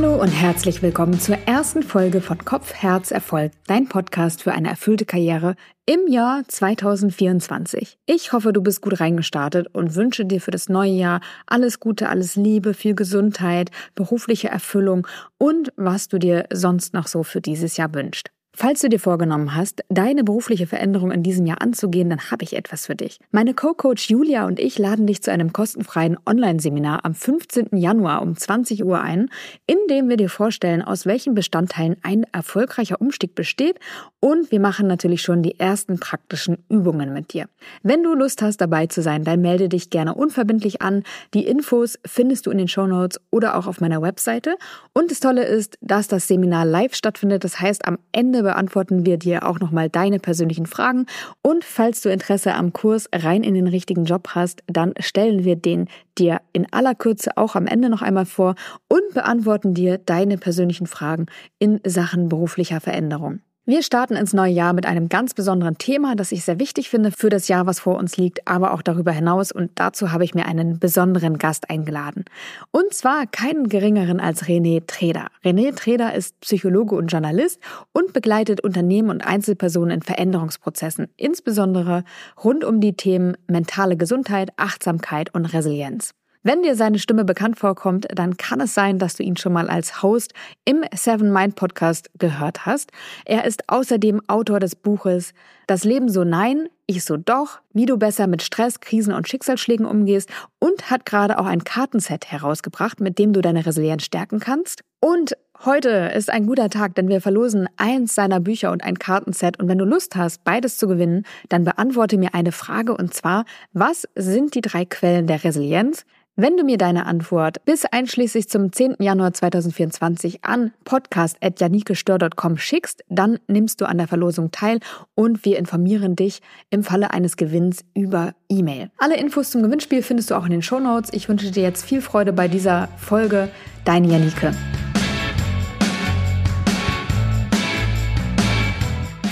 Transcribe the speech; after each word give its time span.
Hallo 0.00 0.14
und 0.14 0.28
herzlich 0.28 0.80
willkommen 0.80 1.18
zur 1.18 1.36
ersten 1.46 1.82
Folge 1.82 2.20
von 2.20 2.44
Kopf, 2.44 2.72
Herz, 2.72 3.10
Erfolg, 3.10 3.50
dein 3.66 3.88
Podcast 3.88 4.44
für 4.44 4.52
eine 4.52 4.68
erfüllte 4.68 5.04
Karriere 5.04 5.56
im 5.86 6.06
Jahr 6.06 6.44
2024. 6.46 7.98
Ich 8.06 8.32
hoffe, 8.32 8.52
du 8.52 8.62
bist 8.62 8.80
gut 8.80 9.00
reingestartet 9.00 9.66
und 9.74 9.96
wünsche 9.96 10.24
dir 10.24 10.40
für 10.40 10.52
das 10.52 10.68
neue 10.68 10.92
Jahr 10.92 11.20
alles 11.48 11.80
Gute, 11.80 12.10
alles 12.10 12.36
Liebe, 12.36 12.74
viel 12.74 12.94
Gesundheit, 12.94 13.72
berufliche 13.96 14.46
Erfüllung 14.46 15.04
und 15.36 15.72
was 15.74 16.06
du 16.06 16.18
dir 16.20 16.46
sonst 16.52 16.94
noch 16.94 17.08
so 17.08 17.24
für 17.24 17.40
dieses 17.40 17.76
Jahr 17.76 17.92
wünschst. 17.92 18.30
Falls 18.60 18.80
du 18.80 18.88
dir 18.88 18.98
vorgenommen 18.98 19.54
hast, 19.54 19.84
deine 19.88 20.24
berufliche 20.24 20.66
Veränderung 20.66 21.12
in 21.12 21.22
diesem 21.22 21.46
Jahr 21.46 21.62
anzugehen, 21.62 22.10
dann 22.10 22.32
habe 22.32 22.42
ich 22.42 22.56
etwas 22.56 22.86
für 22.86 22.96
dich. 22.96 23.20
Meine 23.30 23.54
Co-Coach 23.54 24.10
Julia 24.10 24.46
und 24.48 24.58
ich 24.58 24.80
laden 24.80 25.06
dich 25.06 25.22
zu 25.22 25.30
einem 25.30 25.52
kostenfreien 25.52 26.18
Online-Seminar 26.26 27.04
am 27.04 27.14
15. 27.14 27.68
Januar 27.70 28.20
um 28.20 28.36
20 28.36 28.84
Uhr 28.84 29.00
ein, 29.00 29.30
in 29.68 29.76
dem 29.88 30.08
wir 30.08 30.16
dir 30.16 30.28
vorstellen, 30.28 30.82
aus 30.82 31.06
welchen 31.06 31.34
Bestandteilen 31.34 31.98
ein 32.02 32.24
erfolgreicher 32.32 33.00
Umstieg 33.00 33.36
besteht 33.36 33.78
und 34.18 34.50
wir 34.50 34.58
machen 34.58 34.88
natürlich 34.88 35.22
schon 35.22 35.44
die 35.44 35.60
ersten 35.60 36.00
praktischen 36.00 36.58
Übungen 36.68 37.12
mit 37.14 37.32
dir. 37.32 37.46
Wenn 37.84 38.02
du 38.02 38.12
Lust 38.14 38.42
hast, 38.42 38.60
dabei 38.60 38.88
zu 38.88 39.02
sein, 39.02 39.22
dann 39.22 39.40
melde 39.40 39.68
dich 39.68 39.88
gerne 39.88 40.14
unverbindlich 40.14 40.82
an. 40.82 41.04
Die 41.32 41.46
Infos 41.46 41.96
findest 42.04 42.46
du 42.46 42.50
in 42.50 42.58
den 42.58 42.66
Show 42.66 42.88
Notes 42.88 43.20
oder 43.30 43.56
auch 43.56 43.68
auf 43.68 43.80
meiner 43.80 44.02
Webseite. 44.02 44.56
Und 44.94 45.12
das 45.12 45.20
Tolle 45.20 45.44
ist, 45.44 45.78
dass 45.80 46.08
das 46.08 46.26
Seminar 46.26 46.64
live 46.64 46.96
stattfindet. 46.96 47.44
Das 47.44 47.60
heißt, 47.60 47.86
am 47.86 47.98
Ende 48.10 48.47
beantworten 48.48 49.04
wir 49.04 49.18
dir 49.18 49.46
auch 49.46 49.60
nochmal 49.60 49.90
deine 49.90 50.18
persönlichen 50.18 50.64
Fragen. 50.64 51.04
Und 51.42 51.64
falls 51.64 52.00
du 52.00 52.08
Interesse 52.08 52.54
am 52.54 52.72
Kurs 52.72 53.06
rein 53.14 53.42
in 53.42 53.52
den 53.52 53.66
richtigen 53.66 54.06
Job 54.06 54.30
hast, 54.34 54.62
dann 54.66 54.94
stellen 55.00 55.44
wir 55.44 55.56
den 55.56 55.86
dir 56.16 56.40
in 56.54 56.66
aller 56.72 56.94
Kürze 56.94 57.36
auch 57.36 57.56
am 57.56 57.66
Ende 57.66 57.90
noch 57.90 58.00
einmal 58.00 58.24
vor 58.24 58.54
und 58.88 59.12
beantworten 59.12 59.74
dir 59.74 59.98
deine 59.98 60.38
persönlichen 60.38 60.86
Fragen 60.86 61.26
in 61.58 61.78
Sachen 61.84 62.30
beruflicher 62.30 62.80
Veränderung. 62.80 63.40
Wir 63.68 63.82
starten 63.82 64.16
ins 64.16 64.32
neue 64.32 64.50
Jahr 64.50 64.72
mit 64.72 64.86
einem 64.86 65.10
ganz 65.10 65.34
besonderen 65.34 65.76
Thema, 65.76 66.16
das 66.16 66.32
ich 66.32 66.42
sehr 66.42 66.58
wichtig 66.58 66.88
finde 66.88 67.12
für 67.12 67.28
das 67.28 67.48
Jahr, 67.48 67.66
was 67.66 67.80
vor 67.80 67.98
uns 67.98 68.16
liegt, 68.16 68.48
aber 68.48 68.72
auch 68.72 68.80
darüber 68.80 69.12
hinaus. 69.12 69.52
Und 69.52 69.72
dazu 69.74 70.10
habe 70.10 70.24
ich 70.24 70.34
mir 70.34 70.46
einen 70.46 70.78
besonderen 70.78 71.36
Gast 71.36 71.68
eingeladen. 71.68 72.24
Und 72.70 72.94
zwar 72.94 73.26
keinen 73.26 73.68
geringeren 73.68 74.20
als 74.20 74.46
René 74.46 74.86
Treder. 74.86 75.26
René 75.44 75.76
Treder 75.76 76.14
ist 76.14 76.40
Psychologe 76.40 76.94
und 76.94 77.08
Journalist 77.08 77.60
und 77.92 78.14
begleitet 78.14 78.62
Unternehmen 78.62 79.10
und 79.10 79.20
Einzelpersonen 79.20 79.90
in 79.90 80.00
Veränderungsprozessen, 80.02 81.08
insbesondere 81.18 82.04
rund 82.42 82.64
um 82.64 82.80
die 82.80 82.94
Themen 82.94 83.36
mentale 83.48 83.98
Gesundheit, 83.98 84.48
Achtsamkeit 84.56 85.34
und 85.34 85.44
Resilienz. 85.44 86.14
Wenn 86.44 86.62
dir 86.62 86.76
seine 86.76 87.00
Stimme 87.00 87.24
bekannt 87.24 87.58
vorkommt, 87.58 88.06
dann 88.14 88.36
kann 88.36 88.60
es 88.60 88.72
sein, 88.72 88.98
dass 88.98 89.14
du 89.16 89.24
ihn 89.24 89.36
schon 89.36 89.52
mal 89.52 89.68
als 89.68 90.02
Host 90.02 90.34
im 90.64 90.84
Seven 90.94 91.32
Mind 91.32 91.56
Podcast 91.56 92.10
gehört 92.16 92.64
hast. 92.64 92.92
Er 93.24 93.44
ist 93.44 93.68
außerdem 93.68 94.22
Autor 94.28 94.60
des 94.60 94.76
Buches 94.76 95.34
Das 95.66 95.82
Leben 95.82 96.08
so 96.08 96.22
nein, 96.22 96.68
ich 96.86 97.04
so 97.04 97.16
doch, 97.16 97.60
wie 97.72 97.86
du 97.86 97.98
besser 97.98 98.26
mit 98.28 98.42
Stress, 98.42 98.80
Krisen 98.80 99.12
und 99.12 99.28
Schicksalsschlägen 99.28 99.84
umgehst 99.84 100.30
und 100.58 100.90
hat 100.90 101.04
gerade 101.04 101.38
auch 101.38 101.44
ein 101.44 101.64
Kartenset 101.64 102.26
herausgebracht, 102.26 103.00
mit 103.00 103.18
dem 103.18 103.32
du 103.32 103.42
deine 103.42 103.66
Resilienz 103.66 104.04
stärken 104.04 104.38
kannst. 104.38 104.80
Und 105.00 105.36
heute 105.64 105.90
ist 106.14 106.30
ein 106.30 106.46
guter 106.46 106.70
Tag, 106.70 106.94
denn 106.94 107.08
wir 107.08 107.20
verlosen 107.20 107.68
eins 107.76 108.14
seiner 108.14 108.40
Bücher 108.40 108.72
und 108.72 108.82
ein 108.84 108.98
Kartenset. 108.98 109.60
Und 109.60 109.68
wenn 109.68 109.78
du 109.78 109.84
Lust 109.84 110.16
hast, 110.16 110.44
beides 110.44 110.76
zu 110.76 110.88
gewinnen, 110.88 111.24
dann 111.48 111.64
beantworte 111.64 112.16
mir 112.16 112.34
eine 112.34 112.52
Frage 112.52 112.96
und 112.96 113.12
zwar, 113.12 113.44
was 113.72 114.08
sind 114.14 114.54
die 114.54 114.62
drei 114.62 114.84
Quellen 114.84 115.26
der 115.26 115.44
Resilienz? 115.44 116.06
Wenn 116.40 116.56
du 116.56 116.62
mir 116.62 116.78
deine 116.78 117.06
Antwort 117.06 117.64
bis 117.64 117.84
einschließlich 117.84 118.48
zum 118.48 118.70
10. 118.70 118.98
Januar 119.00 119.32
2024 119.32 120.44
an 120.44 120.72
podcast.janikestör.com 120.84 122.58
schickst, 122.58 123.02
dann 123.08 123.40
nimmst 123.48 123.80
du 123.80 123.86
an 123.86 123.98
der 123.98 124.06
Verlosung 124.06 124.52
teil 124.52 124.78
und 125.16 125.44
wir 125.44 125.58
informieren 125.58 126.14
dich 126.14 126.40
im 126.70 126.84
Falle 126.84 127.10
eines 127.10 127.36
Gewinns 127.36 127.80
über 127.92 128.34
E-Mail. 128.48 128.92
Alle 128.98 129.16
Infos 129.16 129.50
zum 129.50 129.64
Gewinnspiel 129.64 130.00
findest 130.00 130.30
du 130.30 130.36
auch 130.36 130.44
in 130.44 130.52
den 130.52 130.62
Show 130.62 130.78
Notes. 130.78 131.12
Ich 131.12 131.28
wünsche 131.28 131.50
dir 131.50 131.64
jetzt 131.64 131.84
viel 131.84 132.00
Freude 132.00 132.32
bei 132.32 132.46
dieser 132.46 132.86
Folge. 132.98 133.48
Deine 133.84 134.06
Janike. 134.06 134.52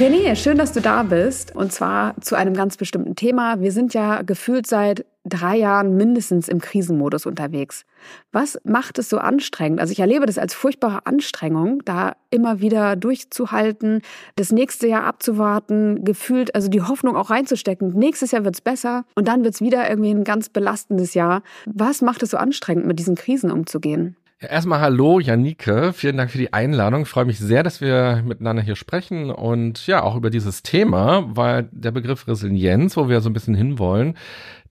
René, 0.00 0.34
schön, 0.37 0.59
dass 0.59 0.72
du 0.72 0.81
da 0.81 1.05
bist. 1.05 1.56
Und 1.56 1.72
zwar 1.72 2.21
zu 2.21 2.34
einem 2.34 2.53
ganz 2.53 2.77
bestimmten 2.77 3.15
Thema. 3.15 3.61
Wir 3.61 3.72
sind 3.72 3.95
ja 3.95 4.22
gefühlt 4.22 4.66
seit 4.66 5.06
drei 5.29 5.57
Jahren 5.57 5.97
mindestens 5.97 6.49
im 6.49 6.61
Krisenmodus 6.61 7.27
unterwegs. 7.27 7.85
Was 8.33 8.59
macht 8.65 8.99
es 8.99 9.09
so 9.09 9.19
anstrengend? 9.19 9.81
Also 9.81 9.93
ich 9.93 10.01
erlebe 10.01 10.27
das 10.27 10.39
als 10.39 10.55
furchtbare 10.55 11.07
Anstrengung, 11.07 11.83
da 11.85 12.17
immer 12.31 12.61
wieder 12.61 12.97
durchzuhalten, 12.97 14.03
das 14.37 14.53
nächste 14.53 14.87
Jahr 14.87 15.05
abzuwarten, 15.05 16.05
gefühlt, 16.05 16.55
also 16.55 16.69
die 16.69 16.83
Hoffnung 16.83 17.17
auch 17.17 17.31
reinzustecken. 17.31 17.91
Nächstes 17.95 18.31
Jahr 18.31 18.45
wird's 18.45 18.61
besser 18.61 19.05
und 19.15 19.29
dann 19.29 19.45
wird's 19.45 19.61
wieder 19.61 19.89
irgendwie 19.89 20.11
ein 20.11 20.25
ganz 20.25 20.49
belastendes 20.49 21.15
Jahr. 21.15 21.43
Was 21.67 22.03
macht 22.03 22.23
es 22.23 22.31
so 22.31 22.37
anstrengend, 22.37 22.87
mit 22.87 22.99
diesen 22.99 23.15
Krisen 23.15 23.51
umzugehen? 23.51 24.17
Ja, 24.39 24.49
erstmal 24.49 24.81
hallo, 24.81 25.19
Janike. 25.19 25.95
Vielen 25.95 26.19
Dank 26.19 26.31
für 26.31 26.37
die 26.37 26.53
Einladung. 26.53 27.03
Ich 27.03 27.09
freue 27.09 27.25
mich 27.25 27.39
sehr, 27.39 27.63
dass 27.63 27.81
wir 27.81 28.23
miteinander 28.23 28.63
hier 28.63 28.77
sprechen 28.77 29.31
und 29.31 29.87
ja, 29.87 30.03
auch 30.03 30.15
über 30.15 30.29
dieses 30.29 30.63
Thema, 30.63 31.25
weil 31.35 31.71
der 31.73 31.91
Begriff 31.91 32.29
Resilienz, 32.29 32.99
wo 32.99 33.09
wir 33.09 33.23
so 33.23 33.31
ein 33.31 33.33
bisschen 33.33 33.55
hinwollen, 33.55 34.15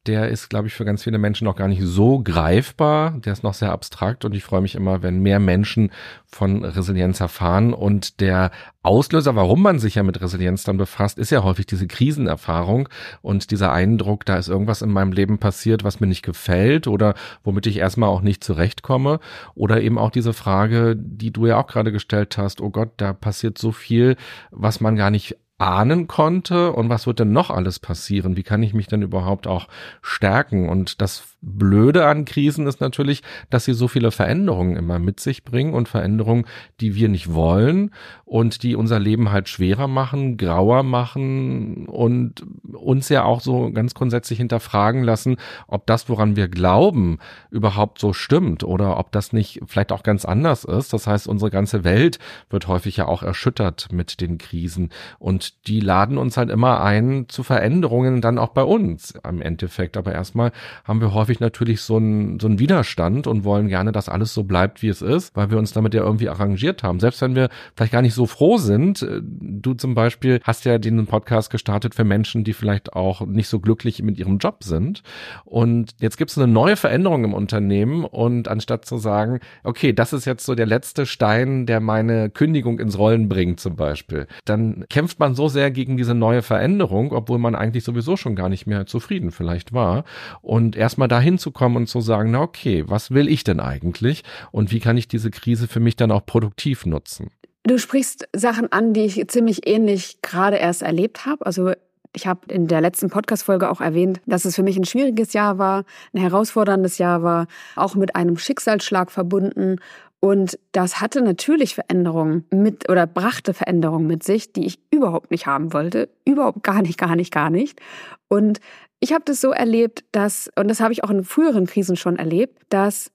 der 0.07 0.29
ist, 0.29 0.49
glaube 0.49 0.67
ich, 0.67 0.73
für 0.73 0.85
ganz 0.85 1.03
viele 1.03 1.17
Menschen 1.17 1.45
noch 1.45 1.55
gar 1.55 1.67
nicht 1.67 1.81
so 1.83 2.19
greifbar. 2.19 3.11
Der 3.11 3.33
ist 3.33 3.43
noch 3.43 3.53
sehr 3.53 3.71
abstrakt 3.71 4.25
und 4.25 4.35
ich 4.35 4.43
freue 4.43 4.61
mich 4.61 4.75
immer, 4.75 5.01
wenn 5.03 5.19
mehr 5.19 5.39
Menschen 5.39 5.91
von 6.25 6.63
Resilienz 6.63 7.19
erfahren. 7.19 7.73
Und 7.73 8.19
der 8.19 8.51
Auslöser, 8.83 9.35
warum 9.35 9.61
man 9.61 9.79
sich 9.79 9.95
ja 9.95 10.03
mit 10.03 10.21
Resilienz 10.21 10.63
dann 10.63 10.77
befasst, 10.77 11.17
ist 11.17 11.31
ja 11.31 11.43
häufig 11.43 11.65
diese 11.65 11.87
Krisenerfahrung 11.87 12.89
und 13.21 13.51
dieser 13.51 13.71
Eindruck, 13.71 14.25
da 14.25 14.37
ist 14.37 14.47
irgendwas 14.47 14.81
in 14.81 14.91
meinem 14.91 15.11
Leben 15.11 15.39
passiert, 15.39 15.83
was 15.83 15.99
mir 15.99 16.07
nicht 16.07 16.23
gefällt 16.23 16.87
oder 16.87 17.15
womit 17.43 17.65
ich 17.65 17.77
erstmal 17.77 18.09
auch 18.09 18.21
nicht 18.21 18.43
zurechtkomme. 18.43 19.19
Oder 19.55 19.81
eben 19.81 19.97
auch 19.97 20.11
diese 20.11 20.33
Frage, 20.33 20.95
die 20.95 21.31
du 21.31 21.47
ja 21.47 21.57
auch 21.57 21.67
gerade 21.67 21.91
gestellt 21.91 22.37
hast, 22.37 22.61
oh 22.61 22.69
Gott, 22.69 22.91
da 22.97 23.13
passiert 23.13 23.57
so 23.57 23.71
viel, 23.71 24.15
was 24.51 24.81
man 24.81 24.95
gar 24.95 25.09
nicht 25.09 25.37
ahnen 25.57 26.07
konnte 26.07 26.73
und 26.73 26.89
was 26.89 27.07
wird 27.07 27.19
denn 27.19 27.31
noch 27.31 27.49
alles 27.49 27.79
passieren? 27.79 28.35
Wie 28.35 28.43
kann 28.43 28.63
ich 28.63 28.73
mich 28.73 28.87
denn 28.87 29.01
überhaupt 29.01 29.47
auch 29.47 29.67
stärken? 30.01 30.69
Und 30.69 31.01
das 31.01 31.34
Blöde 31.41 32.07
an 32.07 32.25
Krisen 32.25 32.65
ist 32.65 32.81
natürlich, 32.81 33.21
dass 33.49 33.65
sie 33.65 33.73
so 33.73 33.87
viele 33.87 34.11
Veränderungen 34.11 34.75
immer 34.75 34.97
mit 34.97 35.19
sich 35.19 35.43
bringen 35.43 35.73
und 35.73 35.87
Veränderungen, 35.87 36.45
die 36.81 36.95
wir 36.95 37.07
nicht 37.07 37.33
wollen 37.33 37.91
und 38.25 38.63
die 38.63 38.75
unser 38.75 38.99
Leben 38.99 39.31
halt 39.31 39.47
schwerer 39.47 39.87
machen, 39.87 40.37
grauer 40.37 40.83
machen 40.83 41.85
und 41.85 42.43
uns 42.73 43.09
ja 43.09 43.23
auch 43.23 43.41
so 43.41 43.71
ganz 43.71 43.93
grundsätzlich 43.93 44.39
hinterfragen 44.39 45.03
lassen, 45.03 45.37
ob 45.67 45.85
das, 45.85 46.09
woran 46.09 46.35
wir 46.35 46.47
glauben, 46.47 47.19
überhaupt 47.51 47.99
so 47.99 48.13
stimmt 48.13 48.63
oder 48.63 48.97
ob 48.97 49.11
das 49.11 49.31
nicht 49.31 49.61
vielleicht 49.67 49.91
auch 49.91 50.03
ganz 50.03 50.25
anders 50.25 50.63
ist. 50.63 50.93
Das 50.93 51.05
heißt, 51.05 51.27
unsere 51.27 51.51
ganze 51.51 51.83
Welt 51.83 52.17
wird 52.49 52.67
häufig 52.67 52.97
ja 52.97 53.07
auch 53.07 53.21
erschüttert 53.21 53.91
mit 53.91 54.19
den 54.19 54.39
Krisen 54.39 54.89
und 55.19 55.67
die 55.67 55.79
laden 55.79 56.17
uns 56.17 56.37
halt 56.37 56.49
immer 56.49 56.81
ein 56.81 57.25
zu 57.27 57.43
Veränderungen 57.43 58.21
dann 58.21 58.39
auch 58.39 58.49
bei 58.49 58.63
uns 58.63 59.13
im 59.27 59.41
Endeffekt. 59.41 59.95
Aber 59.97 60.13
erstmal 60.13 60.51
haben 60.83 61.01
wir 61.01 61.13
häufig 61.13 61.24
häufig 61.25 61.39
natürlich 61.39 61.81
so 61.81 61.97
ein, 61.97 62.39
so 62.39 62.47
ein 62.47 62.59
Widerstand 62.59 63.25
und 63.25 63.43
wollen 63.43 63.67
gerne, 63.67 63.91
dass 63.91 64.09
alles 64.09 64.33
so 64.33 64.43
bleibt, 64.43 64.83
wie 64.83 64.89
es 64.89 65.01
ist, 65.01 65.35
weil 65.35 65.49
wir 65.49 65.57
uns 65.57 65.73
damit 65.73 65.95
ja 65.95 66.03
irgendwie 66.03 66.29
arrangiert 66.29 66.83
haben. 66.83 66.99
Selbst 66.99 67.19
wenn 67.21 67.35
wir 67.35 67.49
vielleicht 67.75 67.93
gar 67.93 68.03
nicht 68.03 68.13
so 68.13 68.27
froh 68.27 68.57
sind. 68.57 69.01
Äh, 69.01 69.21
du 69.23 69.73
zum 69.73 69.95
Beispiel 69.95 70.39
hast 70.43 70.65
ja 70.65 70.77
den 70.77 71.07
Podcast 71.07 71.49
gestartet 71.49 71.95
für 71.95 72.03
Menschen, 72.03 72.43
die 72.43 72.53
vielleicht 72.53 72.93
auch 72.93 73.25
nicht 73.25 73.47
so 73.47 73.59
glücklich 73.59 74.03
mit 74.03 74.19
ihrem 74.19 74.37
Job 74.37 74.63
sind. 74.63 75.01
Und 75.45 75.95
jetzt 75.99 76.17
gibt 76.17 76.29
es 76.29 76.37
eine 76.37 76.47
neue 76.47 76.75
Veränderung 76.75 77.23
im 77.23 77.33
Unternehmen 77.33 78.05
und 78.05 78.47
anstatt 78.47 78.85
zu 78.85 78.97
sagen, 78.97 79.39
okay, 79.63 79.93
das 79.93 80.13
ist 80.13 80.25
jetzt 80.25 80.45
so 80.45 80.53
der 80.53 80.67
letzte 80.67 81.07
Stein, 81.07 81.65
der 81.65 81.79
meine 81.79 82.29
Kündigung 82.29 82.79
ins 82.79 82.99
Rollen 82.99 83.29
bringt 83.29 83.59
zum 83.59 83.75
Beispiel, 83.75 84.27
dann 84.45 84.85
kämpft 84.89 85.19
man 85.19 85.33
so 85.33 85.47
sehr 85.47 85.71
gegen 85.71 85.97
diese 85.97 86.13
neue 86.13 86.43
Veränderung, 86.43 87.11
obwohl 87.13 87.39
man 87.39 87.55
eigentlich 87.55 87.83
sowieso 87.83 88.15
schon 88.15 88.35
gar 88.35 88.49
nicht 88.49 88.67
mehr 88.67 88.85
zufrieden 88.85 89.31
vielleicht 89.31 89.73
war. 89.73 90.03
Und 90.41 90.75
erstmal 90.75 91.07
dahin 91.15 91.35
dahin 91.35 91.37
zu 91.39 91.51
kommen 91.51 91.75
und 91.75 91.87
zu 91.87 92.01
sagen, 92.01 92.31
na 92.31 92.41
okay, 92.41 92.83
was 92.87 93.11
will 93.11 93.27
ich 93.27 93.43
denn 93.43 93.59
eigentlich 93.59 94.23
und 94.51 94.71
wie 94.71 94.79
kann 94.79 94.97
ich 94.97 95.07
diese 95.07 95.31
Krise 95.31 95.67
für 95.67 95.79
mich 95.79 95.95
dann 95.95 96.11
auch 96.11 96.25
produktiv 96.25 96.85
nutzen? 96.85 97.31
Du 97.63 97.79
sprichst 97.79 98.27
Sachen 98.35 98.71
an, 98.71 98.93
die 98.93 99.05
ich 99.05 99.27
ziemlich 99.27 99.67
ähnlich 99.67 100.21
gerade 100.21 100.57
erst 100.57 100.83
erlebt 100.83 101.25
habe. 101.25 101.45
Also 101.45 101.71
ich 102.13 102.27
habe 102.27 102.41
in 102.53 102.67
der 102.67 102.79
letzten 102.79 103.09
Podcast-Folge 103.09 103.69
auch 103.69 103.81
erwähnt, 103.81 104.21
dass 104.27 104.45
es 104.45 104.55
für 104.55 104.63
mich 104.63 104.77
ein 104.77 104.85
schwieriges 104.85 105.33
Jahr 105.33 105.57
war, 105.57 105.83
ein 106.13 106.21
herausforderndes 106.21 106.99
Jahr 106.99 107.23
war, 107.23 107.47
auch 107.75 107.95
mit 107.95 108.15
einem 108.15 108.37
Schicksalsschlag 108.37 109.09
verbunden. 109.09 109.77
Und 110.19 110.59
das 110.71 111.01
hatte 111.01 111.21
natürlich 111.21 111.75
Veränderungen 111.75 112.45
mit 112.51 112.89
oder 112.89 113.07
brachte 113.07 113.53
Veränderungen 113.53 114.07
mit 114.07 114.23
sich, 114.23 114.53
die 114.53 114.65
ich 114.65 114.79
überhaupt 114.91 115.31
nicht 115.31 115.47
haben 115.47 115.73
wollte. 115.73 116.09
Überhaupt 116.23 116.63
gar 116.63 116.81
nicht, 116.81 116.97
gar 116.97 117.15
nicht, 117.15 117.33
gar 117.33 117.49
nicht. 117.49 117.81
Und 118.27 118.59
ich 118.99 119.13
habe 119.13 119.23
das 119.25 119.41
so 119.41 119.51
erlebt, 119.51 120.03
dass, 120.11 120.49
und 120.55 120.67
das 120.67 120.79
habe 120.79 120.93
ich 120.93 121.03
auch 121.03 121.09
in 121.09 121.23
früheren 121.23 121.67
Krisen 121.67 121.95
schon 121.95 122.17
erlebt, 122.17 122.61
dass 122.69 123.11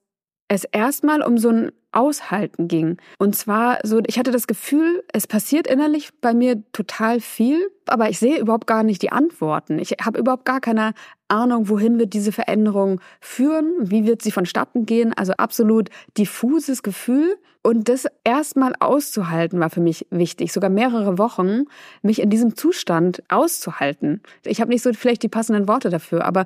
es 0.47 0.65
erstmal 0.65 1.21
um 1.21 1.37
so 1.37 1.49
ein 1.49 1.71
Aushalten 1.93 2.67
ging. 2.67 2.97
Und 3.17 3.35
zwar 3.35 3.79
so, 3.83 4.01
ich 4.05 4.17
hatte 4.17 4.31
das 4.31 4.47
Gefühl, 4.47 5.03
es 5.11 5.27
passiert 5.27 5.67
innerlich 5.67 6.09
bei 6.21 6.33
mir 6.33 6.63
total 6.71 7.19
viel, 7.19 7.69
aber 7.85 8.09
ich 8.09 8.19
sehe 8.19 8.39
überhaupt 8.39 8.67
gar 8.67 8.83
nicht 8.83 9.01
die 9.01 9.11
Antworten. 9.11 9.79
Ich 9.79 9.91
habe 10.03 10.19
überhaupt 10.19 10.45
gar 10.45 10.61
keine 10.61 10.93
Ahnung, 11.31 11.69
wohin 11.69 11.97
wird 11.97 12.13
diese 12.13 12.31
Veränderung 12.31 13.01
führen, 13.19 13.73
wie 13.79 14.05
wird 14.05 14.21
sie 14.21 14.31
vonstatten 14.31 14.85
gehen. 14.85 15.13
Also 15.13 15.33
absolut 15.33 15.89
diffuses 16.17 16.83
Gefühl. 16.83 17.35
Und 17.63 17.89
das 17.89 18.07
erstmal 18.23 18.73
auszuhalten 18.79 19.59
war 19.59 19.69
für 19.69 19.81
mich 19.81 20.07
wichtig, 20.09 20.51
sogar 20.51 20.69
mehrere 20.69 21.17
Wochen, 21.17 21.65
mich 22.01 22.21
in 22.21 22.29
diesem 22.29 22.55
Zustand 22.55 23.23
auszuhalten. 23.29 24.21
Ich 24.45 24.61
habe 24.61 24.71
nicht 24.71 24.81
so 24.81 24.91
vielleicht 24.93 25.23
die 25.23 25.29
passenden 25.29 25.67
Worte 25.67 25.89
dafür, 25.89 26.25
aber 26.25 26.45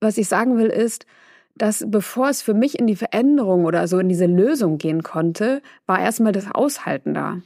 was 0.00 0.18
ich 0.18 0.28
sagen 0.28 0.58
will 0.58 0.66
ist, 0.66 1.06
dass 1.56 1.84
bevor 1.88 2.28
es 2.28 2.42
für 2.42 2.54
mich 2.54 2.78
in 2.78 2.86
die 2.86 2.96
Veränderung 2.96 3.64
oder 3.64 3.88
so 3.88 3.98
in 3.98 4.08
diese 4.08 4.26
Lösung 4.26 4.78
gehen 4.78 5.02
konnte, 5.02 5.62
war 5.86 6.00
erstmal 6.00 6.32
das 6.32 6.50
Aushalten 6.50 7.14
da. 7.14 7.38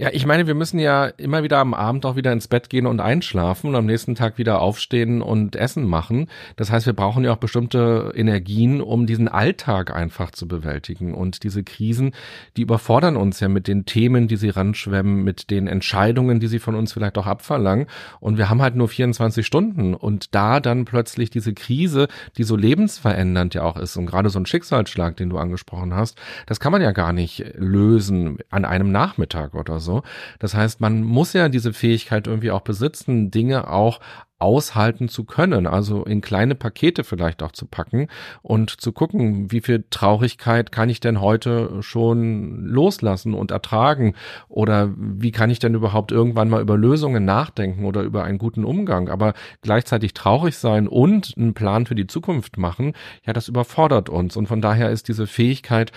Ja, 0.00 0.10
ich 0.12 0.26
meine, 0.26 0.46
wir 0.46 0.54
müssen 0.54 0.78
ja 0.78 1.06
immer 1.06 1.42
wieder 1.42 1.58
am 1.58 1.74
Abend 1.74 2.06
auch 2.06 2.14
wieder 2.14 2.32
ins 2.32 2.46
Bett 2.46 2.70
gehen 2.70 2.86
und 2.86 3.00
einschlafen 3.00 3.70
und 3.70 3.74
am 3.74 3.86
nächsten 3.86 4.14
Tag 4.14 4.38
wieder 4.38 4.62
aufstehen 4.62 5.22
und 5.22 5.56
Essen 5.56 5.84
machen. 5.88 6.28
Das 6.54 6.70
heißt, 6.70 6.86
wir 6.86 6.92
brauchen 6.92 7.24
ja 7.24 7.32
auch 7.32 7.38
bestimmte 7.38 8.12
Energien, 8.14 8.80
um 8.80 9.06
diesen 9.06 9.26
Alltag 9.26 9.92
einfach 9.92 10.30
zu 10.30 10.46
bewältigen. 10.46 11.14
Und 11.14 11.42
diese 11.42 11.64
Krisen, 11.64 12.12
die 12.56 12.62
überfordern 12.62 13.16
uns 13.16 13.40
ja 13.40 13.48
mit 13.48 13.66
den 13.66 13.86
Themen, 13.86 14.28
die 14.28 14.36
sie 14.36 14.50
ranschwemmen, 14.50 15.24
mit 15.24 15.50
den 15.50 15.66
Entscheidungen, 15.66 16.38
die 16.38 16.46
sie 16.46 16.60
von 16.60 16.76
uns 16.76 16.92
vielleicht 16.92 17.18
auch 17.18 17.26
abverlangen. 17.26 17.88
Und 18.20 18.38
wir 18.38 18.48
haben 18.48 18.62
halt 18.62 18.76
nur 18.76 18.86
24 18.86 19.44
Stunden. 19.44 19.94
Und 19.94 20.32
da 20.32 20.60
dann 20.60 20.84
plötzlich 20.84 21.30
diese 21.30 21.54
Krise, 21.54 22.06
die 22.36 22.44
so 22.44 22.54
lebensverändernd 22.54 23.52
ja 23.58 23.64
auch 23.64 23.76
ist 23.76 23.96
und 23.96 24.06
gerade 24.06 24.30
so 24.30 24.38
ein 24.38 24.46
Schicksalsschlag, 24.46 25.16
den 25.16 25.30
du 25.30 25.38
angesprochen 25.38 25.94
hast, 25.94 26.18
das 26.46 26.60
kann 26.60 26.72
man 26.72 26.82
ja 26.82 26.92
gar 26.92 27.12
nicht 27.12 27.44
lösen 27.56 28.38
an 28.50 28.64
einem 28.64 28.90
Nachmittag 28.90 29.54
oder 29.54 29.80
so. 29.80 30.02
Das 30.38 30.54
heißt, 30.54 30.80
man 30.80 31.02
muss 31.02 31.32
ja 31.32 31.48
diese 31.48 31.72
Fähigkeit 31.72 32.26
irgendwie 32.26 32.50
auch 32.50 32.62
besitzen, 32.62 33.30
Dinge 33.30 33.70
auch 33.70 34.00
aushalten 34.38 35.08
zu 35.08 35.24
können, 35.24 35.66
also 35.66 36.04
in 36.04 36.20
kleine 36.20 36.54
Pakete 36.54 37.02
vielleicht 37.02 37.42
auch 37.42 37.52
zu 37.52 37.66
packen 37.66 38.08
und 38.42 38.80
zu 38.80 38.92
gucken, 38.92 39.50
wie 39.50 39.60
viel 39.60 39.84
Traurigkeit 39.90 40.70
kann 40.70 40.88
ich 40.88 41.00
denn 41.00 41.20
heute 41.20 41.82
schon 41.82 42.64
loslassen 42.64 43.34
und 43.34 43.50
ertragen? 43.50 44.14
Oder 44.48 44.92
wie 44.96 45.32
kann 45.32 45.50
ich 45.50 45.58
denn 45.58 45.74
überhaupt 45.74 46.12
irgendwann 46.12 46.50
mal 46.50 46.62
über 46.62 46.76
Lösungen 46.76 47.24
nachdenken 47.24 47.84
oder 47.84 48.02
über 48.02 48.24
einen 48.24 48.38
guten 48.38 48.64
Umgang, 48.64 49.08
aber 49.08 49.34
gleichzeitig 49.62 50.14
traurig 50.14 50.56
sein 50.56 50.86
und 50.86 51.34
einen 51.36 51.54
Plan 51.54 51.86
für 51.86 51.96
die 51.96 52.06
Zukunft 52.06 52.58
machen, 52.58 52.92
ja, 53.26 53.32
das 53.32 53.48
überfordert 53.48 54.08
uns. 54.08 54.36
Und 54.36 54.46
von 54.46 54.60
daher 54.60 54.90
ist 54.90 55.08
diese 55.08 55.26
Fähigkeit 55.26 55.90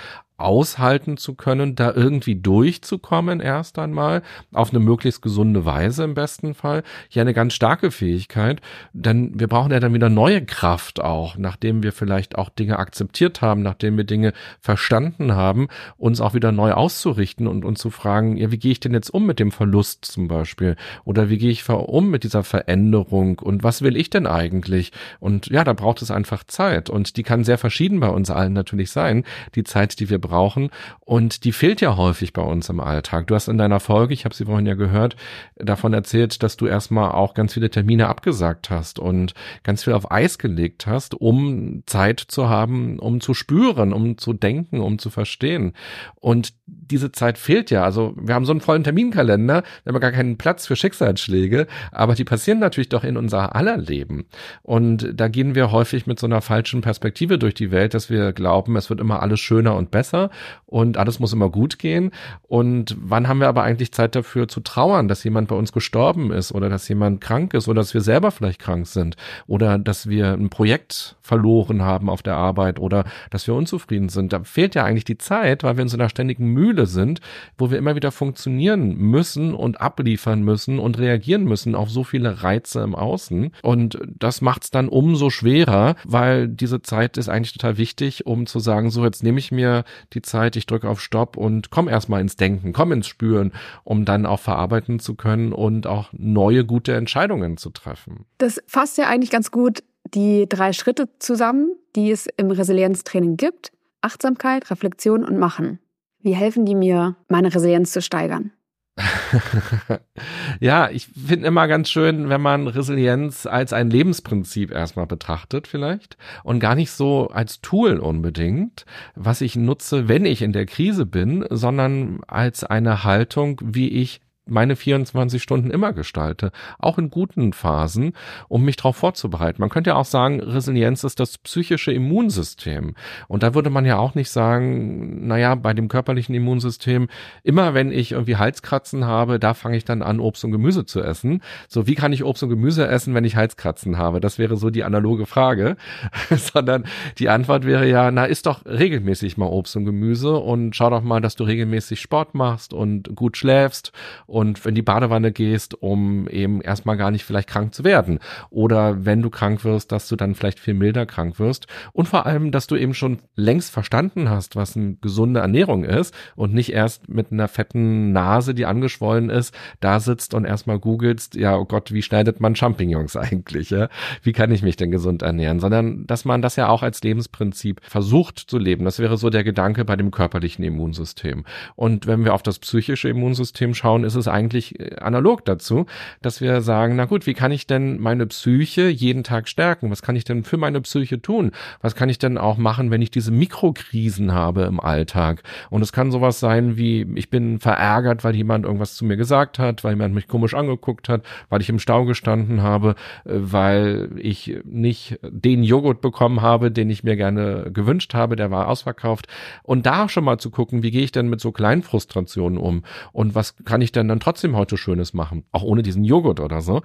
aushalten 0.44 1.18
zu 1.18 1.36
können, 1.36 1.76
da 1.76 1.94
irgendwie 1.94 2.36
durchzukommen 2.36 3.40
erst 3.40 3.80
einmal, 3.80 4.22
auf 4.52 4.72
eine 4.72 4.80
möglichst 4.80 5.22
gesunde 5.22 5.66
Weise 5.66 6.04
im 6.04 6.14
besten 6.14 6.54
Fall, 6.54 6.84
ja 7.10 7.22
eine 7.22 7.34
ganz 7.34 7.54
starke 7.54 7.92
Fähigkeit, 7.92 8.62
denn 8.94 9.40
wir 9.40 9.48
brauchen 9.48 9.72
ja 9.72 9.80
dann 9.80 9.94
wieder 9.94 10.10
neue 10.10 10.44
Kraft 10.44 11.02
auch, 11.02 11.38
nachdem 11.38 11.84
wir 11.84 11.94
vielleicht 11.94 12.38
auch 12.38 12.50
Dinge 12.50 12.80
akzeptiert 12.80 13.42
haben, 13.42 13.62
nachdem 13.62 13.98
wir 13.98 14.04
Dinge 14.04 14.34
verstanden 14.60 15.34
haben, 15.36 15.68
uns 15.98 16.22
auch 16.22 16.34
wieder 16.34 16.52
neu 16.52 16.74
auszurichten 16.74 17.48
und 17.48 17.64
uns 17.64 17.80
zu 17.80 17.90
fragen, 17.90 18.38
ja, 18.38 18.52
wie 18.52 18.60
gehe 18.60 18.72
ich 18.72 18.80
denn 18.80 18.94
jetzt 18.94 19.10
um 19.10 19.26
mit 19.26 19.40
dem 19.40 19.52
Verlust 19.52 20.06
zum 20.06 20.28
Beispiel? 20.28 20.76
Oder 21.06 21.30
wie 21.30 21.38
gehe 21.38 21.52
ich 21.52 21.68
um 21.70 22.10
mit 22.10 22.24
dieser 22.24 22.44
Veränderung? 22.44 23.40
Und 23.40 23.64
was 23.64 23.82
will 23.82 23.96
ich 23.96 24.10
denn 24.10 24.28
eigentlich? 24.28 24.92
Und 25.20 25.48
ja, 25.48 25.64
da 25.64 25.74
braucht 25.74 26.02
es 26.02 26.12
einfach 26.12 26.44
Zeit 26.44 26.90
und 26.90 27.16
die 27.18 27.24
kann 27.24 27.44
sehr 27.44 27.58
verschieden 27.58 28.00
bei 28.00 28.10
uns 28.10 28.30
allen 28.30 28.54
natürlich 28.54 28.92
sein, 28.92 29.24
die 29.56 29.64
Zeit, 29.64 30.00
die 30.00 30.10
wir 30.10 30.20
brauchen 30.20 30.31
brauchen. 30.32 30.70
Und 31.02 31.44
die 31.44 31.52
fehlt 31.52 31.82
ja 31.82 31.98
häufig 31.98 32.32
bei 32.32 32.42
uns 32.42 32.70
im 32.70 32.80
Alltag. 32.80 33.28
Du 33.28 33.36
hast 33.36 33.50
in 33.50 33.58
deiner 33.58 33.82
Folge, 33.82 34.14
ich 34.14 34.24
habe 34.24 34.34
sie 34.34 34.46
vorhin 34.46 34.66
ja 34.66 34.76
gehört, 34.76 35.18
davon 35.58 35.94
erzählt, 35.94 36.42
dass 36.42 36.56
du 36.56 36.68
erstmal 36.68 37.12
auch 37.12 37.34
ganz 37.34 37.54
viele 37.54 37.70
Termine 37.70 38.08
abgesagt 38.08 38.70
hast 38.70 38.98
und 38.98 39.34
ganz 39.64 39.84
viel 39.84 39.92
auf 39.92 40.10
Eis 40.10 40.38
gelegt 40.38 40.88
hast, 40.88 41.16
um 41.16 41.84
Zeit 41.86 42.22
zu 42.22 42.48
haben, 42.48 42.98
um 42.98 43.20
zu 43.20 43.34
spüren, 43.34 43.92
um 43.92 44.18
zu 44.18 44.32
denken, 44.32 44.80
um 44.80 45.00
zu 45.00 45.10
verstehen. 45.10 45.74
Und 46.16 46.54
diese 46.66 47.12
Zeit 47.12 47.38
fehlt 47.38 47.72
ja. 47.72 47.84
Also 47.84 48.14
wir 48.16 48.34
haben 48.34 48.46
so 48.46 48.54
einen 48.54 48.62
vollen 48.62 48.86
Terminkalender, 48.86 49.64
wir 49.84 49.94
haben 49.94 50.00
gar 50.00 50.12
keinen 50.12 50.38
Platz 50.38 50.66
für 50.66 50.78
Schicksalsschläge, 50.78 51.68
aber 51.92 52.16
die 52.16 52.24
passieren 52.24 52.60
natürlich 52.60 52.90
doch 52.90 53.04
in 53.04 53.18
unser 53.18 53.56
aller 53.56 53.78
Leben. 53.78 54.26
Und 54.62 55.12
da 55.14 55.28
gehen 55.28 55.56
wir 55.56 55.72
häufig 55.72 56.08
mit 56.08 56.20
so 56.20 56.28
einer 56.28 56.42
falschen 56.42 56.80
Perspektive 56.82 57.38
durch 57.38 57.54
die 57.54 57.72
Welt, 57.72 57.94
dass 57.94 58.10
wir 58.10 58.32
glauben, 58.32 58.78
es 58.78 58.90
wird 58.90 59.02
immer 59.02 59.22
alles 59.22 59.42
schöner 59.42 59.76
und 59.76 59.92
besser 59.92 60.21
und 60.66 60.98
alles 60.98 61.20
muss 61.20 61.34
immer 61.34 61.50
gut 61.50 61.80
gehen. 61.80 62.12
Und 62.48 62.96
wann 63.00 63.28
haben 63.28 63.40
wir 63.40 63.48
aber 63.48 63.64
eigentlich 63.64 63.92
Zeit 63.92 64.16
dafür 64.16 64.48
zu 64.48 64.62
trauern, 64.62 65.08
dass 65.08 65.24
jemand 65.24 65.48
bei 65.48 65.56
uns 65.56 65.72
gestorben 65.72 66.32
ist 66.32 66.54
oder 66.54 66.70
dass 66.70 66.88
jemand 66.88 67.22
krank 67.22 67.54
ist 67.54 67.68
oder 67.68 67.82
dass 67.82 67.94
wir 67.94 68.02
selber 68.02 68.32
vielleicht 68.32 68.60
krank 68.60 68.88
sind 68.88 69.16
oder 69.48 69.78
dass 69.78 70.08
wir 70.08 70.34
ein 70.34 70.50
Projekt 70.50 71.16
verloren 71.22 71.82
haben 71.82 72.10
auf 72.10 72.22
der 72.22 72.36
Arbeit 72.36 72.80
oder 72.80 73.06
dass 73.30 73.48
wir 73.48 73.54
unzufrieden 73.54 74.10
sind. 74.10 74.34
Da 74.34 74.44
fehlt 74.44 74.76
ja 74.76 74.84
eigentlich 74.84 75.06
die 75.06 75.18
Zeit, 75.18 75.64
weil 75.64 75.78
wir 75.78 75.84
in 75.84 75.88
so 75.88 75.98
einer 75.98 76.10
ständigen 76.10 76.48
Mühle 76.48 76.86
sind, 76.86 77.22
wo 77.58 77.72
wir 77.72 77.78
immer 77.78 77.96
wieder 77.96 78.12
funktionieren 78.12 78.98
müssen 78.98 79.54
und 79.54 79.82
abliefern 79.82 80.42
müssen 80.44 80.80
und 80.80 81.00
reagieren 81.00 81.46
müssen 81.46 81.76
auf 81.76 81.90
so 81.90 82.04
viele 82.04 82.44
Reize 82.44 82.82
im 82.82 82.96
Außen. 82.96 83.52
Und 83.62 84.00
das 84.20 84.42
macht 84.42 84.64
es 84.64 84.72
dann 84.72 84.90
umso 84.90 85.30
schwerer, 85.30 85.96
weil 86.04 86.48
diese 86.48 86.82
Zeit 86.82 87.18
ist 87.18 87.30
eigentlich 87.30 87.54
total 87.54 87.78
wichtig, 87.78 88.26
um 88.26 88.46
zu 88.46 88.60
sagen, 88.60 88.90
so 88.90 89.04
jetzt 89.06 89.24
nehme 89.24 89.40
ich 89.40 89.52
mir 89.52 89.84
die 90.14 90.22
Zeit, 90.22 90.56
ich 90.56 90.66
drücke 90.66 90.90
auf 90.90 91.02
Stopp 91.02 91.38
und 91.38 91.72
komm 91.72 91.88
erstmal 91.88 92.22
ins 92.22 92.36
Denken, 92.36 92.74
komm 92.74 92.92
ins 92.92 93.08
Spüren, 93.08 93.52
um 93.84 94.06
dann 94.06 94.26
auch 94.26 94.40
verarbeiten 94.40 95.00
zu 95.00 95.16
können 95.16 95.54
und 95.54 95.88
auch 95.88 96.10
neue 96.14 96.66
gute 96.66 96.94
Entscheidungen 96.94 97.58
zu 97.58 97.70
treffen. 97.70 98.26
Das 98.38 98.62
fasst 98.68 98.98
ja 98.98 99.08
eigentlich 99.08 99.32
ganz 99.32 99.52
gut 99.52 99.84
die 100.14 100.48
drei 100.48 100.74
Schritte 100.74 101.10
zusammen, 101.20 101.76
die 101.96 102.12
es 102.12 102.28
im 102.38 102.52
Resilienztraining 102.52 103.38
gibt. 103.38 103.72
Achtsamkeit, 104.02 104.70
Reflexion 104.72 105.24
und 105.24 105.38
Machen. 105.38 105.80
Wie 106.20 106.36
helfen 106.36 106.66
die 106.66 106.76
mir, 106.76 107.16
meine 107.30 107.54
Resilienz 107.54 107.92
zu 107.92 108.02
steigern? 108.02 108.52
ja, 110.60 110.90
ich 110.90 111.08
finde 111.08 111.48
immer 111.48 111.68
ganz 111.68 111.90
schön, 111.90 112.30
wenn 112.30 112.42
man 112.42 112.68
Resilienz 112.68 113.46
als 113.46 113.74
ein 113.74 113.90
Lebensprinzip 113.90 114.72
erstmal 114.72 115.08
betrachtet 115.08 115.68
vielleicht 115.68 116.18
und 116.44 116.60
gar 116.60 116.76
nicht 116.76 116.92
so 116.92 117.28
als 117.30 117.62
Tool 117.62 117.98
unbedingt, 117.98 118.86
was 119.16 119.42
ich 119.42 119.56
nutze, 119.56 120.08
wenn 120.08 120.26
ich 120.26 120.42
in 120.42 120.54
der 120.54 120.66
Krise 120.66 121.06
bin, 121.06 121.46
sondern 121.50 122.22
als 122.28 122.64
eine 122.64 123.04
Haltung, 123.04 123.60
wie 123.64 123.90
ich 123.90 124.22
meine 124.46 124.76
24 124.76 125.42
Stunden 125.42 125.70
immer 125.70 125.94
gestalte, 125.94 126.52
auch 126.80 126.98
in 126.98 127.10
guten 127.10 127.54
Phasen, 127.54 128.14
um 128.48 128.64
mich 128.64 128.76
darauf 128.76 128.98
vorzubereiten. 128.98 129.62
Man 129.62 129.70
könnte 129.70 129.92
ja 129.92 129.96
auch 129.96 130.06
sagen, 130.06 130.40
Resilienz 130.40 131.04
ist 131.04 131.20
das 131.20 131.38
psychische 131.38 131.92
Immunsystem. 131.92 132.96
Und 133.28 133.44
da 133.44 133.54
würde 133.54 133.70
man 133.70 133.86
ja 133.86 133.98
auch 133.98 134.16
nicht 134.16 134.30
sagen, 134.30 135.28
naja, 135.28 135.56
bei 135.56 135.74
dem 135.74 135.88
körperlichen 135.88 136.34
Immunsystem, 136.34 137.08
immer 137.44 137.74
wenn 137.74 137.92
ich 137.92 138.14
irgendwie 138.14 138.38
Halskratzen 138.38 139.06
habe, 139.06 139.40
da 139.40 139.54
fange 139.54 139.78
ich 139.78 139.86
dann 139.86 140.02
an, 140.02 140.20
Obst 140.20 140.44
und 140.44 140.52
Gemüse 140.52 140.86
zu 140.86 141.02
essen. 141.02 141.42
So, 141.68 141.88
wie 141.88 141.96
kann 141.96 142.14
ich 142.14 142.24
Obst 142.24 142.44
und 142.44 142.50
Gemüse 142.50 142.88
essen, 142.88 143.14
wenn 143.14 143.26
ich 143.26 143.36
Halskratzen 143.36 143.98
habe? 143.98 144.20
Das 144.20 144.40
wäre 144.40 144.58
so 144.58 144.70
die 144.70 144.84
analoge 144.84 145.26
Frage. 145.26 145.78
Sondern 146.30 146.86
die 147.20 147.30
Antwort 147.30 147.66
wäre 147.66 147.88
ja, 147.88 148.10
na, 148.12 148.26
isst 148.26 148.48
doch 148.48 148.66
regelmäßig 148.66 149.38
mal 149.38 149.46
Obst 149.46 149.76
und 149.76 149.86
Gemüse 149.86 150.36
und 150.36 150.76
schau 150.76 150.90
doch 150.90 151.04
mal, 151.04 151.22
dass 151.22 151.36
du 151.36 151.44
regelmäßig 151.44 152.02
Sport 152.02 152.34
machst 152.34 152.74
und 152.74 153.16
gut 153.16 153.38
schläfst 153.38 153.92
und 154.32 154.64
wenn 154.64 154.76
die 154.76 154.82
Badewanne 154.82 155.34
gehst, 155.34 155.82
um 155.82 156.26
eben 156.30 156.62
erstmal 156.62 156.96
gar 156.96 157.12
nicht 157.12 157.26
vielleicht 157.26 157.50
krank 157.50 157.76
zu 157.76 157.84
werden. 157.84 158.20
Oder 158.50 159.06
wenn 159.06 159.22
du 159.22 159.30
krank 159.30 159.66
wirst, 159.66 159.92
dass 159.92 160.08
du 160.08 160.16
dann 160.16 160.36
vielleicht 160.36 160.58
viel 160.58 160.74
milder 160.74 161.06
krank 161.06 161.38
wirst. 161.38 161.68
Und 161.92 162.08
vor 162.08 162.26
allem, 162.26 162.52
dass 162.52 162.66
du 162.66 162.78
eben 162.78 162.94
schon 162.94 163.20
längst 163.36 163.72
verstanden 163.72 164.30
hast, 164.30 164.56
was 164.56 164.78
eine 164.78 164.96
gesunde 165.02 165.42
Ernährung 165.42 165.84
ist 165.84 166.16
und 166.38 166.54
nicht 166.54 166.72
erst 166.72 167.10
mit 167.10 167.34
einer 167.34 167.50
fetten 167.50 168.14
Nase, 168.14 168.54
die 168.54 168.66
angeschwollen 168.66 169.30
ist, 169.30 169.54
da 169.82 170.00
sitzt 170.00 170.34
und 170.34 170.46
erstmal 170.46 170.80
googelst, 170.80 171.36
ja, 171.36 171.58
oh 171.58 171.66
Gott, 171.66 171.92
wie 171.92 172.02
schneidet 172.02 172.40
man 172.40 172.56
Champignons 172.56 173.16
eigentlich? 173.18 173.70
Ja? 173.70 173.90
Wie 174.24 174.32
kann 174.32 174.52
ich 174.52 174.64
mich 174.64 174.78
denn 174.78 174.92
gesund 174.92 175.24
ernähren? 175.24 175.60
Sondern, 175.60 176.08
dass 176.08 176.24
man 176.24 176.42
das 176.42 176.56
ja 176.56 176.70
auch 176.70 176.84
als 176.84 177.04
Lebensprinzip 177.04 177.82
versucht 177.84 178.40
zu 178.40 178.58
leben. 178.58 178.86
Das 178.86 178.98
wäre 179.00 179.18
so 179.18 179.30
der 179.30 179.44
Gedanke 179.44 179.84
bei 179.84 179.98
dem 179.98 180.10
körperlichen 180.10 180.64
Immunsystem. 180.64 181.44
Und 181.76 182.08
wenn 182.08 182.24
wir 182.24 182.34
auf 182.34 182.44
das 182.44 182.60
psychische 182.60 183.10
Immunsystem 183.10 183.74
schauen, 183.74 184.06
ist 184.06 184.16
es 184.16 184.21
es 184.22 184.28
eigentlich 184.28 184.80
äh, 184.80 184.96
analog 184.96 185.44
dazu, 185.46 185.86
dass 186.22 186.42
wir 186.42 186.62
sagen, 186.62 186.96
na 186.96 187.06
gut, 187.06 187.28
wie 187.28 187.34
kann 187.34 187.52
ich 187.52 187.68
denn 187.68 188.00
meine 188.00 188.26
Psyche 188.28 188.88
jeden 188.88 189.24
Tag 189.24 189.48
stärken? 189.48 189.92
Was 189.92 190.02
kann 190.02 190.16
ich 190.16 190.24
denn 190.24 190.44
für 190.44 190.58
meine 190.58 190.82
Psyche 190.82 191.22
tun? 191.22 191.52
Was 191.82 191.96
kann 191.96 192.10
ich 192.10 192.20
denn 192.20 192.38
auch 192.38 192.58
machen, 192.58 192.92
wenn 192.92 193.02
ich 193.02 193.12
diese 193.12 193.32
Mikrokrisen 193.32 194.34
habe 194.34 194.64
im 194.64 194.80
Alltag? 194.80 195.44
Und 195.70 195.82
es 195.82 195.92
kann 195.92 196.12
sowas 196.12 196.40
sein 196.40 196.78
wie, 196.78 197.08
ich 197.16 197.30
bin 197.30 197.60
verärgert, 197.60 198.24
weil 198.24 198.36
jemand 198.36 198.66
irgendwas 198.66 198.96
zu 198.96 199.06
mir 199.06 199.18
gesagt 199.18 199.60
hat, 199.60 199.84
weil 199.84 199.94
jemand 199.94 200.16
mich 200.16 200.28
komisch 200.28 200.54
angeguckt 200.54 201.10
hat, 201.10 201.24
weil 201.50 201.62
ich 201.62 201.70
im 201.70 201.80
Stau 201.80 202.06
gestanden 202.06 202.62
habe, 202.62 202.96
äh, 203.26 203.32
weil 203.34 204.10
ich 204.18 204.56
nicht 204.64 205.20
den 205.24 205.64
Joghurt 205.64 206.02
bekommen 206.02 206.42
habe, 206.42 206.72
den 206.72 206.90
ich 206.90 207.04
mir 207.04 207.16
gerne 207.16 207.72
gewünscht 207.74 208.14
habe, 208.14 208.36
der 208.36 208.52
war 208.52 208.68
ausverkauft. 208.68 209.28
Und 209.64 209.86
da 209.86 210.08
schon 210.10 210.24
mal 210.24 210.38
zu 210.38 210.50
gucken, 210.50 210.84
wie 210.84 210.92
gehe 210.92 211.04
ich 211.04 211.12
denn 211.12 211.30
mit 211.30 211.42
so 211.42 211.52
kleinen 211.52 211.84
Frustrationen 211.84 212.58
um? 212.58 212.84
Und 213.12 213.36
was 213.36 213.56
kann 213.66 213.82
ich 213.82 213.92
denn 213.92 214.08
dann 214.12 214.20
trotzdem 214.20 214.56
heute 214.56 214.78
Schönes 214.78 215.14
machen? 215.14 215.46
Auch 215.52 215.64
ohne 215.64 215.82
diesen 215.82 216.04
Joghurt 216.04 216.40
oder 216.40 216.62
so. 216.62 216.82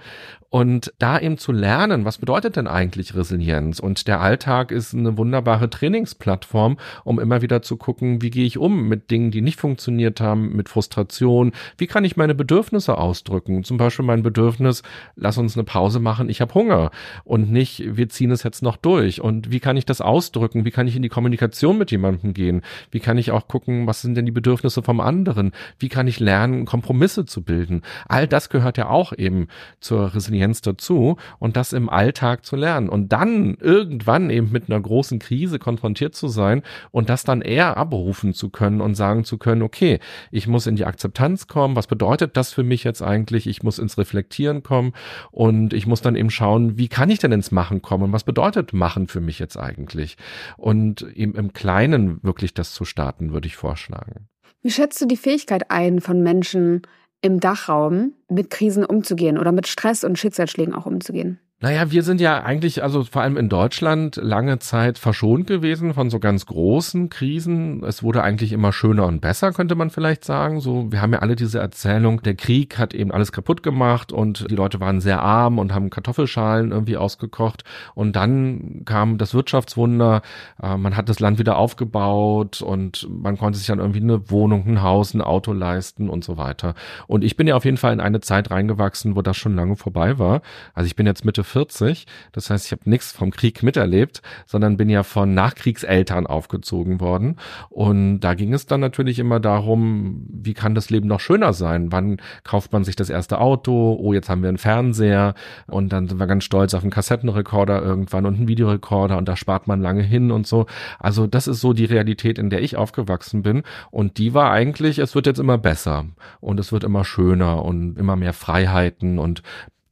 Und 0.49 0.93
da 0.99 1.19
eben 1.19 1.39
zu 1.39 1.53
lernen, 1.53 2.05
was 2.05 2.19
bedeutet 2.19 2.57
denn 2.57 2.67
eigentlich 2.67 3.15
Resilienz? 3.15 3.81
Und 3.81 4.07
der 4.07 4.21
Alltag 4.21 4.71
ist 4.71 4.95
eine 4.95 5.19
wunderbare 5.19 5.69
Trainingsplattform, 5.69 6.79
um 7.05 7.19
immer 7.19 7.43
wieder 7.43 7.63
zu 7.63 7.77
gucken, 7.77 8.23
wie 8.23 8.31
gehe 8.31 8.47
ich 8.47 8.57
um 8.57 8.89
mit 8.89 9.11
Dingen, 9.11 9.31
die 9.31 9.43
nicht 9.43 9.61
funktioniert 9.61 10.21
haben, 10.21 10.55
mit 10.55 10.69
Frustration? 10.69 11.53
Wie 11.77 11.87
kann 11.87 12.05
ich 12.05 12.17
meine 12.17 12.35
Bedürfnisse 12.35 12.97
ausdrücken? 12.97 13.65
Zum 13.65 13.77
Beispiel 13.77 14.05
mein 14.05 14.23
Bedürfnis, 14.23 14.83
lass 15.17 15.37
uns 15.37 15.57
eine 15.57 15.65
Pause 15.65 16.01
machen, 16.01 16.29
ich 16.29 16.41
habe 16.41 16.55
Hunger. 16.55 16.91
Und 17.25 17.51
nicht, 17.51 17.97
wir 17.97 18.09
ziehen 18.09 18.31
es 18.31 18.43
jetzt 18.43 18.63
noch 18.63 18.77
durch. 18.77 19.21
Und 19.21 19.51
wie 19.51 19.61
kann 19.61 19.77
ich 19.77 19.85
das 19.85 20.01
ausdrücken? 20.01 20.65
Wie 20.65 20.71
kann 20.71 20.87
ich 20.87 20.97
in 20.97 21.03
die 21.03 21.09
Kommunikation 21.09 21.77
mit 21.77 21.91
jemandem 21.91 22.35
gehen? 22.35 22.63
Wie 22.91 23.01
kann 23.01 23.19
ich 23.19 23.33
auch 23.33 23.49
gucken, 23.49 23.87
was 23.87 24.01
sind 24.01 24.15
denn 24.15 24.27
die 24.27 24.33
Bedürfnisse 24.33 24.83
vom 24.83 25.01
anderen? 25.01 25.53
Wie 25.79 25.89
kann 25.89 26.07
ich 26.07 26.21
lernen, 26.21 26.65
Kompromisse 26.65 27.16
zu 27.25 27.43
bilden? 27.43 27.83
All 28.09 28.27
das 28.27 28.51
gehört 28.51 28.77
ja 28.79 28.89
auch 28.89 29.13
eben 29.17 29.49
zur 29.81 30.15
Resilienz 30.15 30.61
dazu 30.61 31.17
und 31.39 31.57
das 31.57 31.73
im 31.73 31.89
Alltag 31.89 32.45
zu 32.45 32.57
lernen 32.57 32.89
und 32.89 33.13
dann 33.13 33.57
irgendwann 33.61 34.31
eben 34.31 34.53
mit 34.53 34.69
einer 34.69 34.81
großen 34.81 35.19
Krise 35.19 35.59
konfrontiert 35.59 36.15
zu 36.15 36.29
sein 36.29 36.63
und 36.91 37.09
das 37.09 37.25
dann 37.25 37.43
eher 37.43 37.77
abrufen 37.77 38.35
zu 38.35 38.51
können 38.51 38.81
und 38.81 38.95
sagen 38.95 39.25
zu 39.25 39.39
können, 39.39 39.63
okay, 39.63 40.01
ich 40.31 40.47
muss 40.47 40.67
in 40.67 40.77
die 40.77 40.85
Akzeptanz 40.85 41.47
kommen. 41.47 41.77
Was 41.77 41.87
bedeutet 41.87 42.37
das 42.37 42.53
für 42.53 42.63
mich 42.63 42.85
jetzt 42.85 43.03
eigentlich? 43.03 43.47
Ich 43.47 43.63
muss 43.63 43.79
ins 43.79 43.99
Reflektieren 43.99 44.63
kommen 44.63 44.93
und 45.31 45.73
ich 45.73 45.87
muss 45.87 46.03
dann 46.03 46.17
eben 46.17 46.31
schauen, 46.31 46.77
wie 46.79 46.89
kann 46.89 47.11
ich 47.11 47.19
denn 47.19 47.33
ins 47.33 47.51
Machen 47.51 47.83
kommen? 47.83 48.13
Was 48.13 48.25
bedeutet 48.25 48.73
Machen 48.73 49.07
für 49.07 49.21
mich 49.21 49.39
jetzt 49.39 49.57
eigentlich? 49.57 50.17
Und 50.57 51.03
eben 51.15 51.35
im 51.35 51.53
Kleinen 51.53 52.23
wirklich 52.23 52.55
das 52.55 52.73
zu 52.73 52.85
starten, 52.85 53.33
würde 53.33 53.47
ich 53.47 53.57
vorschlagen. 53.57 54.29
Wie 54.63 54.71
schätzt 54.71 55.01
du 55.01 55.07
die 55.07 55.17
Fähigkeit 55.17 55.71
ein 55.71 56.01
von 56.01 56.23
Menschen 56.23 56.83
im 57.21 57.41
Dachraum, 57.41 58.15
mit 58.29 58.51
Krisen 58.51 58.85
umzugehen 58.85 59.39
oder 59.39 59.53
mit 59.53 59.67
Stress 59.67 60.05
und 60.05 60.19
Schicksalsschlägen 60.19 60.75
auch 60.75 60.87
umzugehen? 60.87 61.41
Naja, 61.59 61.91
wir 61.91 62.03
sind 62.03 62.21
ja 62.21 62.43
eigentlich, 62.43 62.83
also 62.83 63.05
vor 63.05 63.23
allem 63.23 63.39
in 63.39 63.49
Deutschland, 63.49 64.17
lange 64.17 64.59
Zeit 64.59 64.99
verschont 64.99 65.47
gewesen 65.47 65.95
von 65.95 66.11
so 66.11 66.19
ganz 66.19 66.45
großen 66.45 67.09
Krisen. 67.09 67.83
Es 67.83 68.03
wurde 68.03 68.23
eigentlich 68.23 68.53
immer 68.53 68.75
schöner 68.75 69.07
und 69.07 69.23
besser, 69.23 69.53
könnte 69.53 69.75
man 69.75 69.89
vielleicht 69.89 70.23
sagen. 70.23 70.61
So, 70.61 70.93
wir 70.93 71.01
haben 71.01 71.15
ja 71.15 71.21
alle 71.21 71.35
diese 71.35 71.59
Erzählung, 71.59 72.21
der 72.21 72.35
Krieg 72.35 72.77
hat 72.77 72.93
eben 72.93 73.11
alles 73.11 73.33
kaputt 73.33 73.63
gemacht 73.63 74.13
und 74.13 74.51
die 74.51 74.55
Leute 74.55 74.81
waren 74.81 75.01
sehr 75.01 75.23
arm 75.23 75.59
und 75.59 75.73
haben 75.73 75.89
Kartoffelschalen 75.89 76.73
irgendwie 76.73 76.99
ausgekocht. 76.99 77.65
Und 77.95 78.17
dann 78.17 78.83
kam 78.85 79.17
das 79.17 79.33
Wirtschaftswunder, 79.33 80.21
äh, 80.63 80.77
man 80.77 80.95
hat 80.95 81.09
das 81.09 81.21
Land 81.21 81.39
wieder 81.39 81.57
aufgebaut 81.57 82.61
und 82.61 83.09
man 83.11 83.39
konnte 83.39 83.59
sich 83.59 83.69
dann 83.69 83.79
irgendwie 83.79 84.03
eine 84.03 84.31
Wohnung, 84.31 84.67
ein 84.67 84.83
Haus, 84.83 85.15
ein 85.15 85.23
Auto 85.23 85.55
leisten 85.55 86.11
und 86.11 86.23
so 86.23 86.37
weiter. 86.37 86.75
Und 87.07 87.25
ich 87.25 87.35
bin 87.35 87.47
ja 87.47 87.57
auf 87.57 87.65
jeden 87.65 87.79
Fall 87.79 87.95
in 87.95 88.01
eine 88.01 88.21
Zeit 88.21 88.51
reingewachsen, 88.51 89.17
wo 89.17 89.23
das 89.23 89.39
schon 89.39 89.57
lange 89.57 89.77
vorbei 89.77 90.19
war. 90.19 90.43
Also 90.75 90.87
ich 90.87 90.97
bin 90.97 91.07
jetzt 91.07 91.25
Mitte 91.25 91.46
40. 91.47 92.07
Das 92.33 92.51
heißt, 92.51 92.67
ich 92.67 92.73
habe 92.73 92.89
nichts 92.89 93.13
vom 93.13 93.31
Krieg 93.31 93.63
miterlebt, 93.63 94.23
sondern 94.47 94.77
bin 94.77 94.91
ja 94.91 95.03
von 95.03 95.35
Nachkriegseltern 95.35 96.27
aufgezogen 96.27 97.01
worden. 97.01 97.37
Und 97.71 98.21
da 98.21 98.35
ging 98.35 98.53
es 98.53 98.67
dann 98.67 98.81
natürlich 98.81 99.19
immer 99.19 99.41
darum, 99.41 100.27
wie 100.29 100.55
kann 100.55 100.75
das 100.75 100.91
Leben 100.91 101.09
noch 101.09 101.21
schöner 101.21 101.53
sein? 101.53 101.93
Wann 101.93 102.19
kauft 102.45 102.73
man 102.73 102.85
sich 102.85 102.97
das 102.97 103.11
erste 103.11 103.39
Auto? 103.41 103.97
Oh, 104.01 104.13
jetzt 104.13 104.29
haben 104.29 104.43
wir 104.43 104.49
einen 104.49 104.59
Fernseher. 104.59 105.35
Und 105.67 105.93
dann 105.93 106.09
sind 106.09 106.19
wir 106.19 106.27
ganz 106.27 106.45
stolz 106.45 106.75
auf 106.75 106.83
einen 106.83 106.91
Kassettenrekorder 106.91 107.83
irgendwann 107.83 108.27
und 108.27 108.37
einen 108.37 108.49
Videorekorder 108.49 109.17
und 109.17 109.29
da 109.29 109.37
spart 109.37 109.67
man 109.67 109.81
lange 109.81 110.03
hin 110.03 110.31
und 110.31 110.47
so. 110.47 110.67
Also 110.99 111.27
das 111.27 111.47
ist 111.47 111.61
so 111.61 111.73
die 111.73 111.85
Realität, 111.85 112.39
in 112.39 112.51
der 112.51 112.63
ich 112.63 112.77
aufgewachsen 112.77 113.43
bin. 113.43 113.63
Und 113.91 114.19
die 114.19 114.35
war 114.35 114.51
eigentlich, 114.51 114.99
es 114.99 115.15
wird 115.15 115.27
jetzt 115.27 115.39
immer 115.39 115.59
besser 115.59 116.07
und 116.41 116.61
es 116.61 116.73
wird 116.73 116.85
immer 116.85 117.05
schöner 117.05 117.65
und 117.65 117.99
immer 117.99 118.17
mehr 118.17 118.33
Freiheiten 118.33 119.19
und 119.19 119.43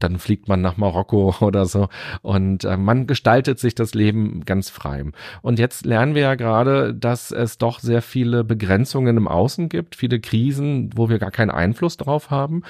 dann 0.04 0.18
fliegt 0.18 0.48
man 0.48 0.60
nach 0.60 0.76
Marokko 0.76 1.34
oder 1.40 1.66
so 1.66 1.88
und 2.22 2.64
äh, 2.64 2.76
man 2.76 3.06
gestaltet 3.06 3.58
sich 3.58 3.74
das 3.74 3.94
Leben 3.94 4.44
ganz 4.44 4.68
frei. 4.70 5.04
Und 5.42 5.58
jetzt 5.58 5.86
lernen 5.86 6.14
wir 6.14 6.22
ja 6.22 6.34
gerade, 6.34 6.94
dass 6.94 7.30
es 7.30 7.58
doch 7.58 7.80
sehr 7.80 8.02
viele 8.02 8.44
Begrenzungen 8.44 9.16
im 9.16 9.28
Außen 9.28 9.68
gibt, 9.68 9.96
viele 9.96 10.20
Krisen, 10.20 10.90
wo 10.94 11.08
wir 11.08 11.18
gar 11.18 11.30
keinen 11.30 11.50
Einfluss 11.50 11.96
drauf 11.96 12.30
haben, 12.30 12.62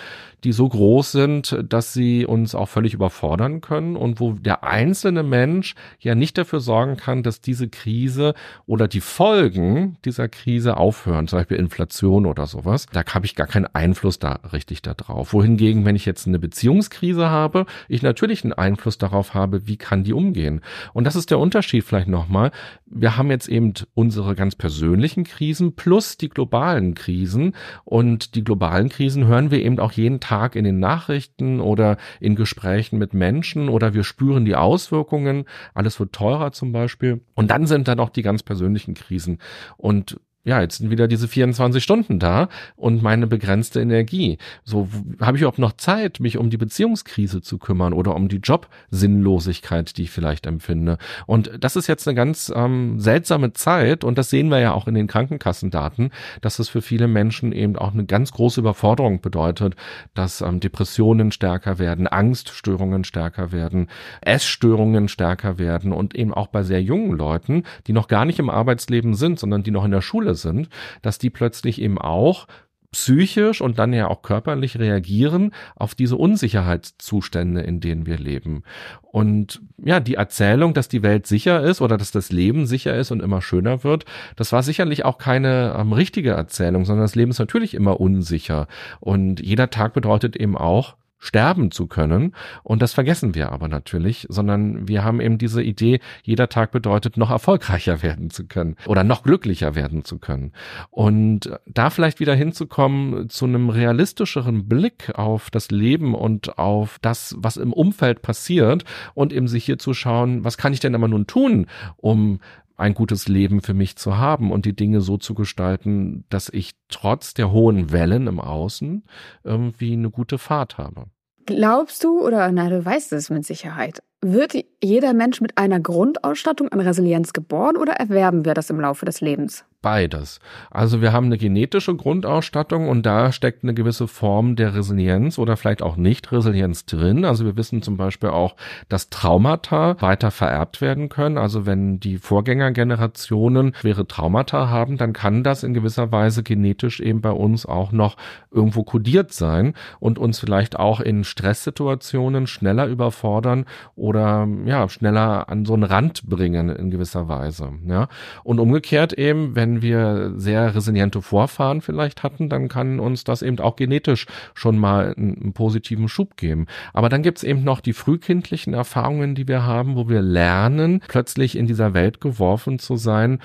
die 0.45 0.53
so 0.53 0.69
groß 0.69 1.13
sind, 1.13 1.59
dass 1.69 1.93
sie 1.93 2.25
uns 2.25 2.55
auch 2.55 2.69
völlig 2.69 2.95
überfordern 2.95 3.61
können 3.61 3.97
und 3.97 4.21
wo 4.21 4.33
der 4.33 4.63
einzelne 4.65 5.23
Mensch 5.23 5.75
ja 5.99 6.15
nicht 6.15 6.39
dafür 6.39 6.61
sorgen 6.61 6.97
kann, 6.97 7.23
dass 7.23 7.41
diese 7.41 7.69
Krise 7.69 8.35
oder 8.67 8.89
die 8.89 9.01
Folgen 9.01 9.97
dieser 10.05 10.29
Krise 10.29 10.77
aufhören, 10.77 11.27
zum 11.29 11.41
Beispiel 11.41 11.57
Inflation 11.57 12.27
oder 12.27 12.47
sowas. 12.47 12.87
Da 12.93 13.03
habe 13.05 13.27
ich 13.27 13.35
gar 13.35 13.47
keinen 13.47 13.67
Einfluss 13.67 14.19
da 14.19 14.41
richtig 14.53 14.83
da 14.83 14.95
drauf. 14.95 15.33
Wohingegen, 15.33 15.85
wenn 15.85 15.97
ich 15.97 16.07
jetzt 16.07 16.27
eine 16.27 16.39
Beziehungskrise 16.39 17.24
Krise 17.25 17.31
habe, 17.31 17.67
ich 17.89 18.03
natürlich 18.03 18.45
einen 18.45 18.53
Einfluss 18.53 18.99
darauf 18.99 19.35
habe, 19.35 19.67
wie 19.67 19.77
kann 19.77 20.05
die 20.05 20.13
umgehen. 20.13 20.61
Und 20.93 21.05
das 21.05 21.17
ist 21.17 21.31
der 21.31 21.39
Unterschied 21.39 21.85
vielleicht 21.85 22.09
nochmal. 22.09 22.51
Wir 22.87 23.17
haben 23.17 23.31
jetzt 23.31 23.49
eben 23.49 23.73
unsere 23.95 24.35
ganz 24.35 24.55
persönlichen 24.55 25.25
Krisen 25.25 25.75
plus 25.75 26.17
die 26.17 26.29
globalen 26.29 26.95
Krisen. 26.95 27.55
Und 27.85 28.35
die 28.35 28.45
globalen 28.45 28.89
Krisen 28.89 29.27
hören 29.27 29.51
wir 29.51 29.63
eben 29.63 29.79
auch 29.79 29.93
jeden 29.93 30.21
Tag 30.21 30.57
in 30.57 30.65
den 30.65 30.79
Nachrichten 30.79 31.61
oder 31.61 31.97
in 32.21 32.35
Gesprächen 32.37 32.99
mit 32.99 33.15
Menschen 33.15 33.69
oder 33.69 33.95
wir 33.95 34.05
spüren 34.05 34.45
die 34.45 34.57
Auswirkungen. 34.57 35.45
Alles 35.75 35.99
wird 36.01 36.13
teurer 36.13 36.53
zum 36.53 36.73
Beispiel. 36.73 37.23
Und 37.35 37.51
dann 37.51 37.67
sind 37.67 37.89
da 37.89 37.95
noch 37.95 38.11
die 38.11 38.23
ganz 38.23 38.43
persönlichen 38.43 38.95
Krisen. 38.95 39.39
Und 39.77 40.21
ja, 40.45 40.61
jetzt 40.61 40.79
sind 40.79 40.91
wieder 40.91 41.09
diese 41.09 41.27
24 41.27 41.83
Stunden 41.83 42.19
da 42.19 42.49
und 42.77 43.03
meine 43.03 43.27
begrenzte 43.27 43.81
Energie. 43.81 44.37
So 44.63 44.89
habe 45.21 45.39
ich 45.39 45.43
überhaupt 45.43 45.59
noch 45.59 45.73
Zeit, 45.73 46.21
mich 46.21 46.37
um 46.37 46.51
die 46.51 46.59
Beziehungskrise 46.59 47.41
zu 47.41 47.57
kümmern 47.57 47.95
oder 47.95 48.15
um 48.15 48.29
die 48.29 48.37
Jobsinnlosigkeit, 48.37 49.97
die 49.97 50.03
ich 50.03 50.11
vielleicht 50.11 50.47
empfinde. 50.47 50.99
Und 51.27 51.51
das 51.59 51.77
ist 51.77 51.87
jetzt 51.87 52.07
eine 52.07 52.15
ganz 52.15 52.53
ähm, 52.55 53.01
seltsame 53.01 53.55
Zeit 53.55 54.05
und 54.05 54.19
das 54.19 54.29
sehen 54.29 54.49
wir 54.49 54.59
ja 54.61 54.73
auch 54.73 54.87
in 54.87 54.95
den 54.95 55.07
Krankenkassendaten, 55.07 56.11
dass 56.43 56.59
es 56.59 56.69
für 56.69 56.83
viele 56.83 57.09
Menschen 57.09 57.53
eben 57.53 57.77
auch 57.77 57.95
eine 57.95 58.05
ganz 58.05 58.33
große 58.33 58.61
Überforderung 58.61 59.23
bedeutet, 59.23 59.77
dass 60.13 60.43
ähm, 60.43 60.61
Depressionen 60.61 61.33
stärker 61.33 61.79
werden, 61.79 62.07
Angststörungen 62.07 63.05
stärker 63.05 63.51
werden, 63.51 63.89
Essstörungen 64.21 65.09
stärker 65.09 65.59
werden 65.59 65.93
und 65.93 66.15
eben 66.15 66.35
auch 66.35 66.49
bei 66.49 66.63
sehr 66.63 66.83
jungen 66.83 67.17
Leuten, 67.17 67.63
die 67.87 67.95
noch 67.95 68.09
gar 68.09 68.27
nicht 68.27 68.39
im 68.39 68.51
Arbeitsleben 68.51 69.15
sind, 69.15 69.39
sondern 69.39 69.63
die 69.63 69.71
noch 69.71 69.87
in 69.87 69.91
der 69.91 70.03
Schule 70.03 70.34
sind, 70.37 70.69
dass 71.03 71.19
die 71.19 71.31
plötzlich 71.31 71.81
eben 71.81 71.99
auch 71.99 72.47
psychisch 72.95 73.61
und 73.61 73.79
dann 73.79 73.93
ja 73.93 74.09
auch 74.09 74.23
körperlich 74.23 74.79
reagieren 74.79 75.53
auf 75.75 75.97
diese 75.97 76.17
Unsicherheitszustände, 76.17 77.61
in 77.61 77.81
denen 77.81 78.07
wir 78.07 78.19
leben. 78.19 78.63
Und 79.03 79.61
ja, 79.85 79.99
die 79.99 80.15
Erzählung, 80.15 80.75
dass 80.75 80.89
die 80.89 81.03
Welt 81.03 81.27
sicher 81.27 81.61
ist 81.63 81.81
oder 81.81 81.99
dass 81.99 82.13
das 82.13 82.31
Leben 82.31 82.67
sicher 82.67 82.95
ist 82.95 83.11
und 83.11 83.21
immer 83.21 83.43
schöner 83.43 83.83
wird, 83.83 84.05
das 84.37 84.53
war 84.53 84.63
sicherlich 84.63 85.05
auch 85.05 85.19
keine 85.19 85.75
ähm, 85.77 85.93
richtige 85.93 86.31
Erzählung, 86.31 86.85
sondern 86.85 87.05
das 87.05 87.17
Leben 87.17 87.33
ist 87.33 87.41
natürlich 87.41 87.75
immer 87.75 88.01
unsicher. 88.01 88.69
Und 89.01 89.41
jeder 89.41 89.71
Tag 89.71 89.93
bedeutet 89.93 90.37
eben 90.37 90.57
auch 90.57 90.95
sterben 91.25 91.71
zu 91.71 91.87
können. 91.87 92.35
Und 92.63 92.83
das 92.83 92.93
vergessen 92.93 93.35
wir 93.35 93.51
aber 93.51 93.67
natürlich, 93.69 94.27
sondern 94.29 94.87
wir 94.87 95.03
haben 95.05 95.21
eben 95.21 95.39
diese 95.39 95.63
Idee, 95.63 96.01
jeder 96.23 96.49
Tag 96.51 96.71
bedeutet, 96.71 97.17
noch 97.17 97.31
erfolgreicher 97.31 98.03
werden 98.03 98.31
zu 98.31 98.47
können 98.47 98.77
oder 98.87 99.05
noch 99.05 99.23
glücklicher 99.23 99.75
werden 99.75 100.05
zu 100.05 100.19
können. 100.19 100.53
Und 100.91 101.51
da 101.67 101.89
vielleicht 101.89 102.21
wieder 102.21 102.35
hinzukommen 102.35 103.31
zu 103.31 103.47
einem 103.47 103.71
realistischeren 103.71 104.69
Blick 104.69 105.13
auf 105.15 105.51
das 105.51 105.71
Leben 105.71 106.15
und 106.15 106.59
auf 106.59 106.99
das, 107.01 107.35
was 107.39 107.57
im 107.57 107.73
Umfeld 107.73 108.21
passiert 108.21 108.85
und 109.15 109.33
eben 109.33 109.49
sich 109.49 109.65
hier 109.65 109.79
zu 109.79 109.95
schauen, 109.95 110.45
was 110.45 110.59
kann 110.59 110.75
ich 110.75 110.81
denn 110.81 110.95
aber 110.95 111.09
nun 111.09 111.27
tun, 111.27 111.67
um 111.97 112.41
ein 112.77 112.95
gutes 112.95 113.29
Leben 113.29 113.63
für 113.63 113.75
mich 113.75 113.97
zu 113.97 114.19
haben 114.19 114.51
und 114.51 114.67
die 114.67 114.75
Dinge 114.75 115.01
so 115.01 115.17
zu 115.17 115.35
gestalten, 115.35 116.25
dass 116.29 116.49
ich 116.49 116.73
trotz 116.89 117.35
der 117.35 117.53
hohen 117.53 117.93
Wellen 117.93 118.27
im 118.27 118.41
Außen 118.41 119.05
irgendwie 119.45 119.93
eine 119.93 120.11
gute 120.11 120.39
Fahrt 120.39 120.77
habe. 120.79 121.07
Glaubst 121.47 122.03
du, 122.05 122.21
oder 122.25 122.51
na, 122.53 122.71
du 122.71 122.83
weißt 122.83 123.13
es 123.13 123.29
mit 123.29 123.45
Sicherheit, 123.45 124.03
wird 124.23 124.55
jeder 124.83 125.13
Mensch 125.13 125.43
mit 125.43 125.59
einer 125.59 125.79
Grundausstattung 125.79 126.69
an 126.69 126.81
Resilienz 126.81 127.35
geboren 127.35 127.77
oder 127.77 127.93
erwerben 127.95 128.47
wir 128.47 128.55
das 128.55 128.71
im 128.71 128.81
Laufe 128.81 129.05
des 129.05 129.21
Lebens? 129.21 129.65
Beides. 129.85 130.41
Also 130.71 131.03
wir 131.03 131.13
haben 131.13 131.27
eine 131.27 131.37
genetische 131.37 131.95
Grundausstattung 131.95 132.89
und 132.89 133.05
da 133.05 133.33
steckt 133.33 133.63
eine 133.63 133.75
gewisse 133.75 134.09
Form 134.09 134.57
der 134.57 134.75
Resilienz 134.75 135.39
oder 135.39 135.59
vielleicht 135.59 135.83
auch 135.83 135.97
nicht 135.97 136.33
Resilienz 136.33 136.87
drin. 136.87 137.27
Also 137.27 137.45
wir 137.45 137.59
wissen 137.59 137.83
zum 137.83 137.99
Beispiel 137.99 138.31
auch, 138.31 138.57
dass 138.89 139.11
Traumata 139.11 140.01
weiter 140.01 140.31
vererbt 140.31 140.81
werden 140.81 141.11
können. 141.11 141.37
Also 141.37 141.67
wenn 141.67 142.01
die 142.01 142.17
Vorgängergenerationen 142.17 143.75
schwere 143.79 144.09
Traumata 144.09 144.71
haben, 144.71 144.97
dann 144.97 145.13
kann 145.13 145.45
das 145.45 145.63
in 145.63 145.75
gewisser 145.75 146.11
Weise 146.11 146.43
genetisch 146.43 147.01
eben 147.01 147.21
bei 147.21 147.33
uns 147.33 147.67
auch 147.67 147.93
noch 147.93 148.17
irgendwo 148.51 148.85
kodiert 148.85 149.35
sein 149.35 149.75
und 150.01 150.19
uns 150.19 150.39
vielleicht 150.39 150.79
auch 150.79 151.01
in 151.01 151.25
Stresssituationen 151.25 152.47
schneller 152.47 152.87
überfordern 152.87 153.67
oder 153.97 154.49
ja, 154.65 154.89
schneller 154.89 155.51
an 155.51 155.67
so 155.67 155.75
einen 155.75 155.83
Rand 155.83 156.27
bringen 156.27 156.71
in 156.71 156.91
gewisser 156.91 157.29
Weise. 157.29 157.71
Ja. 157.87 158.09
Und 158.45 158.61
umgekehrt 158.61 159.13
eben, 159.13 159.55
wenn 159.55 159.74
wir 159.83 160.33
sehr 160.37 160.75
resiliente 160.75 161.23
Vorfahren 161.23 161.81
vielleicht 161.81 162.23
hatten, 162.23 162.49
dann 162.49 162.69
kann 162.69 163.01
uns 163.01 163.25
das 163.25 163.43
eben 163.43 163.59
auch 163.61 163.77
genetisch 163.77 164.27
schon 164.55 164.79
mal 164.79 165.15
einen, 165.17 165.41
einen 165.41 165.53
positiven 165.53 166.09
Schub 166.09 166.37
geben. 166.37 166.67
Aber 166.93 167.09
dann 167.09 167.23
gibt's 167.23 167.43
eben 167.43 167.65
noch 167.65 167.81
die 167.81 167.93
frühkindlichen 167.93 168.75
Erfahrungen, 168.75 169.35
die 169.35 169.49
wir 169.49 169.65
haben, 169.65 169.97
wo 169.97 170.09
wir 170.09 170.23
lernen, 170.23 171.01
plötzlich 171.09 171.57
in 171.57 171.67
dieser 171.67 171.95
Welt 171.95 172.21
geworfen 172.21 172.79
zu 172.79 172.97
sein, 172.97 173.41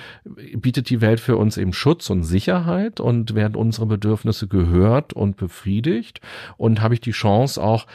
bietet 0.56 0.90
die 0.90 1.02
Welt 1.02 1.20
für 1.20 1.38
uns 1.38 1.58
eben 1.58 1.74
Schutz 1.74 2.10
und 2.10 2.24
Sicherheit 2.24 3.00
und 3.00 3.36
werden 3.36 3.56
unsere 3.56 3.86
Bedürfnisse 3.86 4.48
gehört 4.48 5.14
und 5.14 5.38
befriedigt 5.38 6.22
und 6.58 6.82
habe 6.82 6.94
ich 6.94 7.02
die 7.02 7.12
Chance 7.12 7.62
auch 7.62 7.86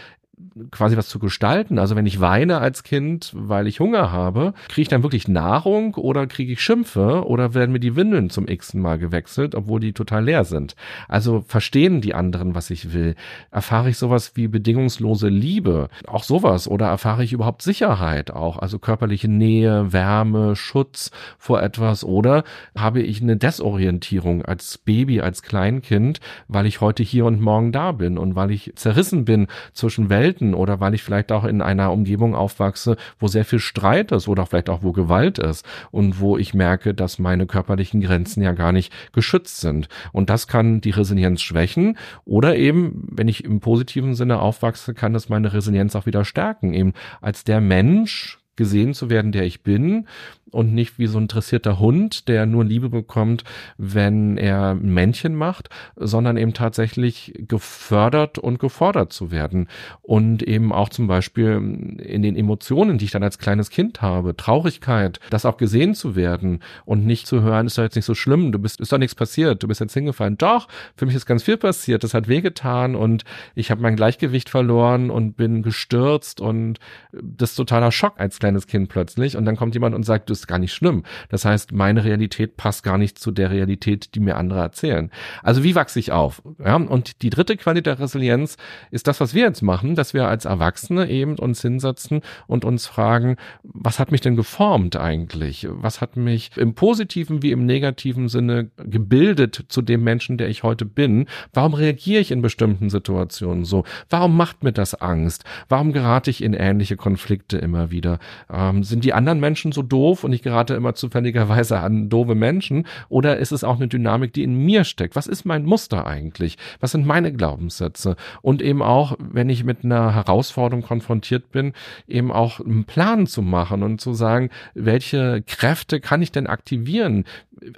quasi 0.70 0.96
was 0.96 1.08
zu 1.08 1.18
gestalten. 1.18 1.78
Also 1.78 1.96
wenn 1.96 2.06
ich 2.06 2.20
weine 2.20 2.58
als 2.58 2.82
Kind, 2.82 3.32
weil 3.34 3.66
ich 3.66 3.80
Hunger 3.80 4.12
habe, 4.12 4.54
kriege 4.68 4.82
ich 4.82 4.88
dann 4.88 5.02
wirklich 5.02 5.28
Nahrung 5.28 5.94
oder 5.94 6.26
kriege 6.26 6.52
ich 6.52 6.62
Schimpfe 6.62 7.26
oder 7.26 7.54
werden 7.54 7.72
mir 7.72 7.80
die 7.80 7.96
Windeln 7.96 8.30
zum 8.30 8.48
x 8.48 8.74
Mal 8.74 8.98
gewechselt, 8.98 9.54
obwohl 9.54 9.80
die 9.80 9.92
total 9.92 10.24
leer 10.24 10.44
sind. 10.44 10.74
Also 11.08 11.44
verstehen 11.46 12.00
die 12.00 12.14
anderen, 12.14 12.54
was 12.54 12.70
ich 12.70 12.92
will. 12.92 13.14
Erfahre 13.50 13.90
ich 13.90 13.98
sowas 13.98 14.32
wie 14.34 14.48
bedingungslose 14.48 15.28
Liebe, 15.28 15.88
auch 16.06 16.24
sowas 16.24 16.68
oder 16.68 16.86
erfahre 16.86 17.24
ich 17.24 17.32
überhaupt 17.32 17.62
Sicherheit 17.62 18.30
auch, 18.30 18.58
also 18.58 18.78
körperliche 18.78 19.28
Nähe, 19.28 19.92
Wärme, 19.92 20.56
Schutz 20.56 21.10
vor 21.38 21.62
etwas 21.62 22.04
oder 22.04 22.44
habe 22.76 23.02
ich 23.02 23.22
eine 23.22 23.36
Desorientierung 23.36 24.44
als 24.44 24.78
Baby, 24.78 25.20
als 25.20 25.42
Kleinkind, 25.42 26.20
weil 26.48 26.66
ich 26.66 26.80
heute 26.80 27.02
hier 27.02 27.26
und 27.26 27.40
morgen 27.40 27.72
da 27.72 27.92
bin 27.92 28.18
und 28.18 28.34
weil 28.34 28.50
ich 28.50 28.72
zerrissen 28.76 29.24
bin 29.24 29.46
zwischen 29.72 30.08
Welt 30.08 30.23
Welten 30.24 30.54
oder 30.54 30.80
weil 30.80 30.94
ich 30.94 31.02
vielleicht 31.02 31.30
auch 31.32 31.44
in 31.44 31.60
einer 31.60 31.92
Umgebung 31.92 32.34
aufwachse, 32.34 32.96
wo 33.18 33.28
sehr 33.28 33.44
viel 33.44 33.58
Streit 33.58 34.10
ist 34.10 34.26
oder 34.26 34.46
vielleicht 34.46 34.70
auch 34.70 34.82
wo 34.82 34.92
Gewalt 34.92 35.38
ist 35.38 35.66
und 35.90 36.18
wo 36.18 36.38
ich 36.38 36.54
merke, 36.54 36.94
dass 36.94 37.18
meine 37.18 37.46
körperlichen 37.46 38.00
Grenzen 38.00 38.42
ja 38.42 38.52
gar 38.52 38.72
nicht 38.72 38.90
geschützt 39.12 39.60
sind. 39.60 39.88
Und 40.12 40.30
das 40.30 40.48
kann 40.48 40.80
die 40.80 40.90
Resilienz 40.90 41.42
schwächen 41.42 41.98
oder 42.24 42.56
eben, 42.56 43.06
wenn 43.10 43.28
ich 43.28 43.44
im 43.44 43.60
positiven 43.60 44.14
Sinne 44.14 44.40
aufwachse, 44.40 44.94
kann 44.94 45.12
das 45.12 45.28
meine 45.28 45.52
Resilienz 45.52 45.94
auch 45.94 46.06
wieder 46.06 46.24
stärken, 46.24 46.72
eben 46.72 46.94
als 47.20 47.44
der 47.44 47.60
Mensch 47.60 48.38
gesehen 48.56 48.94
zu 48.94 49.10
werden, 49.10 49.32
der 49.32 49.44
ich 49.44 49.62
bin 49.62 50.06
und 50.54 50.72
nicht 50.72 50.98
wie 50.98 51.06
so 51.06 51.18
ein 51.18 51.24
interessierter 51.24 51.78
Hund, 51.78 52.28
der 52.28 52.46
nur 52.46 52.64
Liebe 52.64 52.88
bekommt, 52.88 53.44
wenn 53.76 54.38
er 54.38 54.70
ein 54.70 54.94
Männchen 54.94 55.34
macht, 55.34 55.68
sondern 55.96 56.36
eben 56.36 56.54
tatsächlich 56.54 57.34
gefördert 57.36 58.38
und 58.38 58.58
gefordert 58.60 59.12
zu 59.12 59.30
werden. 59.30 59.68
Und 60.00 60.42
eben 60.42 60.72
auch 60.72 60.88
zum 60.88 61.08
Beispiel 61.08 61.98
in 62.00 62.22
den 62.22 62.36
Emotionen, 62.36 62.98
die 62.98 63.06
ich 63.06 63.10
dann 63.10 63.24
als 63.24 63.38
kleines 63.38 63.68
Kind 63.68 64.00
habe, 64.00 64.36
Traurigkeit, 64.36 65.18
das 65.30 65.44
auch 65.44 65.56
gesehen 65.56 65.94
zu 65.94 66.14
werden 66.14 66.60
und 66.84 67.04
nicht 67.04 67.26
zu 67.26 67.42
hören, 67.42 67.66
ist 67.66 67.76
doch 67.76 67.82
jetzt 67.82 67.96
nicht 67.96 68.04
so 68.04 68.14
schlimm, 68.14 68.52
du 68.52 68.58
bist, 68.60 68.80
ist 68.80 68.92
doch 68.92 68.98
nichts 68.98 69.16
passiert, 69.16 69.62
du 69.62 69.68
bist 69.68 69.80
jetzt 69.80 69.94
hingefallen. 69.94 70.38
Doch, 70.38 70.68
für 70.96 71.06
mich 71.06 71.16
ist 71.16 71.26
ganz 71.26 71.42
viel 71.42 71.56
passiert, 71.56 72.04
das 72.04 72.14
hat 72.14 72.28
wehgetan 72.28 72.94
und 72.94 73.24
ich 73.56 73.70
habe 73.72 73.82
mein 73.82 73.96
Gleichgewicht 73.96 74.48
verloren 74.48 75.10
und 75.10 75.36
bin 75.36 75.62
gestürzt 75.62 76.40
und 76.40 76.78
das 77.10 77.50
ist 77.50 77.56
totaler 77.56 77.90
Schock 77.90 78.14
als 78.18 78.38
kleines 78.44 78.66
Kind 78.66 78.90
plötzlich. 78.90 79.38
Und 79.38 79.46
dann 79.46 79.56
kommt 79.56 79.72
jemand 79.72 79.94
und 79.94 80.04
sagt, 80.04 80.28
du 80.28 80.34
ist 80.34 80.46
gar 80.46 80.58
nicht 80.58 80.74
schlimm. 80.74 81.02
Das 81.30 81.46
heißt, 81.46 81.72
meine 81.72 82.04
Realität 82.04 82.58
passt 82.58 82.82
gar 82.82 82.98
nicht 82.98 83.18
zu 83.18 83.30
der 83.30 83.50
Realität, 83.50 84.14
die 84.14 84.20
mir 84.20 84.36
andere 84.36 84.60
erzählen. 84.60 85.10
Also 85.42 85.64
wie 85.64 85.74
wachse 85.74 85.98
ich 85.98 86.12
auf? 86.12 86.42
Ja, 86.62 86.76
und 86.76 87.22
die 87.22 87.30
dritte 87.30 87.56
Qualität 87.56 87.86
der 87.86 87.98
Resilienz 87.98 88.56
ist 88.90 89.06
das, 89.06 89.20
was 89.20 89.34
wir 89.34 89.44
jetzt 89.44 89.62
machen, 89.62 89.94
dass 89.94 90.12
wir 90.12 90.28
als 90.28 90.44
Erwachsene 90.44 91.08
eben 91.08 91.38
uns 91.38 91.62
hinsetzen 91.62 92.20
und 92.46 92.66
uns 92.66 92.86
fragen, 92.86 93.36
was 93.62 93.98
hat 93.98 94.12
mich 94.12 94.20
denn 94.20 94.36
geformt 94.36 94.96
eigentlich? 94.96 95.66
Was 95.70 96.02
hat 96.02 96.16
mich 96.16 96.50
im 96.56 96.74
positiven 96.74 97.42
wie 97.42 97.50
im 97.50 97.64
negativen 97.64 98.28
Sinne 98.28 98.70
gebildet 98.76 99.64
zu 99.68 99.80
dem 99.80 100.04
Menschen, 100.04 100.36
der 100.36 100.48
ich 100.48 100.62
heute 100.62 100.84
bin? 100.84 101.26
Warum 101.54 101.72
reagiere 101.72 102.20
ich 102.20 102.30
in 102.30 102.42
bestimmten 102.42 102.90
Situationen 102.90 103.64
so? 103.64 103.84
Warum 104.10 104.36
macht 104.36 104.64
mir 104.64 104.72
das 104.72 104.94
Angst? 104.94 105.44
Warum 105.68 105.92
gerate 105.92 106.30
ich 106.30 106.42
in 106.42 106.52
ähnliche 106.52 106.96
Konflikte 106.96 107.56
immer 107.58 107.90
wieder? 107.90 108.18
Ähm, 108.52 108.84
sind 108.84 109.04
die 109.04 109.12
anderen 109.12 109.40
Menschen 109.40 109.72
so 109.72 109.82
doof 109.82 110.24
und 110.24 110.32
ich 110.32 110.42
gerate 110.42 110.74
immer 110.74 110.94
zufälligerweise 110.94 111.78
an 111.80 112.08
doofe 112.08 112.34
Menschen? 112.34 112.86
Oder 113.08 113.38
ist 113.38 113.52
es 113.52 113.64
auch 113.64 113.76
eine 113.76 113.88
Dynamik, 113.88 114.32
die 114.32 114.42
in 114.42 114.56
mir 114.64 114.84
steckt? 114.84 115.16
Was 115.16 115.26
ist 115.26 115.44
mein 115.44 115.64
Muster 115.64 116.06
eigentlich? 116.06 116.56
Was 116.80 116.92
sind 116.92 117.06
meine 117.06 117.32
Glaubenssätze? 117.32 118.16
Und 118.42 118.62
eben 118.62 118.82
auch, 118.82 119.16
wenn 119.18 119.48
ich 119.48 119.64
mit 119.64 119.84
einer 119.84 120.14
Herausforderung 120.14 120.82
konfrontiert 120.82 121.50
bin, 121.50 121.72
eben 122.06 122.32
auch 122.32 122.60
einen 122.60 122.84
Plan 122.84 123.26
zu 123.26 123.42
machen 123.42 123.82
und 123.82 124.00
zu 124.00 124.14
sagen, 124.14 124.50
welche 124.74 125.42
Kräfte 125.46 126.00
kann 126.00 126.22
ich 126.22 126.32
denn 126.32 126.46
aktivieren? 126.46 127.24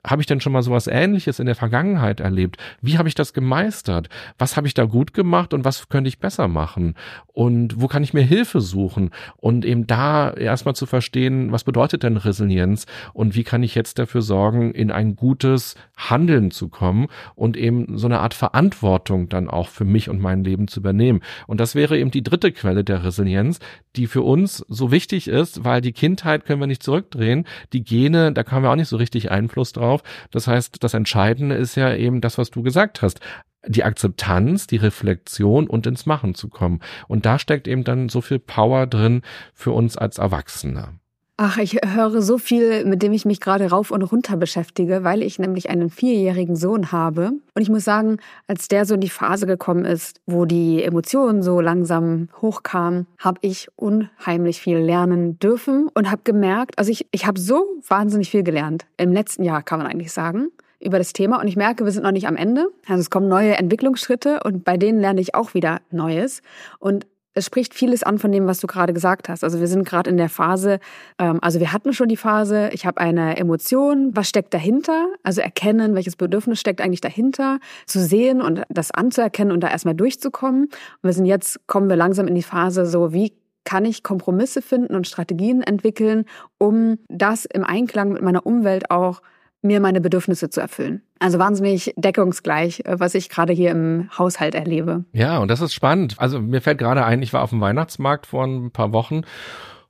Habe 0.04 0.22
ich 0.22 0.26
denn 0.26 0.40
schon 0.40 0.52
mal 0.52 0.62
sowas 0.62 0.86
ähnliches 0.86 1.38
in 1.38 1.46
der 1.46 1.54
Vergangenheit 1.54 2.20
erlebt? 2.20 2.56
Wie 2.80 2.98
habe 2.98 3.08
ich 3.08 3.14
das 3.14 3.32
gemeistert? 3.32 4.08
Was 4.38 4.56
habe 4.56 4.66
ich 4.66 4.74
da 4.74 4.84
gut 4.84 5.14
gemacht 5.14 5.54
und 5.54 5.64
was 5.64 5.88
könnte 5.88 6.08
ich 6.08 6.18
besser 6.18 6.48
machen? 6.48 6.94
Und 7.26 7.80
wo 7.80 7.86
kann 7.86 8.02
ich 8.02 8.14
mir 8.14 8.22
Hilfe 8.22 8.60
suchen? 8.60 9.10
Und 9.36 9.64
eben 9.64 9.86
da 9.86 10.30
erstmal 10.30 10.74
zu 10.74 10.86
verstehen, 10.86 11.52
was 11.52 11.64
bedeutet 11.64 12.02
denn 12.02 12.16
Resilienz 12.16 12.86
und 13.12 13.34
wie 13.34 13.44
kann 13.44 13.62
ich 13.62 13.74
jetzt 13.74 13.98
dafür 13.98 14.22
sorgen, 14.22 14.72
in 14.72 14.90
ein 14.90 15.16
gutes 15.16 15.74
Handeln 15.96 16.50
zu 16.50 16.68
kommen 16.68 17.08
und 17.34 17.56
eben 17.56 17.98
so 17.98 18.06
eine 18.06 18.20
Art 18.20 18.34
Verantwortung 18.34 19.28
dann 19.28 19.48
auch 19.48 19.68
für 19.68 19.84
mich 19.84 20.08
und 20.08 20.20
mein 20.20 20.44
Leben 20.44 20.68
zu 20.68 20.80
übernehmen. 20.80 21.20
Und 21.46 21.60
das 21.60 21.74
wäre 21.74 21.98
eben 21.98 22.10
die 22.10 22.22
dritte 22.22 22.52
Quelle 22.52 22.84
der 22.84 23.04
Resilienz, 23.04 23.60
die 23.96 24.06
für 24.06 24.22
uns 24.22 24.64
so 24.68 24.90
wichtig 24.90 25.28
ist, 25.28 25.64
weil 25.64 25.80
die 25.80 25.92
Kindheit 25.92 26.44
können 26.44 26.60
wir 26.60 26.66
nicht 26.66 26.82
zurückdrehen. 26.82 27.46
Die 27.72 27.84
Gene, 27.84 28.32
da 28.32 28.44
haben 28.50 28.62
wir 28.62 28.70
auch 28.70 28.76
nicht 28.76 28.88
so 28.88 28.96
richtig 28.96 29.30
Einfluss 29.30 29.72
drauf. 29.76 30.02
Das 30.30 30.46
heißt, 30.46 30.82
das 30.82 30.94
Entscheidende 30.94 31.54
ist 31.54 31.76
ja 31.76 31.94
eben 31.94 32.20
das, 32.20 32.38
was 32.38 32.50
du 32.50 32.62
gesagt 32.62 33.02
hast 33.02 33.20
die 33.68 33.84
Akzeptanz, 33.84 34.66
die 34.66 34.76
Reflexion 34.76 35.66
und 35.66 35.86
ins 35.86 36.06
Machen 36.06 36.34
zu 36.34 36.48
kommen. 36.48 36.80
Und 37.08 37.26
da 37.26 37.38
steckt 37.38 37.68
eben 37.68 37.84
dann 37.84 38.08
so 38.08 38.20
viel 38.20 38.38
Power 38.38 38.86
drin 38.86 39.22
für 39.54 39.72
uns 39.72 39.96
als 39.96 40.18
Erwachsene. 40.18 41.00
Ach, 41.38 41.58
ich 41.58 41.78
höre 41.84 42.22
so 42.22 42.38
viel, 42.38 42.86
mit 42.86 43.02
dem 43.02 43.12
ich 43.12 43.26
mich 43.26 43.40
gerade 43.40 43.68
rauf 43.68 43.90
und 43.90 44.02
runter 44.02 44.38
beschäftige, 44.38 45.04
weil 45.04 45.22
ich 45.22 45.38
nämlich 45.38 45.68
einen 45.68 45.90
vierjährigen 45.90 46.56
Sohn 46.56 46.92
habe. 46.92 47.32
Und 47.54 47.60
ich 47.60 47.68
muss 47.68 47.84
sagen, 47.84 48.20
als 48.46 48.68
der 48.68 48.86
so 48.86 48.94
in 48.94 49.02
die 49.02 49.10
Phase 49.10 49.46
gekommen 49.46 49.84
ist, 49.84 50.22
wo 50.24 50.46
die 50.46 50.82
Emotionen 50.82 51.42
so 51.42 51.60
langsam 51.60 52.30
hochkamen, 52.40 53.06
habe 53.18 53.38
ich 53.42 53.68
unheimlich 53.76 54.62
viel 54.62 54.78
lernen 54.78 55.38
dürfen 55.38 55.90
und 55.92 56.10
habe 56.10 56.22
gemerkt, 56.24 56.78
also 56.78 56.90
ich, 56.90 57.06
ich 57.10 57.26
habe 57.26 57.38
so 57.38 57.66
wahnsinnig 57.86 58.30
viel 58.30 58.42
gelernt. 58.42 58.86
Im 58.96 59.12
letzten 59.12 59.42
Jahr 59.42 59.62
kann 59.62 59.78
man 59.78 59.88
eigentlich 59.88 60.12
sagen 60.12 60.48
über 60.80 60.96
das 60.96 61.12
Thema 61.12 61.38
und 61.38 61.48
ich 61.48 61.56
merke, 61.56 61.84
wir 61.84 61.92
sind 61.92 62.04
noch 62.04 62.12
nicht 62.12 62.28
am 62.28 62.36
Ende. 62.36 62.68
Also 62.88 63.00
es 63.00 63.10
kommen 63.10 63.28
neue 63.28 63.58
Entwicklungsschritte 63.58 64.40
und 64.42 64.64
bei 64.64 64.78
denen 64.78 65.00
lerne 65.00 65.20
ich 65.20 65.34
auch 65.34 65.52
wieder 65.52 65.80
Neues. 65.90 66.40
Und 66.78 67.06
es 67.36 67.46
spricht 67.46 67.74
vieles 67.74 68.02
an 68.02 68.18
von 68.18 68.32
dem, 68.32 68.46
was 68.46 68.60
du 68.60 68.66
gerade 68.66 68.92
gesagt 68.92 69.28
hast. 69.28 69.44
Also 69.44 69.60
wir 69.60 69.68
sind 69.68 69.86
gerade 69.86 70.10
in 70.10 70.16
der 70.16 70.30
Phase, 70.30 70.80
ähm, 71.18 71.38
also 71.42 71.60
wir 71.60 71.72
hatten 71.72 71.92
schon 71.92 72.08
die 72.08 72.16
Phase, 72.16 72.70
ich 72.72 72.86
habe 72.86 73.00
eine 73.00 73.36
Emotion, 73.36 74.10
was 74.14 74.28
steckt 74.28 74.54
dahinter? 74.54 75.06
Also 75.22 75.42
erkennen, 75.42 75.94
welches 75.94 76.16
Bedürfnis 76.16 76.58
steckt 76.58 76.80
eigentlich 76.80 77.02
dahinter, 77.02 77.58
zu 77.86 78.00
sehen 78.00 78.40
und 78.40 78.62
das 78.68 78.90
anzuerkennen 78.90 79.52
und 79.52 79.60
da 79.60 79.68
erstmal 79.68 79.94
durchzukommen. 79.94 80.64
Und 80.64 81.02
wir 81.02 81.12
sind 81.12 81.26
jetzt, 81.26 81.66
kommen 81.66 81.88
wir 81.88 81.96
langsam 81.96 82.26
in 82.26 82.34
die 82.34 82.42
Phase 82.42 82.86
so, 82.86 83.12
wie 83.12 83.34
kann 83.64 83.84
ich 83.84 84.02
Kompromisse 84.02 84.62
finden 84.62 84.94
und 84.94 85.06
Strategien 85.06 85.60
entwickeln, 85.60 86.24
um 86.56 86.98
das 87.08 87.44
im 87.44 87.64
Einklang 87.64 88.12
mit 88.12 88.22
meiner 88.22 88.46
Umwelt 88.46 88.90
auch 88.90 89.20
mir 89.62 89.80
meine 89.80 90.00
Bedürfnisse 90.00 90.50
zu 90.50 90.60
erfüllen. 90.60 91.02
Also 91.18 91.38
wahnsinnig 91.38 91.94
deckungsgleich, 91.96 92.80
äh, 92.84 93.00
was 93.00 93.14
ich 93.14 93.28
gerade 93.28 93.52
hier 93.52 93.70
im 93.70 94.08
Haushalt 94.16 94.54
erlebe. 94.54 95.04
Ja, 95.12 95.38
und 95.38 95.50
das 95.50 95.60
ist 95.60 95.74
spannend. 95.74 96.16
Also 96.18 96.40
mir 96.40 96.60
fällt 96.60 96.78
gerade 96.78 97.04
ein, 97.04 97.22
ich 97.22 97.32
war 97.32 97.42
auf 97.42 97.50
dem 97.50 97.60
Weihnachtsmarkt 97.60 98.26
vor 98.26 98.44
ein 98.44 98.70
paar 98.70 98.92
Wochen 98.92 99.22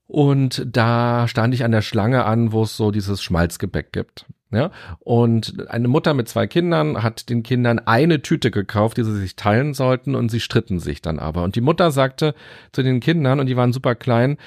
und 0.07 0.65
da 0.67 1.27
stand 1.27 1.53
ich 1.55 1.65
an 1.65 1.73
der 1.73 1.83
Schlange 1.83 2.25
an, 2.25 2.53
wo 2.53 2.63
es 2.63 2.77
so 2.77 2.91
dieses 2.91 3.23
Schmalzgebäck 3.23 3.93
gibt. 3.93 4.27
Ja, 4.53 4.71
und 5.01 5.69
eine 5.69 5.89
Mutter 5.89 6.15
mit 6.15 6.29
zwei 6.29 6.47
Kindern 6.47 7.03
hat 7.03 7.29
den 7.29 7.43
Kindern 7.43 7.81
eine 7.81 8.23
Tüte 8.23 8.53
gekauft, 8.53 8.97
die 8.97 9.03
sie 9.03 9.19
sich 9.19 9.35
teilen 9.35 9.75
sollten 9.75 10.15
und 10.15 10.31
sie 10.31 10.39
stritten 10.39 10.79
sich 10.79 11.03
dann 11.03 11.19
aber. 11.19 11.43
Und 11.43 11.57
die 11.57 11.61
Mutter 11.61 11.91
sagte 11.91 12.33
zu 12.71 12.85
den 12.85 13.01
Kindern, 13.01 13.41
und 13.41 13.47
die 13.47 13.57
waren 13.57 13.73
super 13.73 13.97
klein, 13.97 14.39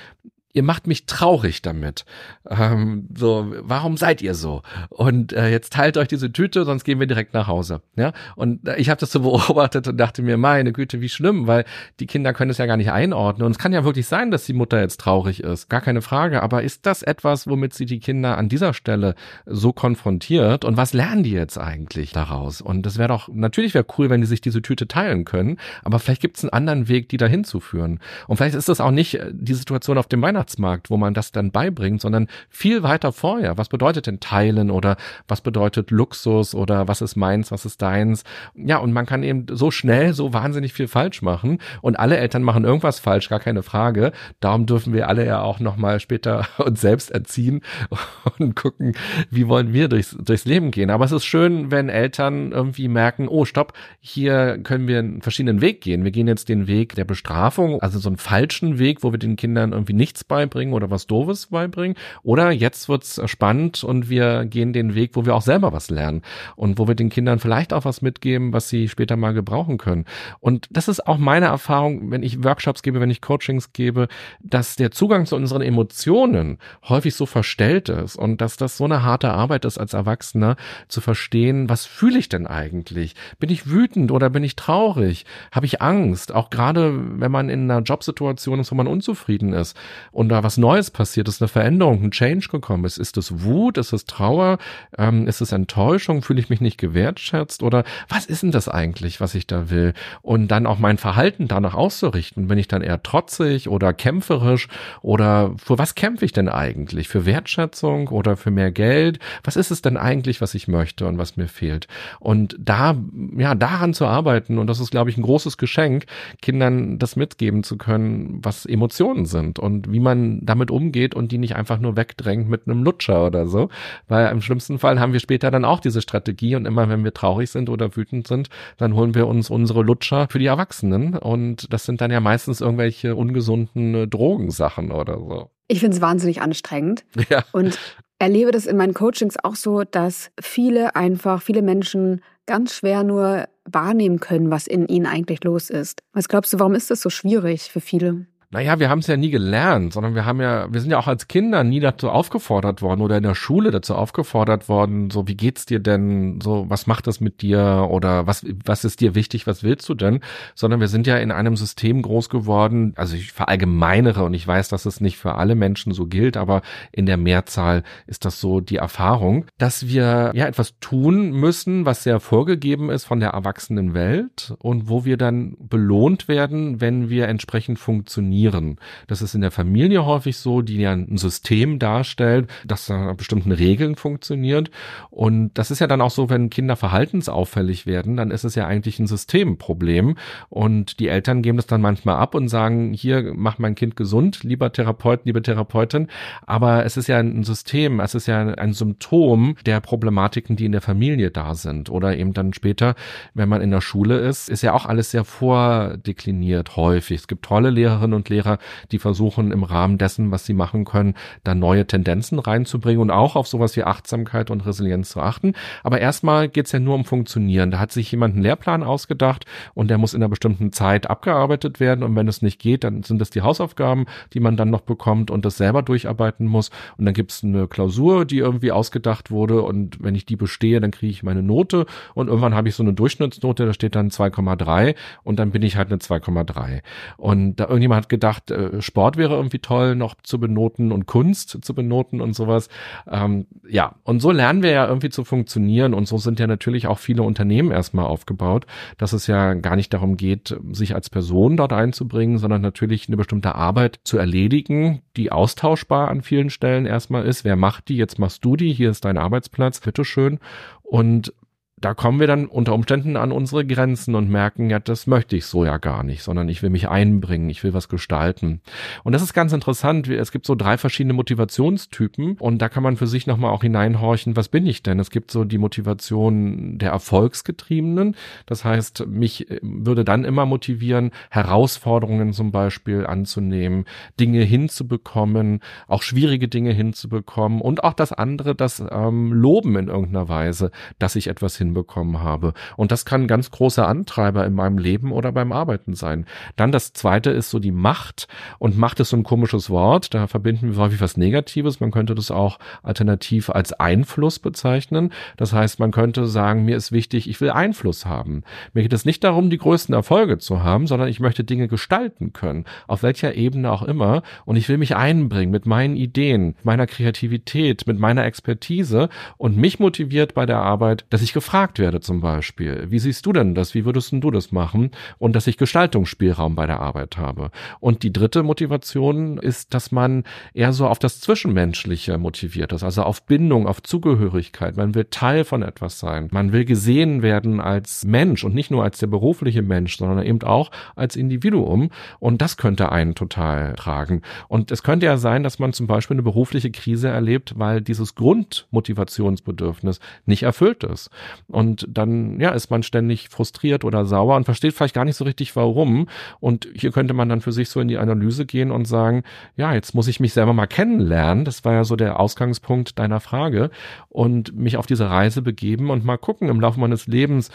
ihr 0.52 0.64
macht 0.64 0.88
mich 0.88 1.06
traurig 1.06 1.62
damit. 1.62 2.06
Ähm, 2.50 3.08
so, 3.16 3.54
warum 3.62 3.98
seid 3.98 4.22
ihr 4.22 4.34
so? 4.34 4.64
Und 4.90 5.32
äh, 5.32 5.50
jetzt 5.50 5.74
teilt 5.74 5.98
euch 5.98 6.08
diese 6.08 6.32
Tüte, 6.32 6.66
sonst 6.66 6.84
gehen 6.84 7.00
wir 7.00 7.06
direkt 7.06 7.34
nach 7.34 7.48
Hause. 7.48 7.82
Ja, 7.96 8.14
und 8.36 8.68
äh, 8.68 8.78
ich 8.78 8.90
habe 8.90 9.00
das 9.00 9.12
so 9.12 9.20
beobachtet 9.22 9.88
und 9.88 9.98
dachte 9.98 10.24
mir, 10.24 10.38
meine 10.38 10.74
Güte, 10.74 11.02
wie 11.02 11.10
schlimm, 11.10 11.46
weil 11.46 11.66
die 12.00 12.08
Kinder 12.08 12.34
können 12.34 12.50
es 12.50 12.58
ja 12.58 12.66
gar 12.66 12.78
nicht 12.78 12.92
einordnen. 12.92 13.46
Und 13.46 13.52
es 13.52 13.60
kann 13.60 13.74
ja 13.74 13.84
wirklich 13.84 14.08
sein, 14.08 14.32
dass 14.32 14.46
die 14.46 14.54
Mutter 14.54 14.82
jetzt 14.82 15.00
traurig 15.00 15.44
ist, 15.44 15.70
gar 15.70 15.82
keine 15.82 16.02
Frage. 16.02 16.42
Aber 16.42 16.64
ist 16.64 16.86
das 16.88 17.04
etwas, 17.04 17.48
womit 17.48 17.76
sie 17.76 17.86
die 17.86 18.00
Kinder 18.00 18.38
an 18.38 18.50
dieser 18.50 18.74
Stelle 18.74 19.14
so 19.46 19.72
konfrontiert? 19.72 20.66
Und 20.66 20.78
was 20.78 20.94
lernen 20.94 21.24
die 21.24 21.32
jetzt 21.32 21.60
eigentlich 21.60 22.12
daraus? 22.12 22.62
Und 22.62 22.88
das 22.88 22.98
wäre 22.98 23.10
doch 23.10 23.30
natürlich 23.32 23.76
wäre 23.76 23.86
cool, 23.98 24.10
wenn 24.10 24.22
die 24.22 24.28
sich 24.28 24.42
diese 24.42 24.64
Tüte 24.64 24.88
teilen 24.88 25.26
können. 25.26 25.58
Aber 25.84 26.00
vielleicht 26.00 26.22
gibt 26.22 26.38
es 26.38 26.44
einen 26.44 26.54
anderen 26.54 26.88
Weg, 26.88 27.08
die 27.10 27.18
dahin 27.18 27.44
zu 27.44 27.60
führen. 27.60 28.00
Und 28.28 28.38
vielleicht 28.38 28.56
ist 28.56 28.68
das 28.68 28.82
auch 28.82 28.92
nicht 28.92 29.16
äh, 29.16 29.32
die 29.32 29.54
Situation 29.54 30.00
auf 30.00 30.08
dem 30.08 30.24
Weihnachten 30.24 30.39
Weihnachtsmarkt, 30.40 30.90
wo 30.90 30.98
man 30.98 31.14
das 31.14 31.32
dann 31.32 31.52
beibringt, 31.52 32.02
sondern 32.02 32.28
viel 32.50 32.82
weiter 32.84 33.12
vorher. 33.12 33.58
Was 33.58 33.70
bedeutet 33.70 34.08
denn 34.08 34.20
teilen 34.20 34.72
oder 34.72 34.96
was 35.28 35.42
bedeutet 35.42 35.92
Luxus 35.92 36.56
oder 36.56 36.88
was 36.88 37.02
ist 37.02 37.16
meins, 37.16 37.52
was 37.52 37.66
ist 37.66 37.82
deins? 37.82 38.24
Ja, 38.56 38.78
und 38.78 38.94
man 38.94 39.06
kann 39.06 39.24
eben 39.24 39.46
so 39.52 39.70
schnell 39.70 40.14
so 40.14 40.34
wahnsinnig 40.34 40.74
viel 40.74 40.88
falsch 40.88 41.22
machen 41.22 41.60
und 41.82 42.00
alle 42.00 42.18
Eltern 42.18 42.44
machen 42.44 42.64
irgendwas 42.64 43.00
falsch, 43.00 43.30
gar 43.30 43.40
keine 43.40 43.64
Frage. 43.64 44.12
Darum 44.40 44.66
dürfen 44.66 44.94
wir 44.94 45.10
alle 45.10 45.26
ja 45.26 45.42
auch 45.42 45.60
nochmal 45.60 46.00
später 46.00 46.48
uns 46.58 46.80
selbst 46.80 47.12
erziehen 47.12 47.62
und 48.40 48.56
gucken, 48.56 48.96
wie 49.30 49.48
wollen 49.48 49.74
wir 49.74 49.90
durchs, 49.90 50.16
durchs 50.18 50.46
Leben 50.46 50.72
gehen. 50.72 50.90
Aber 50.90 51.04
es 51.06 51.12
ist 51.12 51.26
schön, 51.26 51.72
wenn 51.72 51.90
Eltern 51.90 52.52
irgendwie 52.52 52.88
merken, 52.88 53.28
oh, 53.28 53.44
stopp, 53.44 53.74
hier 54.00 54.60
können 54.64 54.88
wir 54.88 55.00
einen 55.00 55.22
verschiedenen 55.22 55.62
Weg 55.62 55.82
gehen. 55.82 56.04
Wir 56.04 56.12
gehen 56.12 56.28
jetzt 56.28 56.48
den 56.48 56.68
Weg 56.68 56.96
der 56.96 57.06
Bestrafung, 57.06 57.82
also 57.82 58.00
so 58.00 58.08
einen 58.10 58.18
falschen 58.18 58.80
Weg, 58.80 59.04
wo 59.04 59.12
wir 59.12 59.20
den 59.20 59.36
Kindern 59.36 59.74
irgendwie 59.74 59.94
nichts 59.94 60.24
beibringen 60.30 60.74
oder 60.74 60.90
was 60.90 61.08
Doofes 61.08 61.48
beibringen. 61.48 61.98
Oder 62.24 62.52
jetzt 62.52 62.88
wird's 62.88 63.20
spannend 63.26 63.84
und 63.84 64.10
wir 64.10 64.46
gehen 64.46 64.72
den 64.72 64.96
Weg, 64.96 65.12
wo 65.16 65.26
wir 65.26 65.36
auch 65.36 65.42
selber 65.42 65.74
was 65.74 65.90
lernen 65.90 66.22
und 66.56 66.80
wo 66.80 66.88
wir 66.88 66.96
den 66.96 67.10
Kindern 67.10 67.40
vielleicht 67.40 67.74
auch 67.74 67.84
was 67.84 68.02
mitgeben, 68.02 68.54
was 68.54 68.70
sie 68.70 68.88
später 68.88 69.18
mal 69.18 69.34
gebrauchen 69.34 69.78
können. 69.78 70.06
Und 70.40 70.68
das 70.72 70.88
ist 70.88 71.06
auch 71.06 71.18
meine 71.18 71.48
Erfahrung, 71.48 72.12
wenn 72.12 72.24
ich 72.24 72.44
Workshops 72.46 72.82
gebe, 72.82 73.02
wenn 73.02 73.10
ich 73.10 73.20
Coachings 73.20 73.74
gebe, 73.74 74.08
dass 74.40 74.78
der 74.78 74.92
Zugang 74.92 75.26
zu 75.26 75.36
unseren 75.36 75.62
Emotionen 75.62 76.60
häufig 76.88 77.16
so 77.16 77.26
verstellt 77.26 77.90
ist 77.90 78.16
und 78.16 78.40
dass 78.40 78.56
das 78.56 78.78
so 78.78 78.86
eine 78.86 79.04
harte 79.04 79.32
Arbeit 79.32 79.66
ist 79.66 79.78
als 79.78 79.94
Erwachsener 79.94 80.56
zu 80.88 81.02
verstehen, 81.02 81.68
was 81.68 81.86
fühle 81.86 82.20
ich 82.20 82.30
denn 82.30 82.48
eigentlich? 82.48 83.16
Bin 83.40 83.50
ich 83.50 83.70
wütend 83.70 84.12
oder 84.12 84.30
bin 84.30 84.44
ich 84.44 84.56
traurig? 84.56 85.26
Habe 85.52 85.66
ich 85.66 85.82
Angst? 85.82 86.34
Auch 86.34 86.50
gerade 86.50 86.94
wenn 87.20 87.32
man 87.32 87.50
in 87.50 87.70
einer 87.70 87.82
Jobsituation 87.82 88.60
ist, 88.60 88.72
wo 88.72 88.76
man 88.76 88.88
unzufrieden 88.88 89.54
ist 89.54 89.76
und 90.20 90.28
da 90.28 90.44
was 90.44 90.58
Neues 90.58 90.92
passiert 90.92 91.30
ist, 91.30 91.42
eine 91.42 91.48
Veränderung, 91.48 92.04
ein 92.04 92.12
Change 92.12 92.50
gekommen 92.50 92.84
ist. 92.84 92.98
Ist 92.98 93.16
es 93.16 93.42
Wut? 93.42 93.78
Ist 93.78 93.94
es 93.94 94.04
Trauer? 94.04 94.58
Ähm, 94.98 95.30
ist 95.30 95.40
es 95.40 95.54
Enttäuschung? 95.54 96.24
Fühle 96.24 96.42
ich 96.42 96.50
mich 96.50 96.60
nicht 96.60 96.78
gewertschätzt? 96.78 97.64
Oder 97.64 97.86
was 98.10 98.26
ist 98.26 98.44
denn 98.44 98.52
das 98.52 98.68
eigentlich, 98.68 99.22
was 99.22 99.34
ich 99.34 99.48
da 99.48 99.70
will? 99.70 99.94
Und 100.22 100.50
dann 100.50 100.66
auch 100.66 100.78
mein 100.78 100.98
Verhalten 100.98 101.48
danach 101.48 101.74
auszurichten. 101.74 102.50
Bin 102.50 102.58
ich 102.58 102.68
dann 102.68 102.82
eher 102.82 103.02
trotzig 103.02 103.70
oder 103.70 103.94
kämpferisch? 103.94 104.68
Oder 105.02 105.54
für 105.56 105.78
was 105.78 105.96
kämpfe 105.96 106.26
ich 106.26 106.34
denn 106.34 106.50
eigentlich? 106.50 107.08
Für 107.08 107.26
Wertschätzung 107.26 108.10
oder 108.10 108.36
für 108.36 108.52
mehr 108.52 108.74
Geld? 108.74 109.20
Was 109.46 109.56
ist 109.56 109.72
es 109.72 109.82
denn 109.82 109.96
eigentlich, 109.96 110.42
was 110.42 110.54
ich 110.54 110.68
möchte 110.68 111.08
und 111.08 111.18
was 111.18 111.38
mir 111.38 111.48
fehlt? 111.48 111.88
Und 112.20 112.58
da, 112.60 112.98
ja, 113.38 113.56
daran 113.56 113.94
zu 113.94 114.06
arbeiten, 114.06 114.58
und 114.58 114.68
das 114.68 114.82
ist, 114.82 114.92
glaube 114.92 115.12
ich, 115.12 115.18
ein 115.18 115.24
großes 115.24 115.58
Geschenk, 115.58 116.08
Kindern 116.42 117.00
das 117.00 117.16
mitgeben 117.16 117.64
zu 117.64 117.78
können, 117.78 118.40
was 118.44 118.66
Emotionen 118.66 119.26
sind 119.26 119.60
und 119.60 119.94
wie 119.94 120.02
man 120.02 120.09
man 120.10 120.40
damit 120.42 120.72
umgeht 120.72 121.16
und 121.16 121.32
die 121.32 121.38
nicht 121.38 121.56
einfach 121.56 121.80
nur 121.80 121.96
wegdrängt 121.96 122.50
mit 122.50 122.68
einem 122.68 122.84
Lutscher 122.84 123.26
oder 123.26 123.48
so. 123.48 123.70
Weil 124.08 124.32
im 124.32 124.42
schlimmsten 124.42 124.80
Fall 124.80 125.00
haben 125.00 125.14
wir 125.14 125.20
später 125.20 125.52
dann 125.52 125.66
auch 125.66 125.80
diese 125.80 126.02
Strategie 126.02 126.56
und 126.56 126.66
immer 126.66 126.90
wenn 126.90 127.04
wir 127.04 127.14
traurig 127.14 127.50
sind 127.50 127.70
oder 127.70 127.96
wütend 127.96 128.28
sind, 128.28 128.50
dann 128.78 128.96
holen 128.96 129.16
wir 129.16 129.28
uns 129.28 129.50
unsere 129.50 129.84
Lutscher 129.84 130.28
für 130.30 130.40
die 130.40 130.48
Erwachsenen 130.48 131.16
und 131.16 131.72
das 131.72 131.86
sind 131.86 132.02
dann 132.02 132.12
ja 132.12 132.20
meistens 132.20 132.62
irgendwelche 132.62 133.16
ungesunden 133.16 133.96
äh, 133.96 134.08
Drogensachen 134.08 134.92
oder 134.92 135.18
so. 135.18 135.50
Ich 135.68 135.80
finde 135.80 135.96
es 135.96 136.02
wahnsinnig 136.02 136.42
anstrengend. 136.42 137.06
Ja. 137.30 137.44
Und 137.52 137.78
erlebe 138.18 138.52
das 138.52 138.66
in 138.66 138.76
meinen 138.76 138.94
Coachings 138.94 139.36
auch 139.44 139.56
so, 139.56 139.84
dass 139.84 140.32
viele 140.42 140.96
einfach, 140.96 141.44
viele 141.44 141.62
Menschen 141.62 142.22
ganz 142.48 142.74
schwer 142.74 143.04
nur 143.04 143.46
wahrnehmen 143.66 144.20
können, 144.20 144.50
was 144.50 144.66
in 144.66 144.88
ihnen 144.88 145.06
eigentlich 145.06 145.44
los 145.44 145.70
ist. 145.70 146.02
Was 146.14 146.28
glaubst 146.28 146.52
du, 146.54 146.60
warum 146.60 146.74
ist 146.74 146.90
das 146.90 147.02
so 147.02 147.10
schwierig 147.10 147.70
für 147.72 147.82
viele? 147.82 148.26
Naja, 148.52 148.80
wir 148.80 148.90
haben 148.90 148.98
es 148.98 149.06
ja 149.06 149.16
nie 149.16 149.30
gelernt, 149.30 149.94
sondern 149.94 150.16
wir 150.16 150.26
haben 150.26 150.42
ja, 150.42 150.74
wir 150.74 150.82
sind 150.82 150.90
ja 150.90 150.98
auch 150.98 151.06
als 151.06 151.28
Kinder 151.28 151.64
nie 151.64 151.80
dazu 151.80 152.10
aufgefordert 152.10 152.82
worden 152.82 153.02
oder 153.02 153.18
in 153.18 153.24
der 153.24 153.36
Schule 153.36 153.70
dazu 153.70 153.94
aufgefordert 153.94 154.68
worden, 154.68 155.12
so 155.12 155.28
wie 155.28 155.38
geht's 155.38 155.68
dir 155.68 155.80
denn, 155.80 156.42
so 156.42 156.66
was 156.68 156.88
macht 156.88 157.06
das 157.06 157.20
mit 157.20 157.44
dir? 157.44 157.88
Oder 157.92 158.26
was 158.26 158.44
was 158.66 158.86
ist 158.86 159.02
dir 159.02 159.14
wichtig, 159.14 159.46
was 159.46 159.62
willst 159.62 159.88
du 159.88 159.94
denn, 159.94 160.22
sondern 160.56 160.80
wir 160.80 160.88
sind 160.88 161.06
ja 161.06 161.18
in 161.18 161.32
einem 161.32 161.58
System 161.58 162.02
groß 162.02 162.30
geworden, 162.30 162.94
also 162.96 163.16
ich 163.16 163.34
verallgemeinere 163.34 164.24
und 164.24 164.34
ich 164.34 164.48
weiß, 164.48 164.70
dass 164.70 164.88
es 164.88 165.00
nicht 165.00 165.18
für 165.18 165.36
alle 165.36 165.54
Menschen 165.54 165.94
so 165.94 166.08
gilt, 166.08 166.36
aber 166.36 166.64
in 166.92 167.06
der 167.06 167.18
Mehrzahl 167.18 167.84
ist 168.08 168.26
das 168.26 168.42
so 168.42 168.62
die 168.62 168.78
Erfahrung, 168.78 169.46
dass 169.60 169.88
wir 169.88 170.32
ja 170.34 170.48
etwas 170.48 170.74
tun 170.80 171.34
müssen, 171.34 171.86
was 171.86 172.02
sehr 172.02 172.20
vorgegeben 172.20 172.90
ist 172.90 173.06
von 173.06 173.20
der 173.20 173.30
erwachsenen 173.30 173.94
Welt 173.94 174.56
und 174.58 174.90
wo 174.90 175.06
wir 175.06 175.18
dann 175.18 175.56
belohnt 175.60 176.28
werden, 176.28 176.82
wenn 176.82 177.12
wir 177.12 177.28
entsprechend 177.28 177.78
funktionieren 177.78 178.39
funktionieren. 178.40 178.78
Das 179.08 179.22
ist 179.22 179.36
in 179.36 179.42
der 179.42 179.52
Familie 179.52 180.06
häufig 180.06 180.38
so, 180.38 180.62
die 180.62 180.78
ja 180.78 180.92
ein 180.92 181.18
System 181.18 181.80
darstellt, 181.80 182.50
das 182.66 182.90
nach 182.90 183.16
bestimmten 183.16 183.52
Regeln 183.52 183.96
funktioniert. 183.96 184.72
Und 185.10 185.52
das 185.56 185.72
ist 185.72 185.80
ja 185.80 185.88
dann 185.88 186.02
auch 186.02 186.12
so, 186.12 186.30
wenn 186.30 186.50
Kinder 186.50 186.76
verhaltensauffällig 186.76 187.86
werden, 187.86 188.18
dann 188.18 188.32
ist 188.32 188.44
es 188.44 188.56
ja 188.56 188.66
eigentlich 188.66 189.00
ein 189.00 189.08
Systemproblem. 189.08 190.16
Und 190.50 191.00
die 191.00 191.08
Eltern 191.08 191.42
geben 191.42 191.58
das 191.58 191.68
dann 191.68 191.82
manchmal 191.82 192.16
ab 192.16 192.36
und 192.36 192.48
sagen, 192.48 192.94
hier, 192.94 193.34
mach 193.36 193.60
mein 193.60 193.76
Kind 193.76 193.96
gesund, 193.96 194.44
lieber 194.44 194.72
Therapeut, 194.72 195.22
liebe 195.26 195.42
Therapeutin. 195.42 196.08
Aber 196.46 196.86
es 196.86 196.98
ist 196.98 197.08
ja 197.08 197.18
ein 197.18 197.44
System, 197.44 198.00
es 198.00 198.16
ist 198.16 198.28
ja 198.28 198.40
ein 198.40 198.74
Symptom 198.74 199.56
der 199.66 199.82
Problematiken, 199.82 200.56
die 200.56 200.66
in 200.66 200.72
der 200.72 200.82
Familie 200.82 201.32
da 201.32 201.56
sind. 201.56 201.90
Oder 201.90 202.18
eben 202.18 202.34
dann 202.34 202.54
später, 202.54 202.96
wenn 203.34 203.50
man 203.50 203.62
in 203.62 203.72
der 203.72 203.82
Schule 203.82 204.20
ist, 204.20 204.50
ist 204.50 204.62
ja 204.62 204.74
auch 204.74 204.86
alles 204.86 205.12
sehr 205.12 205.24
vordekliniert 205.24 206.76
häufig. 206.76 207.22
Es 207.22 207.28
gibt 207.28 207.46
tolle 207.46 207.70
Lehrerinnen 207.70 208.14
und 208.14 208.29
Lehrer, 208.30 208.58
die 208.92 209.00
versuchen 209.00 209.52
im 209.52 209.64
Rahmen 209.64 209.98
dessen, 209.98 210.32
was 210.32 210.46
sie 210.46 210.54
machen 210.54 210.86
können, 210.86 211.16
da 211.44 211.56
neue 211.56 211.86
Tendenzen 211.86 212.40
reinzubringen 212.40 213.02
und 213.02 213.12
auch 213.12 213.36
auf 213.36 213.48
sowas 213.48 213.76
wie 213.76 213.84
Achtsamkeit 213.84 214.50
und 214.52 214.66
Resilienz 214.66 215.10
zu 215.10 215.22
achten. 215.22 215.54
Aber 215.84 216.00
erstmal 216.00 216.50
geht's 216.50 216.72
ja 216.72 216.80
nur 216.80 216.96
um 216.96 217.06
Funktionieren. 217.06 217.72
Da 217.72 217.80
hat 217.80 217.92
sich 217.92 218.12
jemand 218.12 218.36
einen 218.36 218.44
Lehrplan 218.44 218.84
ausgedacht 218.84 219.46
und 219.74 219.90
der 219.90 219.98
muss 219.98 220.14
in 220.14 220.22
einer 220.22 220.30
bestimmten 220.30 220.72
Zeit 220.72 221.10
abgearbeitet 221.10 221.80
werden. 221.80 222.04
Und 222.04 222.16
wenn 222.16 222.28
es 222.28 222.42
nicht 222.42 222.60
geht, 222.60 222.84
dann 222.84 223.04
sind 223.04 223.20
das 223.20 223.30
die 223.30 223.42
Hausaufgaben, 223.42 224.06
die 224.34 224.40
man 224.40 224.58
dann 224.58 224.70
noch 224.70 224.82
bekommt 224.82 225.32
und 225.32 225.46
das 225.46 225.58
selber 225.58 225.82
durcharbeiten 225.82 226.46
muss. 226.46 226.70
Und 226.98 227.06
dann 227.06 227.14
gibt's 227.14 227.44
eine 227.44 227.68
Klausur, 227.68 228.26
die 228.26 228.38
irgendwie 228.38 228.72
ausgedacht 228.72 229.32
wurde. 229.32 229.62
Und 229.62 230.04
wenn 230.04 230.16
ich 230.16 230.26
die 230.26 230.36
bestehe, 230.36 230.80
dann 230.80 230.92
kriege 230.92 231.12
ich 231.12 231.24
meine 231.24 231.44
Note. 231.44 231.86
Und 232.14 232.28
irgendwann 232.28 232.56
habe 232.56 232.70
ich 232.70 232.76
so 232.76 232.84
eine 232.84 232.94
Durchschnittsnote, 232.94 233.66
da 233.66 233.74
steht 233.74 233.96
dann 233.96 234.10
2,3 234.10 234.96
und 235.24 235.40
dann 235.40 235.52
bin 235.52 235.62
ich 235.62 235.76
halt 235.76 235.90
eine 235.90 235.98
2,3. 235.98 236.82
Und 237.18 237.56
da 237.56 237.66
irgendjemand 237.66 238.04
hat 238.04 238.10
gedacht, 238.10 238.19
äh, 238.24 238.82
Sport 238.82 239.18
wäre 239.18 239.36
irgendwie 239.36 239.60
toll 239.60 239.96
noch 239.96 240.16
zu 240.24 240.40
benoten 240.40 240.92
und 240.92 241.06
Kunst 241.06 241.58
zu 241.62 241.74
benoten 241.74 242.22
und 242.22 242.34
sowas. 242.34 242.70
Ähm, 243.10 243.48
ja, 243.68 243.96
und 244.04 244.22
so 244.22 244.32
lernen 244.32 244.64
wir 244.64 244.72
ja 244.72 244.88
irgendwie 244.88 245.10
zu 245.10 245.24
funktionieren 245.24 245.94
und 245.94 246.08
so 246.08 246.18
sind 246.18 246.40
ja 246.40 246.48
natürlich 246.48 246.88
auch 246.88 247.00
viele 247.00 247.24
Unternehmen 247.24 247.72
erstmal 247.72 248.06
aufgebaut, 248.06 248.66
dass 248.98 249.14
es 249.14 249.28
ja 249.28 249.54
gar 249.54 249.76
nicht 249.76 249.94
darum 249.94 250.18
geht, 250.18 250.56
sich 250.72 250.96
als 250.96 251.10
Person 251.10 251.58
dort 251.58 251.74
einzubringen, 251.74 252.38
sondern 252.38 252.62
natürlich 252.62 253.08
eine 253.08 253.18
bestimmte 253.18 253.56
Arbeit 253.56 254.00
zu 254.04 254.18
erledigen, 254.18 255.02
die 255.16 255.32
austauschbar 255.32 256.10
an 256.10 256.22
vielen 256.22 256.50
Stellen 256.50 256.86
erstmal 256.86 257.26
ist. 257.26 257.46
Wer 257.46 257.56
macht 257.56 257.90
die? 257.90 257.98
Jetzt 257.98 258.20
machst 258.20 258.44
du 258.46 258.56
die. 258.56 258.74
Hier 258.74 258.90
ist 258.90 259.06
dein 259.06 259.18
Arbeitsplatz. 259.18 259.80
Bitteschön. 259.80 260.40
Und 260.84 261.34
da 261.82 261.94
kommen 261.94 262.20
wir 262.20 262.28
dann 262.28 262.46
unter 262.46 262.74
Umständen 262.74 263.16
an 263.16 263.32
unsere 263.32 263.66
Grenzen 263.66 264.16
und 264.16 264.30
merken, 264.30 264.70
ja, 264.70 264.80
das 264.80 265.08
möchte 265.08 265.36
ich 265.36 265.46
so 265.46 265.66
ja 265.66 265.78
gar 265.78 266.04
nicht, 266.04 266.24
sondern 266.24 266.50
ich 266.50 266.62
will 266.62 266.70
mich 266.70 266.90
einbringen, 266.90 267.50
ich 267.50 267.64
will 267.64 267.74
was 267.74 267.88
gestalten. 267.88 268.62
Und 269.04 269.14
das 269.14 269.22
ist 269.22 269.34
ganz 269.34 269.54
interessant. 269.54 270.08
Es 270.10 270.32
gibt 270.32 270.46
so 270.46 270.56
drei 270.56 270.78
verschiedene 270.78 271.14
Motivationstypen 271.14 272.38
und 272.38 272.62
da 272.62 272.70
kann 272.70 272.84
man 272.84 272.98
für 272.98 273.08
sich 273.08 273.28
nochmal 273.28 273.52
auch 273.52 273.62
hineinhorchen, 273.62 274.36
was 274.36 274.50
bin 274.50 274.66
ich 274.66 274.84
denn? 274.84 275.00
Es 275.00 275.10
gibt 275.10 275.32
so 275.32 275.44
die 275.46 275.58
Motivation 275.58 276.78
der 276.78 276.92
Erfolgsgetriebenen. 276.92 278.16
Das 278.46 278.66
heißt, 278.66 279.08
mich 279.08 279.50
äh, 279.50 279.60
würde 279.62 280.04
dann 280.04 280.26
immer 280.26 280.46
motivieren, 280.46 281.12
Herausforderungen 281.30 282.34
zum 282.34 282.52
Beispiel 282.52 283.06
anzunehmen, 283.06 283.86
Dinge 284.20 284.44
hinzubekommen, 284.44 285.62
auch 285.88 286.02
schwierige 286.02 286.48
Dinge 286.48 286.74
hinzubekommen 286.74 287.62
und 287.62 287.84
auch 287.84 287.94
das 287.94 288.12
andere, 288.12 288.56
das 288.56 288.84
ähm, 288.92 289.32
Loben 289.32 289.78
in 289.78 289.88
irgendeiner 289.88 290.28
Weise, 290.28 290.72
dass 290.98 291.16
ich 291.16 291.28
etwas 291.28 291.58
hin 291.58 291.69
hinbekommen 291.70 292.20
habe. 292.20 292.54
Und 292.76 292.92
das 292.92 293.06
kann 293.06 293.24
ein 293.24 293.28
ganz 293.28 293.52
großer 293.52 293.88
Antreiber 293.88 294.46
in 294.46 294.54
meinem 294.54 294.78
Leben 294.78 295.12
oder 295.12 295.32
beim 295.32 295.52
Arbeiten 295.52 295.94
sein. 295.94 296.26
Dann 296.56 296.72
das 296.72 296.94
zweite 296.94 297.30
ist 297.30 297.50
so 297.50 297.60
die 297.60 297.72
Macht. 297.72 298.28
Und 298.58 298.78
Macht 298.78 299.00
ist 299.00 299.10
so 299.10 299.18
ein 299.18 299.24
komisches 299.24 299.70
Wort. 299.70 300.14
Da 300.14 300.28
verbinden 300.28 300.76
wir 300.76 300.82
häufig 300.82 301.02
was 301.02 301.18
Negatives. 301.18 301.80
Man 301.80 301.92
könnte 301.92 302.16
das 302.16 302.32
auch 302.32 302.60
alternativ 302.84 303.50
als 303.50 303.74
Einfluss 303.74 304.40
bezeichnen. 304.40 305.12
Das 305.38 305.54
heißt, 305.54 305.80
man 305.80 305.92
könnte 305.92 306.26
sagen, 306.26 306.66
mir 306.66 306.76
ist 306.76 306.92
wichtig, 306.92 307.30
ich 307.30 307.40
will 307.42 307.52
Einfluss 307.52 308.06
haben. 308.06 308.44
Mir 308.74 308.84
geht 308.84 308.94
es 308.94 309.06
nicht 309.06 309.24
darum, 309.24 309.50
die 309.50 309.58
größten 309.58 309.94
Erfolge 309.94 310.40
zu 310.40 310.64
haben, 310.64 310.88
sondern 310.88 311.08
ich 311.08 311.20
möchte 311.20 311.44
Dinge 311.44 311.68
gestalten 311.68 312.34
können. 312.34 312.66
Auf 312.88 313.04
welcher 313.04 313.36
Ebene 313.36 313.72
auch 313.72 313.84
immer. 313.84 314.24
Und 314.46 314.56
ich 314.56 314.68
will 314.70 314.78
mich 314.78 314.96
einbringen 314.96 315.52
mit 315.52 315.66
meinen 315.66 315.96
Ideen, 315.96 316.56
meiner 316.64 316.88
Kreativität, 316.88 317.86
mit 317.86 318.00
meiner 318.00 318.26
Expertise 318.26 319.10
und 319.38 319.58
mich 319.58 319.80
motiviert 319.80 320.34
bei 320.34 320.46
der 320.46 320.58
Arbeit, 320.58 321.06
dass 321.10 321.22
ich 321.22 321.34
gefragt 321.34 321.59
werde 321.60 322.00
zum 322.00 322.22
Beispiel. 322.22 322.88
Wie 322.90 323.00
siehst 323.00 323.26
du 323.26 323.34
denn 323.34 323.54
das? 323.54 323.74
Wie 323.74 323.86
würdest 323.86 324.14
du 324.14 324.32
das 324.32 324.52
machen? 324.52 324.92
Und 325.18 325.36
dass 325.36 325.48
ich 325.48 325.58
Gestaltungsspielraum 325.58 326.56
bei 326.56 326.66
der 326.66 326.80
Arbeit 326.80 327.18
habe. 327.18 327.52
Und 327.80 328.04
die 328.04 328.14
dritte 328.14 328.44
Motivation 328.44 329.38
ist, 329.38 329.74
dass 329.74 329.92
man 329.92 330.24
eher 330.54 330.72
so 330.72 330.88
auf 330.88 331.00
das 331.00 331.20
Zwischenmenschliche 331.20 332.18
motiviert 332.18 332.72
ist, 332.72 332.84
also 332.84 333.04
auf 333.04 333.26
Bindung, 333.26 333.68
auf 333.68 333.84
Zugehörigkeit. 333.84 334.78
Man 334.78 334.96
will 334.96 335.08
Teil 335.10 335.44
von 335.44 335.62
etwas 335.62 336.00
sein. 336.00 336.30
Man 336.32 336.52
will 336.54 336.64
gesehen 336.66 337.22
werden 337.22 337.60
als 337.60 338.06
Mensch 338.06 338.44
und 338.44 338.56
nicht 338.56 338.72
nur 338.72 338.84
als 338.84 339.00
der 339.00 339.08
berufliche 339.08 339.62
Mensch, 339.62 339.98
sondern 339.98 340.26
eben 340.26 340.42
auch 340.44 340.72
als 340.96 341.16
Individuum. 341.16 341.90
Und 342.20 342.42
das 342.42 342.56
könnte 342.56 342.92
einen 342.92 343.16
total 343.16 343.74
tragen. 343.74 344.22
Und 344.48 344.72
es 344.72 344.84
könnte 344.84 345.08
ja 345.08 345.18
sein, 345.18 345.44
dass 345.44 345.60
man 345.60 345.74
zum 345.74 345.88
Beispiel 345.88 346.16
eine 346.16 346.24
berufliche 346.24 346.72
Krise 346.72 347.10
erlebt, 347.10 347.54
weil 347.58 347.82
dieses 347.82 348.16
Grundmotivationsbedürfnis 348.16 350.00
nicht 350.26 350.44
erfüllt 350.44 350.84
ist. 350.84 351.10
Und 351.50 351.88
dann, 351.90 352.40
ja, 352.40 352.52
ist 352.52 352.70
man 352.70 352.84
ständig 352.84 353.30
frustriert 353.30 353.84
oder 353.84 354.06
sauer 354.06 354.36
und 354.36 354.46
versteht 354.46 354.74
vielleicht 354.74 354.96
gar 354.96 355.06
nicht 355.06 355.16
so 355.16 355.26
richtig 355.26 355.56
warum. 355.56 356.08
Und 356.40 356.68
hier 356.74 356.92
könnte 356.92 357.14
man 357.14 357.28
dann 357.28 357.42
für 357.42 357.52
sich 357.52 357.70
so 357.70 357.80
in 357.80 357.88
die 357.88 357.98
Analyse 357.98 358.46
gehen 358.46 358.72
und 358.72 358.86
sagen, 358.86 359.24
ja, 359.58 359.74
jetzt 359.74 359.96
muss 359.96 360.08
ich 360.08 360.20
mich 360.20 360.34
selber 360.34 360.54
mal 360.54 360.68
kennenlernen. 360.68 361.46
Das 361.46 361.66
war 361.66 361.74
ja 361.74 361.84
so 361.84 361.96
der 361.96 362.20
Ausgangspunkt 362.20 363.00
deiner 363.00 363.20
Frage 363.20 363.72
und 364.10 364.56
mich 364.56 364.78
auf 364.78 364.86
diese 364.86 365.10
Reise 365.10 365.42
begeben 365.42 365.90
und 365.90 366.06
mal 366.06 366.18
gucken 366.18 366.50
im 366.50 366.60
Laufe 366.60 366.80
meines 366.80 367.08
Lebens, 367.08 367.50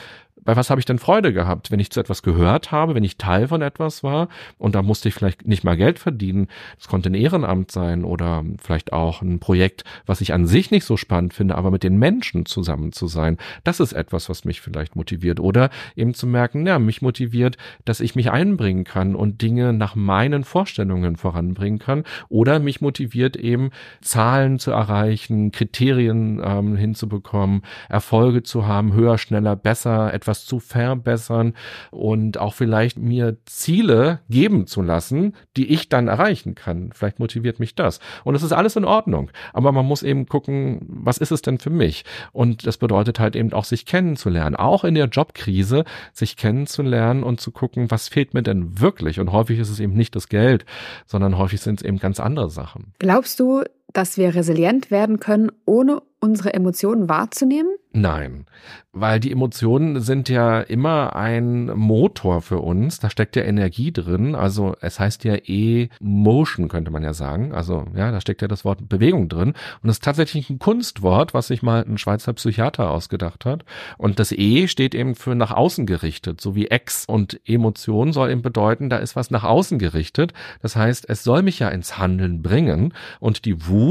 bei 0.44 0.56
was 0.56 0.70
habe 0.70 0.80
ich 0.80 0.84
denn 0.84 0.98
Freude 0.98 1.32
gehabt, 1.32 1.70
wenn 1.70 1.80
ich 1.80 1.90
zu 1.90 2.00
etwas 2.00 2.22
gehört 2.22 2.72
habe, 2.72 2.94
wenn 2.94 3.04
ich 3.04 3.16
Teil 3.16 3.48
von 3.48 3.62
etwas 3.62 4.02
war 4.02 4.28
und 4.58 4.74
da 4.74 4.82
musste 4.82 5.08
ich 5.08 5.14
vielleicht 5.14 5.46
nicht 5.46 5.64
mal 5.64 5.76
Geld 5.76 5.98
verdienen. 5.98 6.48
Das 6.76 6.88
konnte 6.88 7.10
ein 7.10 7.14
Ehrenamt 7.14 7.70
sein 7.70 8.04
oder 8.04 8.44
vielleicht 8.60 8.92
auch 8.92 9.22
ein 9.22 9.38
Projekt, 9.38 9.84
was 10.06 10.20
ich 10.20 10.32
an 10.32 10.46
sich 10.46 10.70
nicht 10.70 10.84
so 10.84 10.96
spannend 10.96 11.34
finde, 11.34 11.54
aber 11.54 11.70
mit 11.70 11.82
den 11.82 11.98
Menschen 11.98 12.46
zusammen 12.46 12.92
zu 12.92 13.06
sein. 13.06 13.38
Das 13.64 13.80
ist 13.80 13.92
etwas, 13.92 14.28
was 14.28 14.44
mich 14.44 14.60
vielleicht 14.60 14.96
motiviert 14.96 15.40
oder 15.40 15.70
eben 15.96 16.14
zu 16.14 16.26
merken, 16.26 16.66
ja, 16.66 16.78
mich 16.78 17.02
motiviert, 17.02 17.56
dass 17.84 18.00
ich 18.00 18.14
mich 18.14 18.30
einbringen 18.30 18.84
kann 18.84 19.14
und 19.14 19.42
Dinge 19.42 19.72
nach 19.72 19.94
meinen 19.94 20.44
Vorstellungen 20.44 21.16
voranbringen 21.16 21.78
kann 21.78 22.04
oder 22.28 22.58
mich 22.58 22.80
motiviert 22.80 23.36
eben 23.36 23.70
Zahlen 24.00 24.58
zu 24.58 24.70
erreichen, 24.70 25.52
Kriterien 25.52 26.40
ähm, 26.44 26.76
hinzubekommen, 26.76 27.62
Erfolge 27.88 28.42
zu 28.42 28.66
haben, 28.66 28.92
höher, 28.92 29.18
schneller, 29.18 29.56
besser, 29.56 30.12
etwas 30.12 30.33
etwas 30.34 30.44
zu 30.46 30.58
verbessern 30.58 31.54
und 31.90 32.38
auch 32.38 32.54
vielleicht 32.54 32.98
mir 32.98 33.36
Ziele 33.46 34.20
geben 34.28 34.66
zu 34.66 34.82
lassen, 34.82 35.34
die 35.56 35.72
ich 35.72 35.88
dann 35.88 36.08
erreichen 36.08 36.54
kann. 36.54 36.90
Vielleicht 36.92 37.20
motiviert 37.20 37.60
mich 37.60 37.74
das. 37.74 38.00
Und 38.24 38.34
es 38.34 38.42
ist 38.42 38.52
alles 38.52 38.76
in 38.76 38.84
Ordnung. 38.84 39.30
Aber 39.52 39.70
man 39.70 39.86
muss 39.86 40.02
eben 40.02 40.26
gucken, 40.26 40.80
was 40.88 41.18
ist 41.18 41.30
es 41.30 41.42
denn 41.42 41.58
für 41.58 41.70
mich? 41.70 42.04
Und 42.32 42.66
das 42.66 42.78
bedeutet 42.78 43.20
halt 43.20 43.36
eben 43.36 43.52
auch, 43.52 43.64
sich 43.64 43.86
kennenzulernen. 43.86 44.56
Auch 44.56 44.84
in 44.84 44.94
der 44.94 45.06
Jobkrise, 45.06 45.84
sich 46.12 46.36
kennenzulernen 46.36 47.22
und 47.22 47.40
zu 47.40 47.52
gucken, 47.52 47.90
was 47.90 48.08
fehlt 48.08 48.34
mir 48.34 48.42
denn 48.42 48.80
wirklich? 48.80 49.20
Und 49.20 49.30
häufig 49.32 49.58
ist 49.58 49.70
es 49.70 49.80
eben 49.80 49.94
nicht 49.94 50.16
das 50.16 50.28
Geld, 50.28 50.66
sondern 51.06 51.38
häufig 51.38 51.60
sind 51.60 51.80
es 51.80 51.86
eben 51.86 51.98
ganz 51.98 52.18
andere 52.18 52.50
Sachen. 52.50 52.92
Glaubst 52.98 53.38
du, 53.38 53.62
dass 53.94 54.18
wir 54.18 54.34
resilient 54.34 54.90
werden 54.90 55.20
können, 55.20 55.50
ohne 55.64 56.02
unsere 56.20 56.54
Emotionen 56.54 57.08
wahrzunehmen? 57.08 57.74
Nein, 57.96 58.46
weil 58.92 59.20
die 59.20 59.30
Emotionen 59.30 60.00
sind 60.00 60.28
ja 60.28 60.60
immer 60.60 61.14
ein 61.14 61.66
Motor 61.66 62.42
für 62.42 62.58
uns. 62.58 62.98
Da 62.98 63.08
steckt 63.08 63.36
ja 63.36 63.42
Energie 63.42 63.92
drin. 63.92 64.34
Also 64.34 64.74
es 64.80 64.98
heißt 64.98 65.22
ja 65.22 65.36
E-Motion, 65.44 66.68
könnte 66.68 66.90
man 66.90 67.04
ja 67.04 67.12
sagen. 67.12 67.52
Also 67.52 67.86
ja, 67.94 68.10
da 68.10 68.20
steckt 68.20 68.42
ja 68.42 68.48
das 68.48 68.64
Wort 68.64 68.88
Bewegung 68.88 69.28
drin. 69.28 69.50
Und 69.50 69.86
das 69.86 69.96
ist 69.96 70.04
tatsächlich 70.04 70.50
ein 70.50 70.58
Kunstwort, 70.58 71.34
was 71.34 71.46
sich 71.46 71.62
mal 71.62 71.84
ein 71.84 71.98
Schweizer 71.98 72.32
Psychiater 72.32 72.90
ausgedacht 72.90 73.44
hat. 73.44 73.64
Und 73.96 74.18
das 74.18 74.32
E 74.32 74.66
steht 74.66 74.94
eben 74.96 75.14
für 75.14 75.36
nach 75.36 75.52
außen 75.52 75.86
gerichtet, 75.86 76.40
so 76.40 76.56
wie 76.56 76.66
Ex. 76.66 77.04
Und 77.06 77.40
Emotion 77.44 78.12
soll 78.12 78.30
eben 78.30 78.42
bedeuten, 78.42 78.90
da 78.90 78.96
ist 78.96 79.14
was 79.14 79.30
nach 79.30 79.44
außen 79.44 79.78
gerichtet. 79.78 80.32
Das 80.62 80.74
heißt, 80.74 81.08
es 81.08 81.22
soll 81.22 81.42
mich 81.42 81.60
ja 81.60 81.68
ins 81.68 81.96
Handeln 81.96 82.42
bringen. 82.42 82.92
Und 83.20 83.44
die 83.44 83.68
Wut, 83.68 83.83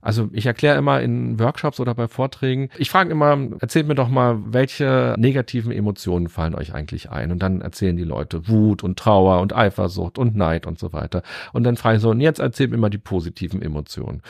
also 0.00 0.28
ich 0.32 0.46
erkläre 0.46 0.78
immer 0.78 1.00
in 1.00 1.38
Workshops 1.38 1.80
oder 1.80 1.94
bei 1.94 2.08
Vorträgen, 2.08 2.70
ich 2.76 2.90
frage 2.90 3.10
immer, 3.10 3.36
erzählt 3.60 3.86
mir 3.86 3.94
doch 3.94 4.08
mal, 4.08 4.38
welche 4.52 5.14
negativen 5.18 5.72
Emotionen 5.72 6.28
fallen 6.28 6.54
euch 6.54 6.74
eigentlich 6.74 7.10
ein? 7.10 7.32
Und 7.32 7.40
dann 7.40 7.60
erzählen 7.60 7.96
die 7.96 8.04
Leute 8.04 8.48
Wut 8.48 8.82
und 8.82 8.98
Trauer 8.98 9.40
und 9.40 9.54
Eifersucht 9.54 10.18
und 10.18 10.36
Neid 10.36 10.66
und 10.66 10.78
so 10.78 10.92
weiter. 10.92 11.22
Und 11.52 11.64
dann 11.64 11.76
frage 11.76 11.96
ich 11.96 12.02
so, 12.02 12.10
und 12.10 12.20
jetzt 12.20 12.40
erzählt 12.40 12.70
mir 12.70 12.78
mal 12.78 12.90
die 12.90 12.98
positiven 12.98 13.62
Emotionen. 13.62 14.22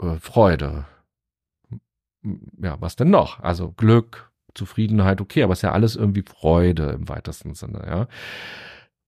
Äh, 0.00 0.16
Freude. 0.20 0.86
Ja, 2.60 2.76
was 2.80 2.96
denn 2.96 3.10
noch? 3.10 3.40
Also 3.40 3.72
Glück, 3.76 4.30
Zufriedenheit, 4.54 5.20
okay, 5.20 5.42
aber 5.42 5.52
es 5.52 5.60
ist 5.60 5.62
ja 5.62 5.72
alles 5.72 5.96
irgendwie 5.96 6.22
Freude 6.22 6.90
im 6.90 7.08
weitesten 7.08 7.54
Sinne, 7.54 7.82
ja. 7.86 8.08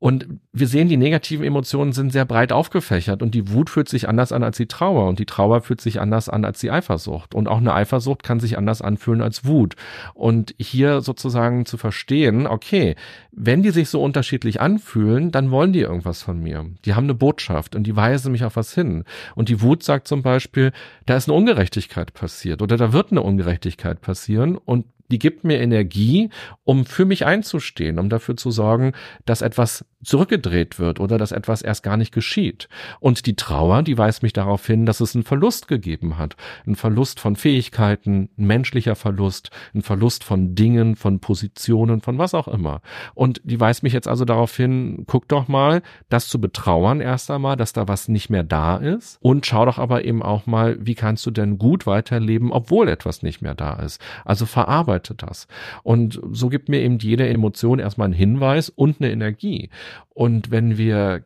Und 0.00 0.40
wir 0.50 0.66
sehen, 0.66 0.88
die 0.88 0.96
negativen 0.96 1.44
Emotionen 1.44 1.92
sind 1.92 2.10
sehr 2.10 2.24
breit 2.24 2.52
aufgefächert 2.52 3.22
und 3.22 3.34
die 3.34 3.52
Wut 3.52 3.68
fühlt 3.68 3.86
sich 3.86 4.08
anders 4.08 4.32
an 4.32 4.42
als 4.42 4.56
die 4.56 4.66
Trauer 4.66 5.06
und 5.06 5.18
die 5.18 5.26
Trauer 5.26 5.60
fühlt 5.60 5.82
sich 5.82 6.00
anders 6.00 6.30
an 6.30 6.46
als 6.46 6.58
die 6.58 6.70
Eifersucht 6.70 7.34
und 7.34 7.48
auch 7.48 7.58
eine 7.58 7.74
Eifersucht 7.74 8.22
kann 8.22 8.40
sich 8.40 8.56
anders 8.56 8.80
anfühlen 8.80 9.20
als 9.20 9.44
Wut. 9.44 9.76
Und 10.14 10.54
hier 10.58 11.02
sozusagen 11.02 11.66
zu 11.66 11.76
verstehen, 11.76 12.46
okay, 12.46 12.96
wenn 13.30 13.62
die 13.62 13.70
sich 13.70 13.90
so 13.90 14.02
unterschiedlich 14.02 14.58
anfühlen, 14.58 15.32
dann 15.32 15.50
wollen 15.50 15.74
die 15.74 15.80
irgendwas 15.80 16.22
von 16.22 16.42
mir. 16.42 16.64
Die 16.86 16.94
haben 16.94 17.04
eine 17.04 17.14
Botschaft 17.14 17.76
und 17.76 17.86
die 17.86 17.94
weisen 17.94 18.32
mich 18.32 18.44
auf 18.44 18.56
was 18.56 18.74
hin. 18.74 19.04
Und 19.34 19.50
die 19.50 19.60
Wut 19.60 19.82
sagt 19.82 20.08
zum 20.08 20.22
Beispiel, 20.22 20.72
da 21.04 21.16
ist 21.18 21.28
eine 21.28 21.36
Ungerechtigkeit 21.36 22.14
passiert 22.14 22.62
oder 22.62 22.78
da 22.78 22.94
wird 22.94 23.10
eine 23.10 23.20
Ungerechtigkeit 23.20 24.00
passieren 24.00 24.56
und 24.56 24.86
die 25.10 25.18
gibt 25.18 25.44
mir 25.44 25.60
Energie, 25.60 26.30
um 26.64 26.84
für 26.84 27.04
mich 27.04 27.26
einzustehen, 27.26 27.98
um 27.98 28.08
dafür 28.08 28.36
zu 28.36 28.50
sorgen, 28.50 28.92
dass 29.26 29.42
etwas 29.42 29.84
zurückgedreht 30.02 30.78
wird 30.78 30.98
oder 30.98 31.18
dass 31.18 31.32
etwas 31.32 31.62
erst 31.62 31.82
gar 31.82 31.96
nicht 31.96 32.12
geschieht. 32.12 32.68
Und 33.00 33.26
die 33.26 33.36
Trauer, 33.36 33.82
die 33.82 33.98
weist 33.98 34.22
mich 34.22 34.32
darauf 34.32 34.66
hin, 34.66 34.86
dass 34.86 35.00
es 35.00 35.14
einen 35.14 35.24
Verlust 35.24 35.68
gegeben 35.68 36.16
hat. 36.16 36.36
Ein 36.66 36.74
Verlust 36.74 37.20
von 37.20 37.36
Fähigkeiten, 37.36 38.30
ein 38.38 38.46
menschlicher 38.46 38.94
Verlust, 38.94 39.50
ein 39.74 39.82
Verlust 39.82 40.24
von 40.24 40.54
Dingen, 40.54 40.96
von 40.96 41.20
Positionen, 41.20 42.00
von 42.00 42.18
was 42.18 42.34
auch 42.34 42.48
immer. 42.48 42.80
Und 43.14 43.40
die 43.44 43.60
weist 43.60 43.82
mich 43.82 43.92
jetzt 43.92 44.08
also 44.08 44.24
darauf 44.24 44.56
hin, 44.56 45.04
guck 45.06 45.28
doch 45.28 45.48
mal, 45.48 45.82
das 46.08 46.28
zu 46.28 46.40
betrauern 46.40 47.00
erst 47.00 47.30
einmal, 47.30 47.56
dass 47.56 47.72
da 47.72 47.88
was 47.88 48.08
nicht 48.08 48.30
mehr 48.30 48.44
da 48.44 48.76
ist. 48.76 49.18
Und 49.20 49.44
schau 49.44 49.66
doch 49.66 49.78
aber 49.78 50.04
eben 50.04 50.22
auch 50.22 50.46
mal, 50.46 50.78
wie 50.80 50.94
kannst 50.94 51.26
du 51.26 51.30
denn 51.30 51.58
gut 51.58 51.86
weiterleben, 51.86 52.52
obwohl 52.52 52.88
etwas 52.88 53.22
nicht 53.22 53.42
mehr 53.42 53.54
da 53.54 53.74
ist. 53.74 54.00
Also 54.24 54.46
verarbeite 54.46 54.99
das. 55.00 55.48
Und 55.82 56.20
so 56.30 56.48
gibt 56.48 56.68
mir 56.68 56.80
eben 56.80 56.98
jede 56.98 57.28
Emotion 57.28 57.78
erstmal 57.78 58.06
einen 58.06 58.14
Hinweis 58.14 58.68
und 58.68 59.00
eine 59.00 59.10
Energie. 59.10 59.70
Und 60.10 60.50
wenn 60.50 60.78
wir 60.78 61.24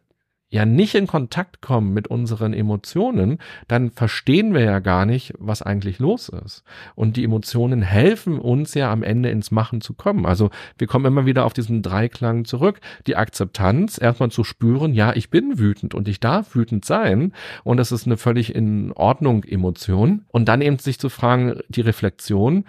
ja 0.55 0.65
nicht 0.65 0.95
in 0.95 1.09
Kontakt 1.09 1.61
kommen 1.61 1.93
mit 1.93 2.07
unseren 2.07 2.55
Emotionen, 2.55 3.39
dann 3.67 3.91
verstehen 3.91 4.55
wir 4.55 4.61
ja 4.61 4.79
gar 4.79 5.05
nicht, 5.05 5.35
was 5.39 5.63
eigentlich 5.63 5.99
los 5.99 6.29
ist. 6.29 6.63
Und 6.95 7.17
die 7.17 7.25
Emotionen 7.25 7.83
helfen 7.83 8.39
uns 8.39 8.75
ja 8.75 8.93
am 8.93 9.03
Ende 9.03 9.31
ins 9.31 9.51
Machen 9.51 9.81
zu 9.81 9.95
kommen. 9.95 10.25
Also 10.25 10.51
wir 10.79 10.87
kommen 10.87 11.07
immer 11.07 11.27
wieder 11.27 11.45
auf 11.45 11.55
diesen 11.55 11.83
Dreiklang 11.83 12.45
zurück. 12.45 12.81
Die 13.09 13.17
Akzeptanz, 13.17 14.01
erstmal 14.01 14.31
zu 14.31 14.45
spüren, 14.45 14.95
ja, 14.95 15.13
ich 15.17 15.29
bin 15.29 15.59
wütend 15.59 15.93
und 15.93 16.07
ich 16.07 16.21
darf 16.21 16.55
wütend 16.55 16.85
sein. 16.85 17.33
Und 17.65 17.79
das 17.79 17.91
ist 17.91 18.07
eine 18.07 18.17
völlig 18.17 18.55
in 18.55 18.93
Ordnung 18.93 19.43
Emotion. 19.43 20.25
Und 20.29 20.47
dann 20.47 20.63
eben 20.63 20.79
sich 20.79 21.01
zu 21.01 21.09
fragen, 21.09 21.59
die 21.69 21.81
Reflexion, 21.81 22.65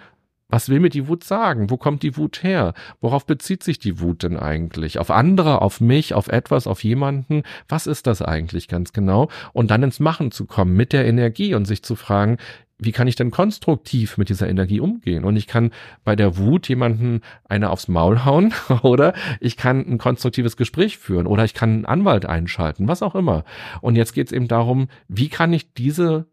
was 0.48 0.68
will 0.68 0.80
mir 0.80 0.90
die 0.90 1.08
Wut 1.08 1.24
sagen? 1.24 1.70
Wo 1.70 1.76
kommt 1.76 2.02
die 2.02 2.16
Wut 2.16 2.42
her? 2.42 2.74
Worauf 3.00 3.26
bezieht 3.26 3.64
sich 3.64 3.78
die 3.78 4.00
Wut 4.00 4.22
denn 4.22 4.36
eigentlich? 4.36 4.98
Auf 4.98 5.10
andere, 5.10 5.60
auf 5.60 5.80
mich, 5.80 6.14
auf 6.14 6.28
etwas, 6.28 6.66
auf 6.66 6.84
jemanden? 6.84 7.42
Was 7.68 7.86
ist 7.86 8.06
das 8.06 8.22
eigentlich 8.22 8.68
ganz 8.68 8.92
genau? 8.92 9.28
Und 9.52 9.70
dann 9.70 9.82
ins 9.82 9.98
Machen 9.98 10.30
zu 10.30 10.46
kommen 10.46 10.76
mit 10.76 10.92
der 10.92 11.06
Energie 11.06 11.54
und 11.54 11.64
sich 11.64 11.82
zu 11.82 11.96
fragen, 11.96 12.36
wie 12.78 12.92
kann 12.92 13.08
ich 13.08 13.16
denn 13.16 13.30
konstruktiv 13.30 14.18
mit 14.18 14.28
dieser 14.28 14.48
Energie 14.48 14.80
umgehen? 14.80 15.24
Und 15.24 15.36
ich 15.36 15.46
kann 15.46 15.70
bei 16.04 16.14
der 16.14 16.36
Wut 16.36 16.68
jemanden 16.68 17.22
eine 17.48 17.70
aufs 17.70 17.88
Maul 17.88 18.24
hauen 18.24 18.52
oder 18.82 19.14
ich 19.40 19.56
kann 19.56 19.80
ein 19.80 19.98
konstruktives 19.98 20.56
Gespräch 20.56 20.98
führen 20.98 21.26
oder 21.26 21.44
ich 21.44 21.54
kann 21.54 21.70
einen 21.70 21.86
Anwalt 21.86 22.26
einschalten, 22.26 22.86
was 22.86 23.02
auch 23.02 23.14
immer. 23.14 23.44
Und 23.80 23.96
jetzt 23.96 24.12
geht 24.12 24.28
es 24.28 24.32
eben 24.32 24.48
darum, 24.48 24.88
wie 25.08 25.28
kann 25.28 25.52
ich 25.52 25.72
diese 25.72 26.26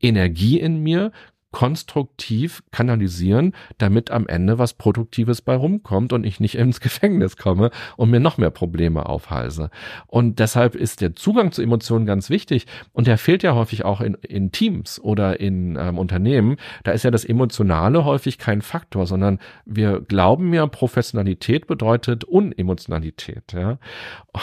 Energie 0.00 0.60
in 0.60 0.82
mir 0.82 1.10
konstruktiv 1.50 2.62
kanalisieren, 2.72 3.54
damit 3.78 4.10
am 4.10 4.26
Ende 4.26 4.58
was 4.58 4.74
Produktives 4.74 5.40
bei 5.40 5.56
rumkommt 5.56 6.12
und 6.12 6.24
ich 6.24 6.40
nicht 6.40 6.56
ins 6.56 6.80
Gefängnis 6.88 7.36
komme 7.36 7.70
und 7.96 8.10
mir 8.10 8.20
noch 8.20 8.38
mehr 8.38 8.50
Probleme 8.50 9.06
aufhalse. 9.06 9.70
Und 10.06 10.38
deshalb 10.38 10.74
ist 10.74 11.00
der 11.00 11.14
Zugang 11.14 11.52
zu 11.52 11.62
Emotionen 11.62 12.06
ganz 12.06 12.28
wichtig 12.28 12.66
und 12.92 13.06
der 13.06 13.18
fehlt 13.18 13.42
ja 13.42 13.54
häufig 13.54 13.84
auch 13.84 14.00
in, 14.00 14.14
in 14.14 14.52
Teams 14.52 15.00
oder 15.00 15.40
in 15.40 15.76
ähm, 15.80 15.98
Unternehmen. 15.98 16.56
Da 16.84 16.92
ist 16.92 17.04
ja 17.04 17.10
das 17.10 17.24
Emotionale 17.24 18.04
häufig 18.04 18.38
kein 18.38 18.60
Faktor, 18.60 19.06
sondern 19.06 19.38
wir 19.64 20.00
glauben 20.00 20.52
ja, 20.52 20.66
Professionalität 20.66 21.66
bedeutet 21.66 22.24
Unemotionalität. 22.24 23.52
Ja? 23.54 23.78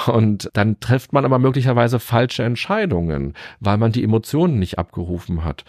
Und 0.08 0.50
dann 0.54 0.80
trifft 0.80 1.14
man 1.14 1.26
aber 1.26 1.40
möglicherweise 1.40 2.00
falsche 2.00 2.44
Entscheidungen, 2.44 3.34
weil 3.60 3.78
man 3.78 3.92
die 3.92 4.04
Emotionen 4.04 4.60
nicht 4.60 4.80
abgerufen 4.80 5.44
hat. 5.44 5.66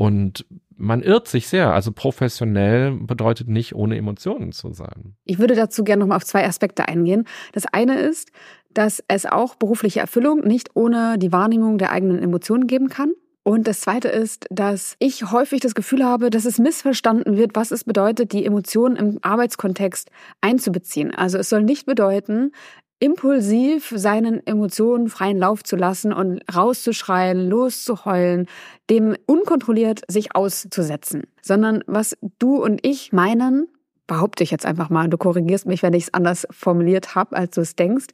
Und 0.00 0.46
man 0.78 1.02
irrt 1.02 1.28
sich 1.28 1.46
sehr. 1.46 1.74
Also 1.74 1.92
professionell 1.92 2.92
bedeutet 2.92 3.48
nicht, 3.48 3.74
ohne 3.74 3.98
Emotionen 3.98 4.50
zu 4.50 4.72
sein. 4.72 5.14
Ich 5.26 5.38
würde 5.38 5.54
dazu 5.54 5.84
gerne 5.84 6.00
nochmal 6.00 6.16
auf 6.16 6.24
zwei 6.24 6.46
Aspekte 6.46 6.88
eingehen. 6.88 7.26
Das 7.52 7.66
eine 7.66 8.00
ist, 8.00 8.30
dass 8.72 9.04
es 9.08 9.26
auch 9.26 9.56
berufliche 9.56 10.00
Erfüllung 10.00 10.40
nicht 10.40 10.70
ohne 10.74 11.18
die 11.18 11.32
Wahrnehmung 11.32 11.76
der 11.76 11.92
eigenen 11.92 12.22
Emotionen 12.22 12.66
geben 12.66 12.88
kann. 12.88 13.12
Und 13.42 13.68
das 13.68 13.80
Zweite 13.82 14.08
ist, 14.08 14.46
dass 14.48 14.96
ich 15.00 15.30
häufig 15.32 15.60
das 15.60 15.74
Gefühl 15.74 16.02
habe, 16.02 16.30
dass 16.30 16.46
es 16.46 16.58
missverstanden 16.58 17.36
wird, 17.36 17.54
was 17.54 17.70
es 17.70 17.84
bedeutet, 17.84 18.32
die 18.32 18.46
Emotionen 18.46 18.96
im 18.96 19.18
Arbeitskontext 19.20 20.10
einzubeziehen. 20.40 21.14
Also 21.14 21.36
es 21.36 21.50
soll 21.50 21.62
nicht 21.62 21.84
bedeuten, 21.84 22.52
impulsiv 23.00 23.92
seinen 23.96 24.46
Emotionen 24.46 25.08
freien 25.08 25.38
Lauf 25.38 25.64
zu 25.64 25.74
lassen 25.74 26.12
und 26.12 26.42
rauszuschreien, 26.54 27.48
loszuheulen, 27.48 28.46
dem 28.88 29.16
unkontrolliert 29.26 30.02
sich 30.06 30.36
auszusetzen, 30.36 31.24
sondern 31.42 31.82
was 31.86 32.16
du 32.38 32.62
und 32.62 32.86
ich 32.86 33.12
meinen, 33.12 33.66
behaupte 34.06 34.44
ich 34.44 34.50
jetzt 34.50 34.66
einfach 34.66 34.90
mal, 34.90 35.08
du 35.08 35.16
korrigierst 35.16 35.66
mich, 35.66 35.82
wenn 35.82 35.94
ich 35.94 36.04
es 36.04 36.14
anders 36.14 36.46
formuliert 36.50 37.14
habe, 37.14 37.36
als 37.36 37.54
du 37.54 37.62
es 37.62 37.74
denkst, 37.74 38.08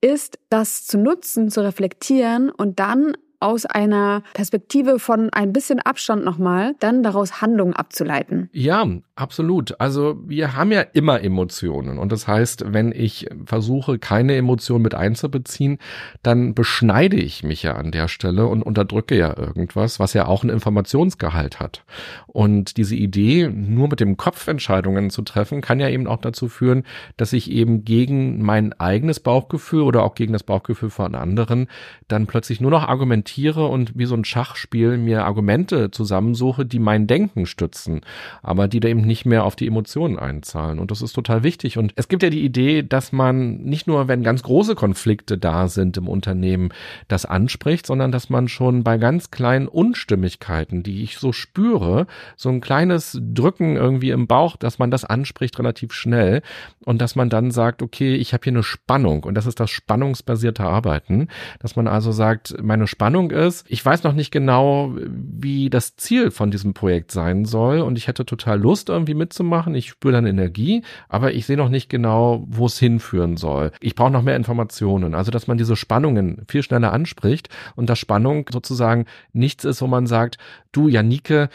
ist 0.00 0.38
das 0.48 0.86
zu 0.86 0.98
nutzen, 0.98 1.50
zu 1.50 1.62
reflektieren 1.62 2.50
und 2.50 2.80
dann 2.80 3.16
aus 3.42 3.66
einer 3.66 4.22
Perspektive 4.34 4.98
von 4.98 5.30
ein 5.30 5.52
bisschen 5.52 5.80
Abstand 5.80 6.24
nochmal, 6.24 6.74
dann 6.78 7.02
daraus 7.02 7.42
Handlungen 7.42 7.74
abzuleiten. 7.74 8.48
Ja, 8.52 8.86
absolut. 9.16 9.78
Also 9.80 10.18
wir 10.26 10.56
haben 10.56 10.72
ja 10.72 10.80
immer 10.80 11.22
Emotionen. 11.22 11.98
Und 11.98 12.12
das 12.12 12.28
heißt, 12.28 12.72
wenn 12.72 12.92
ich 12.92 13.28
versuche, 13.44 13.98
keine 13.98 14.36
Emotion 14.36 14.80
mit 14.82 14.94
einzubeziehen, 14.94 15.78
dann 16.22 16.54
beschneide 16.54 17.16
ich 17.16 17.42
mich 17.42 17.62
ja 17.62 17.74
an 17.74 17.90
der 17.90 18.08
Stelle 18.08 18.46
und 18.46 18.62
unterdrücke 18.62 19.16
ja 19.16 19.36
irgendwas, 19.36 19.98
was 19.98 20.14
ja 20.14 20.26
auch 20.26 20.42
einen 20.42 20.50
Informationsgehalt 20.50 21.60
hat. 21.60 21.84
Und 22.26 22.76
diese 22.76 22.94
Idee, 22.94 23.48
nur 23.48 23.88
mit 23.88 24.00
dem 24.00 24.16
Kopf 24.16 24.46
Entscheidungen 24.46 25.10
zu 25.10 25.22
treffen, 25.22 25.60
kann 25.60 25.80
ja 25.80 25.88
eben 25.88 26.06
auch 26.06 26.18
dazu 26.18 26.48
führen, 26.48 26.84
dass 27.16 27.32
ich 27.32 27.50
eben 27.50 27.84
gegen 27.84 28.42
mein 28.42 28.72
eigenes 28.74 29.20
Bauchgefühl 29.20 29.82
oder 29.82 30.04
auch 30.04 30.14
gegen 30.14 30.32
das 30.32 30.44
Bauchgefühl 30.44 30.90
von 30.90 31.14
anderen 31.14 31.66
dann 32.08 32.26
plötzlich 32.26 32.60
nur 32.60 32.70
noch 32.70 32.86
argumentiere, 32.86 33.31
reflektiere 33.32 33.66
und 33.66 33.98
wie 33.98 34.04
so 34.04 34.14
ein 34.14 34.24
Schachspiel 34.24 34.98
mir 34.98 35.24
Argumente 35.24 35.90
zusammensuche, 35.90 36.66
die 36.66 36.78
mein 36.78 37.06
Denken 37.06 37.46
stützen, 37.46 38.02
aber 38.42 38.68
die 38.68 38.80
da 38.80 38.88
eben 38.88 39.02
nicht 39.02 39.24
mehr 39.24 39.44
auf 39.44 39.56
die 39.56 39.66
Emotionen 39.66 40.18
einzahlen. 40.18 40.78
Und 40.78 40.90
das 40.90 41.02
ist 41.02 41.12
total 41.12 41.42
wichtig. 41.42 41.78
Und 41.78 41.92
es 41.96 42.08
gibt 42.08 42.22
ja 42.22 42.30
die 42.30 42.44
Idee, 42.44 42.82
dass 42.82 43.12
man 43.12 43.62
nicht 43.62 43.86
nur, 43.86 44.08
wenn 44.08 44.22
ganz 44.22 44.42
große 44.42 44.74
Konflikte 44.74 45.38
da 45.38 45.68
sind 45.68 45.96
im 45.96 46.08
Unternehmen, 46.08 46.70
das 47.08 47.24
anspricht, 47.24 47.86
sondern 47.86 48.12
dass 48.12 48.30
man 48.30 48.48
schon 48.48 48.84
bei 48.84 48.98
ganz 48.98 49.30
kleinen 49.30 49.68
Unstimmigkeiten, 49.68 50.82
die 50.82 51.02
ich 51.02 51.18
so 51.18 51.32
spüre, 51.32 52.06
so 52.36 52.48
ein 52.50 52.60
kleines 52.60 53.18
Drücken 53.20 53.76
irgendwie 53.76 54.10
im 54.10 54.26
Bauch, 54.26 54.56
dass 54.56 54.78
man 54.78 54.90
das 54.90 55.04
anspricht 55.04 55.58
relativ 55.58 55.92
schnell 55.92 56.42
und 56.84 57.00
dass 57.00 57.16
man 57.16 57.30
dann 57.30 57.50
sagt, 57.50 57.82
okay, 57.82 58.14
ich 58.14 58.32
habe 58.32 58.44
hier 58.44 58.52
eine 58.52 58.62
Spannung 58.62 59.24
und 59.24 59.34
das 59.34 59.46
ist 59.46 59.60
das 59.60 59.70
spannungsbasierte 59.70 60.64
Arbeiten, 60.64 61.28
dass 61.60 61.76
man 61.76 61.88
also 61.88 62.12
sagt, 62.12 62.62
meine 62.62 62.86
Spannung 62.86 63.21
Meinung 63.22 63.46
ist, 63.46 63.64
ich 63.68 63.84
weiß 63.84 64.02
noch 64.02 64.12
nicht 64.12 64.30
genau, 64.30 64.94
wie 64.96 65.70
das 65.70 65.96
Ziel 65.96 66.30
von 66.30 66.50
diesem 66.50 66.74
Projekt 66.74 67.10
sein 67.12 67.44
soll 67.44 67.80
und 67.80 67.96
ich 67.96 68.08
hätte 68.08 68.24
total 68.26 68.60
Lust 68.60 68.88
irgendwie 68.88 69.14
mitzumachen. 69.14 69.74
Ich 69.74 69.90
spüre 69.90 70.12
dann 70.12 70.26
Energie, 70.26 70.82
aber 71.08 71.32
ich 71.32 71.46
sehe 71.46 71.56
noch 71.56 71.68
nicht 71.68 71.88
genau, 71.88 72.44
wo 72.48 72.66
es 72.66 72.78
hinführen 72.78 73.36
soll. 73.36 73.72
Ich 73.80 73.94
brauche 73.94 74.10
noch 74.10 74.22
mehr 74.22 74.36
Informationen. 74.36 75.14
Also, 75.14 75.30
dass 75.30 75.46
man 75.46 75.58
diese 75.58 75.76
Spannungen 75.76 76.42
viel 76.48 76.62
schneller 76.62 76.92
anspricht 76.92 77.48
und 77.76 77.88
dass 77.88 77.98
Spannung 77.98 78.48
sozusagen 78.50 79.06
nichts 79.32 79.64
ist, 79.64 79.82
wo 79.82 79.86
man 79.86 80.06
sagt, 80.06 80.38
du 80.72 80.88
Janike, 80.88 81.48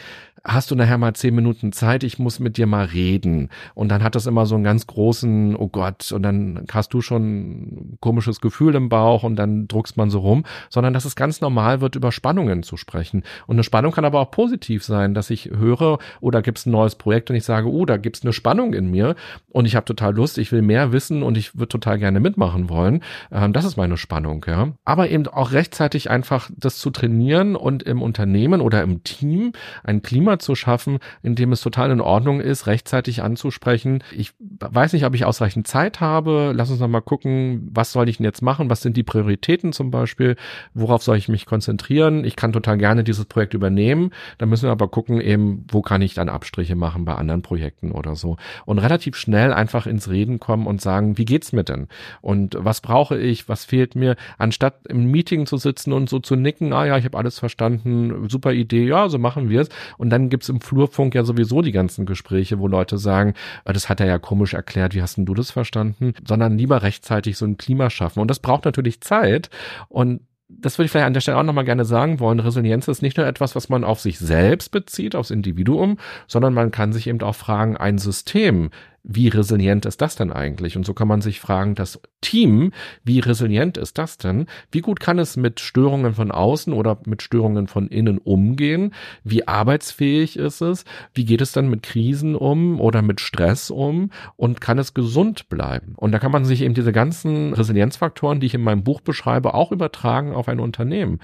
hast 0.48 0.70
du 0.70 0.74
nachher 0.74 0.96
mal 0.96 1.12
zehn 1.12 1.34
Minuten 1.34 1.72
Zeit, 1.72 2.02
ich 2.02 2.18
muss 2.18 2.40
mit 2.40 2.56
dir 2.56 2.66
mal 2.66 2.86
reden. 2.86 3.50
Und 3.74 3.90
dann 3.90 4.02
hat 4.02 4.14
das 4.14 4.26
immer 4.26 4.46
so 4.46 4.54
einen 4.54 4.64
ganz 4.64 4.86
großen, 4.86 5.54
oh 5.54 5.68
Gott, 5.68 6.10
und 6.10 6.22
dann 6.22 6.64
hast 6.72 6.94
du 6.94 7.02
schon 7.02 7.22
ein 7.22 7.98
komisches 8.00 8.40
Gefühl 8.40 8.74
im 8.74 8.88
Bauch 8.88 9.22
und 9.24 9.36
dann 9.36 9.68
druckst 9.68 9.98
man 9.98 10.08
so 10.08 10.20
rum, 10.20 10.44
sondern 10.70 10.94
dass 10.94 11.04
es 11.04 11.16
ganz 11.16 11.42
normal 11.42 11.82
wird, 11.82 11.96
über 11.96 12.12
Spannungen 12.12 12.62
zu 12.62 12.78
sprechen. 12.78 13.22
Und 13.46 13.56
eine 13.56 13.62
Spannung 13.62 13.92
kann 13.92 14.06
aber 14.06 14.20
auch 14.20 14.30
positiv 14.30 14.84
sein, 14.84 15.12
dass 15.12 15.28
ich 15.28 15.50
höre, 15.50 15.98
oder 16.20 16.38
oh, 16.38 16.42
gibt 16.42 16.58
es 16.58 16.66
ein 16.66 16.70
neues 16.70 16.94
Projekt 16.94 17.28
und 17.28 17.36
ich 17.36 17.44
sage, 17.44 17.70
oh, 17.70 17.84
da 17.84 17.98
gibt 17.98 18.16
es 18.16 18.22
eine 18.22 18.32
Spannung 18.32 18.72
in 18.72 18.90
mir 18.90 19.16
und 19.50 19.66
ich 19.66 19.76
habe 19.76 19.84
total 19.84 20.14
Lust, 20.14 20.38
ich 20.38 20.50
will 20.50 20.62
mehr 20.62 20.92
wissen 20.92 21.22
und 21.22 21.36
ich 21.36 21.56
würde 21.56 21.68
total 21.68 21.98
gerne 21.98 22.20
mitmachen 22.20 22.70
wollen. 22.70 23.02
Ähm, 23.30 23.52
das 23.52 23.66
ist 23.66 23.76
meine 23.76 23.98
Spannung, 23.98 24.44
ja. 24.48 24.72
Aber 24.86 25.10
eben 25.10 25.26
auch 25.26 25.52
rechtzeitig 25.52 26.10
einfach 26.10 26.50
das 26.56 26.78
zu 26.78 26.88
trainieren 26.90 27.54
und 27.54 27.82
im 27.82 28.00
Unternehmen 28.00 28.62
oder 28.62 28.82
im 28.82 29.04
Team 29.04 29.52
ein 29.84 30.00
Klima 30.00 30.37
zu 30.38 30.54
schaffen, 30.54 30.98
in 31.22 31.34
dem 31.34 31.52
es 31.52 31.60
total 31.60 31.90
in 31.90 32.00
Ordnung 32.00 32.40
ist, 32.40 32.66
rechtzeitig 32.66 33.22
anzusprechen. 33.22 34.02
Ich 34.16 34.32
weiß 34.38 34.92
nicht, 34.92 35.04
ob 35.04 35.14
ich 35.14 35.24
ausreichend 35.24 35.66
Zeit 35.66 36.00
habe. 36.00 36.52
Lass 36.54 36.70
uns 36.70 36.80
noch 36.80 36.88
mal 36.88 37.00
gucken, 37.00 37.68
was 37.72 37.92
soll 37.92 38.08
ich 38.08 38.18
denn 38.18 38.24
jetzt 38.24 38.42
machen? 38.42 38.70
Was 38.70 38.82
sind 38.82 38.96
die 38.96 39.02
Prioritäten 39.02 39.72
zum 39.72 39.90
Beispiel? 39.90 40.36
Worauf 40.74 41.02
soll 41.02 41.16
ich 41.16 41.28
mich 41.28 41.46
konzentrieren? 41.46 42.24
Ich 42.24 42.36
kann 42.36 42.52
total 42.52 42.78
gerne 42.78 43.04
dieses 43.04 43.24
Projekt 43.24 43.54
übernehmen. 43.54 44.10
Dann 44.38 44.48
müssen 44.48 44.64
wir 44.64 44.72
aber 44.72 44.88
gucken, 44.88 45.20
eben, 45.20 45.64
wo 45.70 45.82
kann 45.82 46.02
ich 46.02 46.14
dann 46.14 46.28
Abstriche 46.28 46.76
machen 46.76 47.04
bei 47.04 47.14
anderen 47.14 47.42
Projekten 47.42 47.92
oder 47.92 48.16
so. 48.16 48.36
Und 48.64 48.78
relativ 48.78 49.16
schnell 49.16 49.52
einfach 49.52 49.86
ins 49.86 50.08
Reden 50.08 50.40
kommen 50.40 50.66
und 50.66 50.80
sagen, 50.80 51.18
wie 51.18 51.24
geht's 51.24 51.52
mir 51.52 51.64
denn? 51.64 51.88
Und 52.20 52.56
was 52.58 52.80
brauche 52.80 53.18
ich? 53.18 53.48
Was 53.48 53.64
fehlt 53.64 53.94
mir? 53.94 54.16
Anstatt 54.38 54.86
im 54.88 55.10
Meeting 55.10 55.46
zu 55.46 55.56
sitzen 55.56 55.92
und 55.92 56.08
so 56.08 56.18
zu 56.18 56.36
nicken, 56.36 56.72
ah 56.72 56.86
ja, 56.86 56.98
ich 56.98 57.04
habe 57.04 57.18
alles 57.18 57.38
verstanden, 57.38 58.28
super 58.28 58.52
Idee, 58.52 58.86
ja, 58.86 59.08
so 59.08 59.18
machen 59.18 59.48
wir 59.48 59.62
es. 59.62 59.68
Und 59.96 60.10
dann 60.10 60.27
gibt's 60.28 60.48
im 60.48 60.60
Flurfunk 60.60 61.14
ja 61.14 61.24
sowieso 61.24 61.62
die 61.62 61.72
ganzen 61.72 62.06
Gespräche, 62.06 62.58
wo 62.58 62.68
Leute 62.68 62.98
sagen, 62.98 63.34
ah, 63.64 63.72
das 63.72 63.88
hat 63.88 64.00
er 64.00 64.06
ja 64.06 64.18
komisch 64.18 64.54
erklärt, 64.54 64.94
wie 64.94 65.02
hast 65.02 65.16
denn 65.16 65.26
du 65.26 65.34
das 65.34 65.50
verstanden? 65.50 66.14
Sondern 66.26 66.58
lieber 66.58 66.82
rechtzeitig 66.82 67.36
so 67.36 67.46
ein 67.46 67.56
Klima 67.56 67.90
schaffen. 67.90 68.20
Und 68.20 68.28
das 68.28 68.40
braucht 68.40 68.64
natürlich 68.64 69.00
Zeit. 69.00 69.50
Und 69.88 70.20
das 70.48 70.78
würde 70.78 70.86
ich 70.86 70.90
vielleicht 70.90 71.06
an 71.06 71.12
der 71.12 71.20
Stelle 71.20 71.36
auch 71.36 71.42
nochmal 71.42 71.64
gerne 71.64 71.84
sagen 71.84 72.20
wollen. 72.20 72.40
Resilienz 72.40 72.88
ist 72.88 73.02
nicht 73.02 73.18
nur 73.18 73.26
etwas, 73.26 73.54
was 73.54 73.68
man 73.68 73.84
auf 73.84 74.00
sich 74.00 74.18
selbst 74.18 74.70
bezieht, 74.70 75.14
aufs 75.14 75.30
Individuum, 75.30 75.98
sondern 76.26 76.54
man 76.54 76.70
kann 76.70 76.92
sich 76.92 77.06
eben 77.06 77.20
auch 77.20 77.34
fragen, 77.34 77.76
ein 77.76 77.98
System, 77.98 78.70
wie 79.08 79.28
resilient 79.28 79.86
ist 79.86 80.02
das 80.02 80.16
denn 80.16 80.30
eigentlich? 80.30 80.76
Und 80.76 80.84
so 80.84 80.92
kann 80.92 81.08
man 81.08 81.22
sich 81.22 81.40
fragen, 81.40 81.74
das 81.74 81.98
Team, 82.20 82.72
wie 83.04 83.20
resilient 83.20 83.78
ist 83.78 83.96
das 83.96 84.18
denn? 84.18 84.46
Wie 84.70 84.82
gut 84.82 85.00
kann 85.00 85.18
es 85.18 85.38
mit 85.38 85.60
Störungen 85.60 86.12
von 86.12 86.30
außen 86.30 86.74
oder 86.74 86.98
mit 87.06 87.22
Störungen 87.22 87.68
von 87.68 87.88
innen 87.88 88.18
umgehen? 88.18 88.92
Wie 89.24 89.48
arbeitsfähig 89.48 90.36
ist 90.36 90.60
es? 90.60 90.84
Wie 91.14 91.24
geht 91.24 91.40
es 91.40 91.52
dann 91.52 91.70
mit 91.70 91.82
Krisen 91.82 92.36
um 92.36 92.80
oder 92.80 93.00
mit 93.00 93.20
Stress 93.20 93.70
um? 93.70 94.10
Und 94.36 94.60
kann 94.60 94.78
es 94.78 94.92
gesund 94.92 95.48
bleiben? 95.48 95.94
Und 95.96 96.12
da 96.12 96.18
kann 96.18 96.30
man 96.30 96.44
sich 96.44 96.60
eben 96.60 96.74
diese 96.74 96.92
ganzen 96.92 97.54
Resilienzfaktoren, 97.54 98.40
die 98.40 98.46
ich 98.46 98.54
in 98.54 98.62
meinem 98.62 98.84
Buch 98.84 99.00
beschreibe, 99.00 99.54
auch 99.54 99.72
übertragen 99.72 100.34
auf 100.34 100.48
ein 100.48 100.60
Unternehmen. 100.60 101.18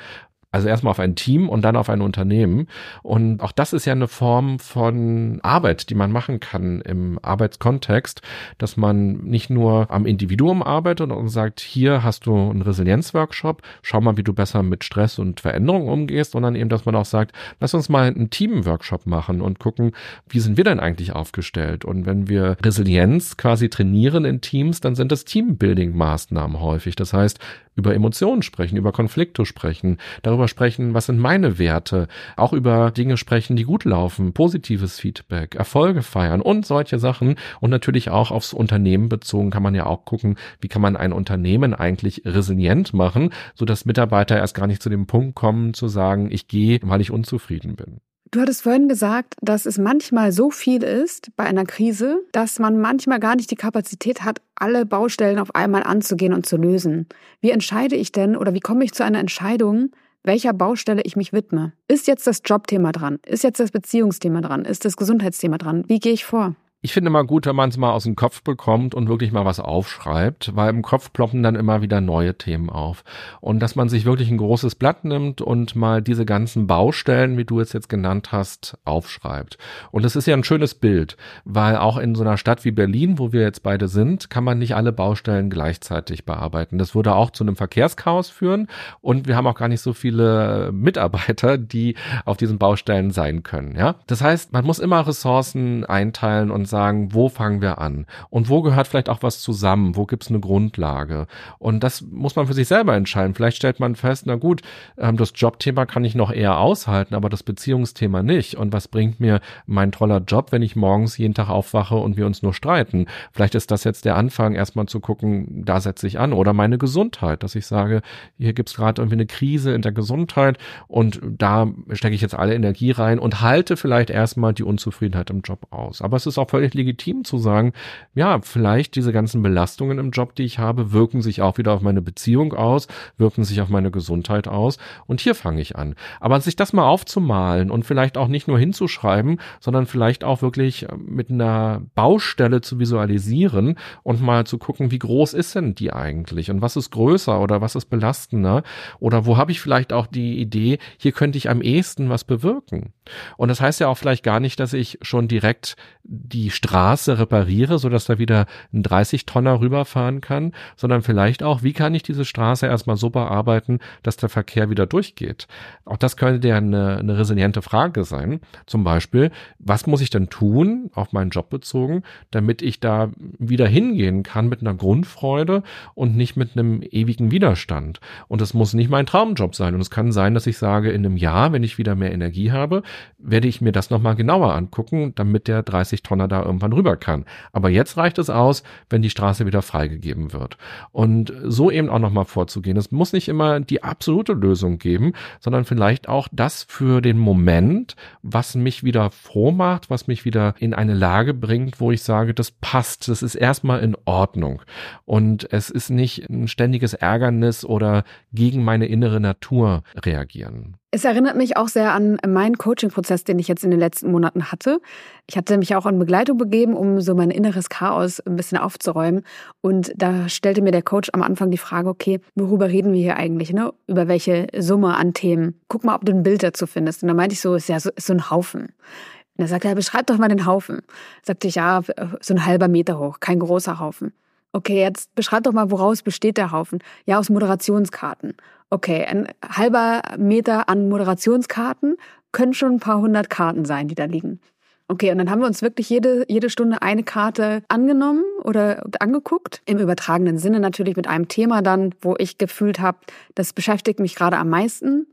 Also 0.54 0.68
erstmal 0.68 0.92
auf 0.92 1.00
ein 1.00 1.16
Team 1.16 1.48
und 1.48 1.62
dann 1.62 1.74
auf 1.74 1.90
ein 1.90 2.00
Unternehmen. 2.00 2.68
Und 3.02 3.40
auch 3.40 3.50
das 3.50 3.72
ist 3.72 3.86
ja 3.86 3.92
eine 3.92 4.06
Form 4.06 4.60
von 4.60 5.40
Arbeit, 5.42 5.90
die 5.90 5.96
man 5.96 6.12
machen 6.12 6.38
kann 6.38 6.80
im 6.80 7.18
Arbeitskontext, 7.20 8.22
dass 8.58 8.76
man 8.76 9.14
nicht 9.24 9.50
nur 9.50 9.90
am 9.90 10.06
Individuum 10.06 10.62
arbeitet 10.62 11.10
und 11.10 11.28
sagt, 11.28 11.58
hier 11.58 12.04
hast 12.04 12.26
du 12.26 12.36
einen 12.36 12.62
Resilienzworkshop, 12.62 13.62
schau 13.82 14.00
mal, 14.00 14.16
wie 14.16 14.22
du 14.22 14.32
besser 14.32 14.62
mit 14.62 14.84
Stress 14.84 15.18
und 15.18 15.40
Veränderung 15.40 15.88
umgehst, 15.88 16.30
sondern 16.30 16.54
eben, 16.54 16.68
dass 16.68 16.84
man 16.84 16.94
auch 16.94 17.04
sagt, 17.04 17.32
lass 17.58 17.74
uns 17.74 17.88
mal 17.88 18.06
einen 18.06 18.30
Teamworkshop 18.30 19.06
machen 19.06 19.40
und 19.40 19.58
gucken, 19.58 19.90
wie 20.28 20.38
sind 20.38 20.56
wir 20.56 20.62
denn 20.62 20.78
eigentlich 20.78 21.14
aufgestellt? 21.14 21.84
Und 21.84 22.06
wenn 22.06 22.28
wir 22.28 22.58
Resilienz 22.62 23.36
quasi 23.36 23.68
trainieren 23.70 24.24
in 24.24 24.40
Teams, 24.40 24.80
dann 24.80 24.94
sind 24.94 25.10
das 25.10 25.26
Teambuilding-Maßnahmen 25.26 26.60
häufig. 26.60 26.94
Das 26.94 27.12
heißt, 27.12 27.40
über 27.76 27.94
Emotionen 27.94 28.42
sprechen, 28.42 28.76
über 28.76 28.92
Konflikte 28.92 29.44
sprechen, 29.46 29.98
darüber 30.22 30.48
sprechen, 30.48 30.94
was 30.94 31.06
sind 31.06 31.18
meine 31.18 31.58
Werte, 31.58 32.08
auch 32.36 32.52
über 32.52 32.90
Dinge 32.90 33.16
sprechen, 33.16 33.56
die 33.56 33.64
gut 33.64 33.84
laufen, 33.84 34.32
positives 34.32 34.98
Feedback, 34.98 35.54
Erfolge 35.54 36.02
feiern 36.02 36.40
und 36.40 36.66
solche 36.66 36.98
Sachen. 36.98 37.36
Und 37.60 37.70
natürlich 37.70 38.10
auch 38.10 38.30
aufs 38.30 38.52
Unternehmen 38.52 39.08
bezogen 39.08 39.50
kann 39.50 39.62
man 39.62 39.74
ja 39.74 39.86
auch 39.86 40.04
gucken, 40.04 40.36
wie 40.60 40.68
kann 40.68 40.82
man 40.82 40.96
ein 40.96 41.12
Unternehmen 41.12 41.74
eigentlich 41.74 42.22
resilient 42.24 42.94
machen, 42.94 43.30
so 43.54 43.64
dass 43.64 43.84
Mitarbeiter 43.84 44.36
erst 44.36 44.54
gar 44.54 44.66
nicht 44.66 44.82
zu 44.82 44.90
dem 44.90 45.06
Punkt 45.06 45.34
kommen 45.34 45.74
zu 45.74 45.88
sagen, 45.88 46.30
ich 46.30 46.48
gehe, 46.48 46.78
weil 46.82 47.00
ich 47.00 47.10
unzufrieden 47.10 47.76
bin. 47.76 48.00
Du 48.30 48.40
hattest 48.40 48.62
vorhin 48.62 48.88
gesagt, 48.88 49.34
dass 49.42 49.64
es 49.64 49.78
manchmal 49.78 50.32
so 50.32 50.50
viel 50.50 50.82
ist 50.82 51.30
bei 51.36 51.44
einer 51.44 51.64
Krise, 51.64 52.22
dass 52.32 52.58
man 52.58 52.80
manchmal 52.80 53.20
gar 53.20 53.36
nicht 53.36 53.50
die 53.50 53.56
Kapazität 53.56 54.24
hat, 54.24 54.40
alle 54.56 54.86
Baustellen 54.86 55.38
auf 55.38 55.54
einmal 55.54 55.84
anzugehen 55.84 56.32
und 56.32 56.44
zu 56.44 56.56
lösen. 56.56 57.06
Wie 57.40 57.50
entscheide 57.50 57.94
ich 57.94 58.10
denn 58.10 58.36
oder 58.36 58.52
wie 58.52 58.60
komme 58.60 58.84
ich 58.84 58.92
zu 58.92 59.04
einer 59.04 59.20
Entscheidung, 59.20 59.90
welcher 60.24 60.54
Baustelle 60.54 61.02
ich 61.04 61.16
mich 61.16 61.32
widme? 61.32 61.74
Ist 61.86 62.06
jetzt 62.06 62.26
das 62.26 62.40
Jobthema 62.44 62.92
dran? 62.92 63.18
Ist 63.26 63.44
jetzt 63.44 63.60
das 63.60 63.70
Beziehungsthema 63.70 64.40
dran? 64.40 64.64
Ist 64.64 64.84
das 64.84 64.96
Gesundheitsthema 64.96 65.58
dran? 65.58 65.84
Wie 65.86 66.00
gehe 66.00 66.14
ich 66.14 66.24
vor? 66.24 66.56
Ich 66.84 66.92
finde 66.92 67.08
mal 67.08 67.24
gut, 67.24 67.46
wenn 67.46 67.56
man 67.56 67.70
es 67.70 67.78
mal 67.78 67.92
aus 67.92 68.04
dem 68.04 68.14
Kopf 68.14 68.42
bekommt 68.42 68.94
und 68.94 69.08
wirklich 69.08 69.32
mal 69.32 69.46
was 69.46 69.58
aufschreibt, 69.58 70.54
weil 70.54 70.68
im 70.68 70.82
Kopf 70.82 71.14
ploppen 71.14 71.42
dann 71.42 71.54
immer 71.54 71.80
wieder 71.80 72.02
neue 72.02 72.36
Themen 72.36 72.68
auf. 72.68 73.04
Und 73.40 73.60
dass 73.60 73.74
man 73.74 73.88
sich 73.88 74.04
wirklich 74.04 74.30
ein 74.30 74.36
großes 74.36 74.74
Blatt 74.74 75.02
nimmt 75.02 75.40
und 75.40 75.76
mal 75.76 76.02
diese 76.02 76.26
ganzen 76.26 76.66
Baustellen, 76.66 77.38
wie 77.38 77.46
du 77.46 77.58
es 77.58 77.72
jetzt 77.72 77.88
genannt 77.88 78.32
hast, 78.32 78.76
aufschreibt. 78.84 79.56
Und 79.92 80.04
das 80.04 80.14
ist 80.14 80.26
ja 80.26 80.36
ein 80.36 80.44
schönes 80.44 80.74
Bild, 80.74 81.16
weil 81.46 81.78
auch 81.78 81.96
in 81.96 82.14
so 82.14 82.22
einer 82.22 82.36
Stadt 82.36 82.66
wie 82.66 82.70
Berlin, 82.70 83.18
wo 83.18 83.32
wir 83.32 83.40
jetzt 83.40 83.62
beide 83.62 83.88
sind, 83.88 84.28
kann 84.28 84.44
man 84.44 84.58
nicht 84.58 84.76
alle 84.76 84.92
Baustellen 84.92 85.48
gleichzeitig 85.48 86.26
bearbeiten. 86.26 86.76
Das 86.76 86.94
würde 86.94 87.14
auch 87.14 87.30
zu 87.30 87.44
einem 87.44 87.56
Verkehrschaos 87.56 88.28
führen 88.28 88.68
und 89.00 89.26
wir 89.26 89.36
haben 89.36 89.46
auch 89.46 89.56
gar 89.56 89.68
nicht 89.68 89.80
so 89.80 89.94
viele 89.94 90.70
Mitarbeiter, 90.70 91.56
die 91.56 91.94
auf 92.26 92.36
diesen 92.36 92.58
Baustellen 92.58 93.10
sein 93.10 93.42
können. 93.42 93.74
Ja, 93.74 93.94
das 94.06 94.20
heißt, 94.20 94.52
man 94.52 94.66
muss 94.66 94.80
immer 94.80 95.06
Ressourcen 95.06 95.86
einteilen 95.86 96.50
und 96.50 96.73
sagen, 96.74 97.14
wo 97.14 97.28
fangen 97.28 97.62
wir 97.62 97.78
an? 97.78 98.04
Und 98.30 98.48
wo 98.48 98.60
gehört 98.60 98.88
vielleicht 98.88 99.08
auch 99.08 99.22
was 99.22 99.40
zusammen? 99.40 99.94
Wo 99.94 100.06
gibt 100.06 100.24
es 100.24 100.28
eine 100.28 100.40
Grundlage? 100.40 101.28
Und 101.60 101.84
das 101.84 102.02
muss 102.02 102.34
man 102.34 102.48
für 102.48 102.52
sich 102.52 102.66
selber 102.66 102.96
entscheiden. 102.96 103.32
Vielleicht 103.32 103.58
stellt 103.58 103.78
man 103.78 103.94
fest, 103.94 104.24
na 104.26 104.34
gut, 104.34 104.62
ähm, 104.98 105.16
das 105.16 105.32
Jobthema 105.36 105.86
kann 105.86 106.04
ich 106.04 106.16
noch 106.16 106.32
eher 106.32 106.58
aushalten, 106.58 107.14
aber 107.14 107.28
das 107.28 107.44
Beziehungsthema 107.44 108.24
nicht. 108.24 108.56
Und 108.56 108.72
was 108.72 108.88
bringt 108.88 109.20
mir 109.20 109.40
mein 109.66 109.92
toller 109.92 110.18
Job, 110.18 110.50
wenn 110.50 110.62
ich 110.62 110.74
morgens 110.74 111.16
jeden 111.16 111.34
Tag 111.34 111.48
aufwache 111.48 111.94
und 111.94 112.16
wir 112.16 112.26
uns 112.26 112.42
nur 112.42 112.54
streiten? 112.54 113.06
Vielleicht 113.30 113.54
ist 113.54 113.70
das 113.70 113.84
jetzt 113.84 114.04
der 114.04 114.16
Anfang, 114.16 114.56
erstmal 114.56 114.86
zu 114.86 114.98
gucken, 114.98 115.64
da 115.64 115.80
setze 115.80 116.08
ich 116.08 116.18
an. 116.18 116.32
Oder 116.32 116.54
meine 116.54 116.76
Gesundheit, 116.76 117.44
dass 117.44 117.54
ich 117.54 117.66
sage, 117.66 118.02
hier 118.36 118.52
gibt 118.52 118.70
es 118.70 118.74
gerade 118.74 119.00
irgendwie 119.00 119.14
eine 119.14 119.26
Krise 119.26 119.72
in 119.72 119.82
der 119.82 119.92
Gesundheit 119.92 120.58
und 120.88 121.20
da 121.22 121.68
stecke 121.92 122.16
ich 122.16 122.20
jetzt 122.20 122.34
alle 122.34 122.54
Energie 122.54 122.90
rein 122.90 123.20
und 123.20 123.42
halte 123.42 123.76
vielleicht 123.76 124.10
erstmal 124.10 124.54
die 124.54 124.64
Unzufriedenheit 124.64 125.30
im 125.30 125.42
Job 125.42 125.68
aus. 125.70 126.02
Aber 126.02 126.16
es 126.16 126.26
ist 126.26 126.36
auch 126.36 126.50
völlig 126.50 126.63
völlig 126.64 126.74
legitim 126.74 127.24
zu 127.24 127.38
sagen, 127.38 127.72
ja, 128.14 128.40
vielleicht 128.42 128.94
diese 128.96 129.12
ganzen 129.12 129.42
Belastungen 129.42 129.98
im 129.98 130.10
Job, 130.10 130.34
die 130.34 130.44
ich 130.44 130.58
habe, 130.58 130.92
wirken 130.92 131.20
sich 131.20 131.42
auch 131.42 131.58
wieder 131.58 131.72
auf 131.72 131.82
meine 131.82 132.00
Beziehung 132.00 132.54
aus, 132.54 132.88
wirken 133.18 133.44
sich 133.44 133.60
auf 133.60 133.68
meine 133.68 133.90
Gesundheit 133.90 134.48
aus 134.48 134.78
und 135.06 135.20
hier 135.20 135.34
fange 135.34 135.60
ich 135.60 135.76
an. 135.76 135.94
Aber 136.20 136.40
sich 136.40 136.56
das 136.56 136.72
mal 136.72 136.86
aufzumalen 136.86 137.70
und 137.70 137.84
vielleicht 137.84 138.16
auch 138.16 138.28
nicht 138.28 138.48
nur 138.48 138.58
hinzuschreiben, 138.58 139.40
sondern 139.60 139.86
vielleicht 139.86 140.24
auch 140.24 140.42
wirklich 140.42 140.88
äh, 140.88 140.96
mit 140.96 141.30
einer 141.30 141.82
Baustelle 141.94 142.60
zu 142.60 142.78
visualisieren 142.78 143.76
und 144.02 144.22
mal 144.22 144.46
zu 144.46 144.58
gucken, 144.58 144.90
wie 144.90 144.98
groß 144.98 145.34
ist 145.34 145.54
denn 145.54 145.74
die 145.74 145.92
eigentlich 145.92 146.50
und 146.50 146.62
was 146.62 146.76
ist 146.76 146.90
größer 146.90 147.40
oder 147.40 147.60
was 147.60 147.74
ist 147.74 147.86
belastender 147.86 148.62
oder 149.00 149.26
wo 149.26 149.36
habe 149.36 149.52
ich 149.52 149.60
vielleicht 149.60 149.92
auch 149.92 150.06
die 150.06 150.38
Idee, 150.40 150.78
hier 150.98 151.12
könnte 151.12 151.38
ich 151.38 151.50
am 151.50 151.60
ehesten 151.62 152.08
was 152.08 152.24
bewirken. 152.24 152.92
Und 153.36 153.48
das 153.48 153.60
heißt 153.60 153.80
ja 153.80 153.88
auch 153.88 153.98
vielleicht 153.98 154.22
gar 154.22 154.40
nicht, 154.40 154.58
dass 154.60 154.72
ich 154.72 154.98
schon 155.02 155.28
direkt 155.28 155.76
die 156.04 156.50
Straße 156.54 157.18
repariere, 157.18 157.78
sodass 157.78 158.06
da 158.06 158.18
wieder 158.18 158.46
ein 158.72 158.82
30-Tonner 158.82 159.60
rüberfahren 159.60 160.20
kann, 160.20 160.52
sondern 160.76 161.02
vielleicht 161.02 161.42
auch, 161.42 161.62
wie 161.62 161.72
kann 161.72 161.94
ich 161.94 162.02
diese 162.02 162.24
Straße 162.24 162.66
erstmal 162.66 162.96
so 162.96 163.10
bearbeiten, 163.10 163.80
dass 164.02 164.16
der 164.16 164.28
Verkehr 164.28 164.70
wieder 164.70 164.86
durchgeht. 164.86 165.46
Auch 165.84 165.96
das 165.96 166.16
könnte 166.16 166.48
ja 166.48 166.56
eine, 166.56 166.98
eine 166.98 167.18
resiliente 167.18 167.62
Frage 167.62 168.04
sein. 168.04 168.40
Zum 168.66 168.84
Beispiel, 168.84 169.30
was 169.58 169.86
muss 169.86 170.00
ich 170.00 170.10
denn 170.10 170.28
tun, 170.28 170.90
auf 170.94 171.12
meinen 171.12 171.30
Job 171.30 171.50
bezogen, 171.50 172.02
damit 172.30 172.62
ich 172.62 172.80
da 172.80 173.10
wieder 173.38 173.66
hingehen 173.66 174.22
kann 174.22 174.48
mit 174.48 174.60
einer 174.60 174.74
Grundfreude 174.74 175.62
und 175.94 176.16
nicht 176.16 176.36
mit 176.36 176.56
einem 176.56 176.82
ewigen 176.82 177.30
Widerstand. 177.30 178.00
Und 178.28 178.40
es 178.40 178.54
muss 178.54 178.74
nicht 178.74 178.90
mein 178.90 179.06
Traumjob 179.06 179.54
sein. 179.54 179.74
Und 179.74 179.80
es 179.80 179.90
kann 179.90 180.12
sein, 180.12 180.34
dass 180.34 180.46
ich 180.46 180.58
sage, 180.58 180.90
in 180.90 181.04
einem 181.04 181.16
Jahr, 181.16 181.52
wenn 181.52 181.62
ich 181.62 181.78
wieder 181.78 181.94
mehr 181.94 182.12
Energie 182.12 182.52
habe, 182.52 182.82
werde 183.18 183.48
ich 183.48 183.60
mir 183.60 183.72
das 183.72 183.90
nochmal 183.90 184.14
genauer 184.14 184.54
angucken, 184.54 185.12
damit 185.14 185.48
der 185.48 185.62
30 185.62 186.02
Tonner 186.02 186.28
da 186.34 186.44
irgendwann 186.44 186.72
rüber 186.72 186.96
kann. 186.96 187.24
Aber 187.52 187.70
jetzt 187.70 187.96
reicht 187.96 188.18
es 188.18 188.30
aus, 188.30 188.62
wenn 188.90 189.02
die 189.02 189.10
Straße 189.10 189.46
wieder 189.46 189.62
freigegeben 189.62 190.32
wird. 190.32 190.56
Und 190.92 191.32
so 191.44 191.70
eben 191.70 191.88
auch 191.88 191.98
nochmal 191.98 192.24
vorzugehen. 192.24 192.76
Es 192.76 192.90
muss 192.90 193.12
nicht 193.12 193.28
immer 193.28 193.60
die 193.60 193.82
absolute 193.82 194.32
Lösung 194.32 194.78
geben, 194.78 195.12
sondern 195.40 195.64
vielleicht 195.64 196.08
auch 196.08 196.28
das 196.32 196.64
für 196.64 197.00
den 197.00 197.18
Moment, 197.18 197.96
was 198.22 198.54
mich 198.54 198.84
wieder 198.84 199.10
froh 199.10 199.50
macht, 199.50 199.90
was 199.90 200.06
mich 200.06 200.24
wieder 200.24 200.54
in 200.58 200.74
eine 200.74 200.94
Lage 200.94 201.34
bringt, 201.34 201.80
wo 201.80 201.90
ich 201.90 202.02
sage, 202.02 202.34
das 202.34 202.50
passt, 202.50 203.08
das 203.08 203.22
ist 203.22 203.34
erstmal 203.34 203.80
in 203.80 203.96
Ordnung. 204.04 204.62
Und 205.04 205.50
es 205.52 205.70
ist 205.70 205.90
nicht 205.90 206.28
ein 206.28 206.48
ständiges 206.48 206.94
Ärgernis 206.94 207.64
oder 207.64 208.04
gegen 208.32 208.64
meine 208.64 208.86
innere 208.86 209.20
Natur 209.20 209.82
reagieren. 209.96 210.76
Es 210.94 211.04
erinnert 211.04 211.36
mich 211.36 211.56
auch 211.56 211.66
sehr 211.66 211.92
an 211.92 212.18
meinen 212.24 212.56
Coaching-Prozess, 212.56 213.24
den 213.24 213.40
ich 213.40 213.48
jetzt 213.48 213.64
in 213.64 213.72
den 213.72 213.80
letzten 213.80 214.12
Monaten 214.12 214.52
hatte. 214.52 214.80
Ich 215.26 215.36
hatte 215.36 215.58
mich 215.58 215.74
auch 215.74 215.86
in 215.86 215.98
Begleitung 215.98 216.38
begeben, 216.38 216.74
um 216.74 217.00
so 217.00 217.16
mein 217.16 217.32
inneres 217.32 217.68
Chaos 217.68 218.20
ein 218.20 218.36
bisschen 218.36 218.58
aufzuräumen. 218.58 219.24
Und 219.60 219.92
da 219.96 220.28
stellte 220.28 220.62
mir 220.62 220.70
der 220.70 220.82
Coach 220.82 221.10
am 221.12 221.24
Anfang 221.24 221.50
die 221.50 221.58
Frage, 221.58 221.88
okay, 221.88 222.20
worüber 222.36 222.68
reden 222.68 222.92
wir 222.92 223.00
hier 223.00 223.16
eigentlich? 223.16 223.52
Ne? 223.52 223.74
Über 223.88 224.06
welche 224.06 224.46
Summe 224.56 224.96
an 224.96 225.14
Themen? 225.14 225.60
Guck 225.66 225.82
mal, 225.82 225.96
ob 225.96 226.04
du 226.04 226.12
ein 226.12 226.22
Bild 226.22 226.44
dazu 226.44 226.64
findest. 226.64 227.02
Und 227.02 227.08
da 227.08 227.14
meinte 227.14 227.32
ich 227.32 227.40
so, 227.40 227.56
ist 227.56 227.68
ja 227.68 227.80
so, 227.80 227.90
ist 227.90 228.06
so 228.06 228.12
ein 228.12 228.30
Haufen. 228.30 228.62
Und 228.62 229.44
er 229.44 229.48
sagte, 229.48 229.66
ja, 229.66 229.74
beschreib 229.74 230.06
doch 230.06 230.18
mal 230.18 230.28
den 230.28 230.46
Haufen. 230.46 230.82
Sagte 231.24 231.48
ich, 231.48 231.56
ja, 231.56 231.82
so 232.20 232.34
ein 232.34 232.46
halber 232.46 232.68
Meter 232.68 233.00
hoch, 233.00 233.18
kein 233.18 233.40
großer 233.40 233.80
Haufen. 233.80 234.12
Okay, 234.52 234.78
jetzt 234.78 235.12
beschreib 235.16 235.42
doch 235.42 235.52
mal, 235.52 235.72
woraus 235.72 236.02
besteht 236.02 236.36
der 236.36 236.52
Haufen? 236.52 236.78
Ja, 237.04 237.18
aus 237.18 237.30
Moderationskarten. 237.30 238.34
Okay, 238.74 239.04
ein 239.04 239.28
halber 239.48 240.02
Meter 240.18 240.68
an 240.68 240.88
Moderationskarten 240.88 241.94
können 242.32 242.54
schon 242.54 242.72
ein 242.72 242.80
paar 242.80 242.98
hundert 243.00 243.30
Karten 243.30 243.64
sein, 243.64 243.86
die 243.86 243.94
da 243.94 244.06
liegen. 244.06 244.40
Okay, 244.88 245.12
und 245.12 245.18
dann 245.18 245.30
haben 245.30 245.38
wir 245.38 245.46
uns 245.46 245.62
wirklich 245.62 245.88
jede, 245.88 246.24
jede 246.26 246.50
Stunde 246.50 246.82
eine 246.82 247.04
Karte 247.04 247.62
angenommen 247.68 248.24
oder 248.42 248.82
angeguckt. 248.98 249.62
Im 249.64 249.78
übertragenen 249.78 250.38
Sinne 250.38 250.58
natürlich 250.58 250.96
mit 250.96 251.06
einem 251.06 251.28
Thema 251.28 251.62
dann, 251.62 251.94
wo 252.00 252.16
ich 252.18 252.36
gefühlt 252.36 252.80
habe, 252.80 252.98
das 253.36 253.52
beschäftigt 253.52 254.00
mich 254.00 254.16
gerade 254.16 254.38
am 254.38 254.48
meisten. 254.48 255.06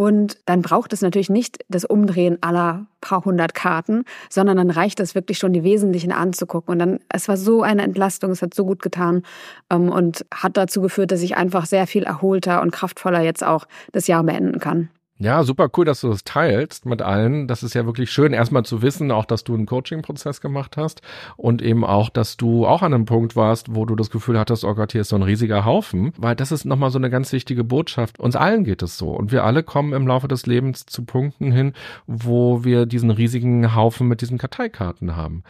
Und 0.00 0.38
dann 0.46 0.62
braucht 0.62 0.92
es 0.92 1.02
natürlich 1.02 1.28
nicht 1.28 1.58
das 1.68 1.84
Umdrehen 1.84 2.38
aller 2.40 2.86
paar 3.00 3.24
hundert 3.24 3.52
Karten, 3.52 4.04
sondern 4.30 4.56
dann 4.56 4.70
reicht 4.70 5.00
es 5.00 5.16
wirklich 5.16 5.38
schon, 5.38 5.52
die 5.52 5.64
Wesentlichen 5.64 6.12
anzugucken. 6.12 6.70
Und 6.70 6.78
dann, 6.78 7.00
es 7.08 7.26
war 7.26 7.36
so 7.36 7.62
eine 7.62 7.82
Entlastung, 7.82 8.30
es 8.30 8.40
hat 8.40 8.54
so 8.54 8.64
gut 8.64 8.80
getan 8.80 9.24
ähm, 9.70 9.88
und 9.90 10.24
hat 10.32 10.56
dazu 10.56 10.82
geführt, 10.82 11.10
dass 11.10 11.20
ich 11.20 11.36
einfach 11.36 11.66
sehr 11.66 11.88
viel 11.88 12.04
erholter 12.04 12.62
und 12.62 12.70
kraftvoller 12.70 13.22
jetzt 13.22 13.42
auch 13.42 13.66
das 13.90 14.06
Jahr 14.06 14.22
beenden 14.22 14.60
kann. 14.60 14.88
Ja, 15.20 15.42
super 15.42 15.68
cool, 15.76 15.84
dass 15.84 16.02
du 16.02 16.10
das 16.10 16.22
teilst 16.22 16.86
mit 16.86 17.02
allen. 17.02 17.48
Das 17.48 17.64
ist 17.64 17.74
ja 17.74 17.84
wirklich 17.86 18.12
schön, 18.12 18.32
erstmal 18.32 18.64
zu 18.64 18.82
wissen, 18.82 19.10
auch 19.10 19.24
dass 19.24 19.42
du 19.42 19.54
einen 19.54 19.66
Coaching-Prozess 19.66 20.40
gemacht 20.40 20.76
hast 20.76 21.02
und 21.36 21.60
eben 21.60 21.84
auch, 21.84 22.08
dass 22.08 22.36
du 22.36 22.66
auch 22.66 22.82
an 22.82 22.94
einem 22.94 23.04
Punkt 23.04 23.34
warst, 23.34 23.74
wo 23.74 23.84
du 23.84 23.96
das 23.96 24.10
Gefühl 24.10 24.38
hattest, 24.38 24.64
oh 24.64 24.74
Gott, 24.74 24.92
hier 24.92 25.00
ist 25.00 25.08
so 25.08 25.16
ein 25.16 25.24
riesiger 25.24 25.64
Haufen, 25.64 26.12
weil 26.18 26.36
das 26.36 26.52
ist 26.52 26.64
nochmal 26.64 26.90
so 26.90 26.98
eine 26.98 27.10
ganz 27.10 27.32
wichtige 27.32 27.64
Botschaft. 27.64 28.20
Uns 28.20 28.36
allen 28.36 28.62
geht 28.62 28.80
es 28.80 28.96
so 28.96 29.10
und 29.10 29.32
wir 29.32 29.42
alle 29.42 29.64
kommen 29.64 29.92
im 29.92 30.06
Laufe 30.06 30.28
des 30.28 30.46
Lebens 30.46 30.86
zu 30.86 31.04
Punkten 31.04 31.50
hin, 31.50 31.72
wo 32.06 32.62
wir 32.62 32.86
diesen 32.86 33.10
riesigen 33.10 33.74
Haufen 33.74 34.06
mit 34.06 34.20
diesen 34.20 34.38
Karteikarten 34.38 35.16
haben. 35.16 35.42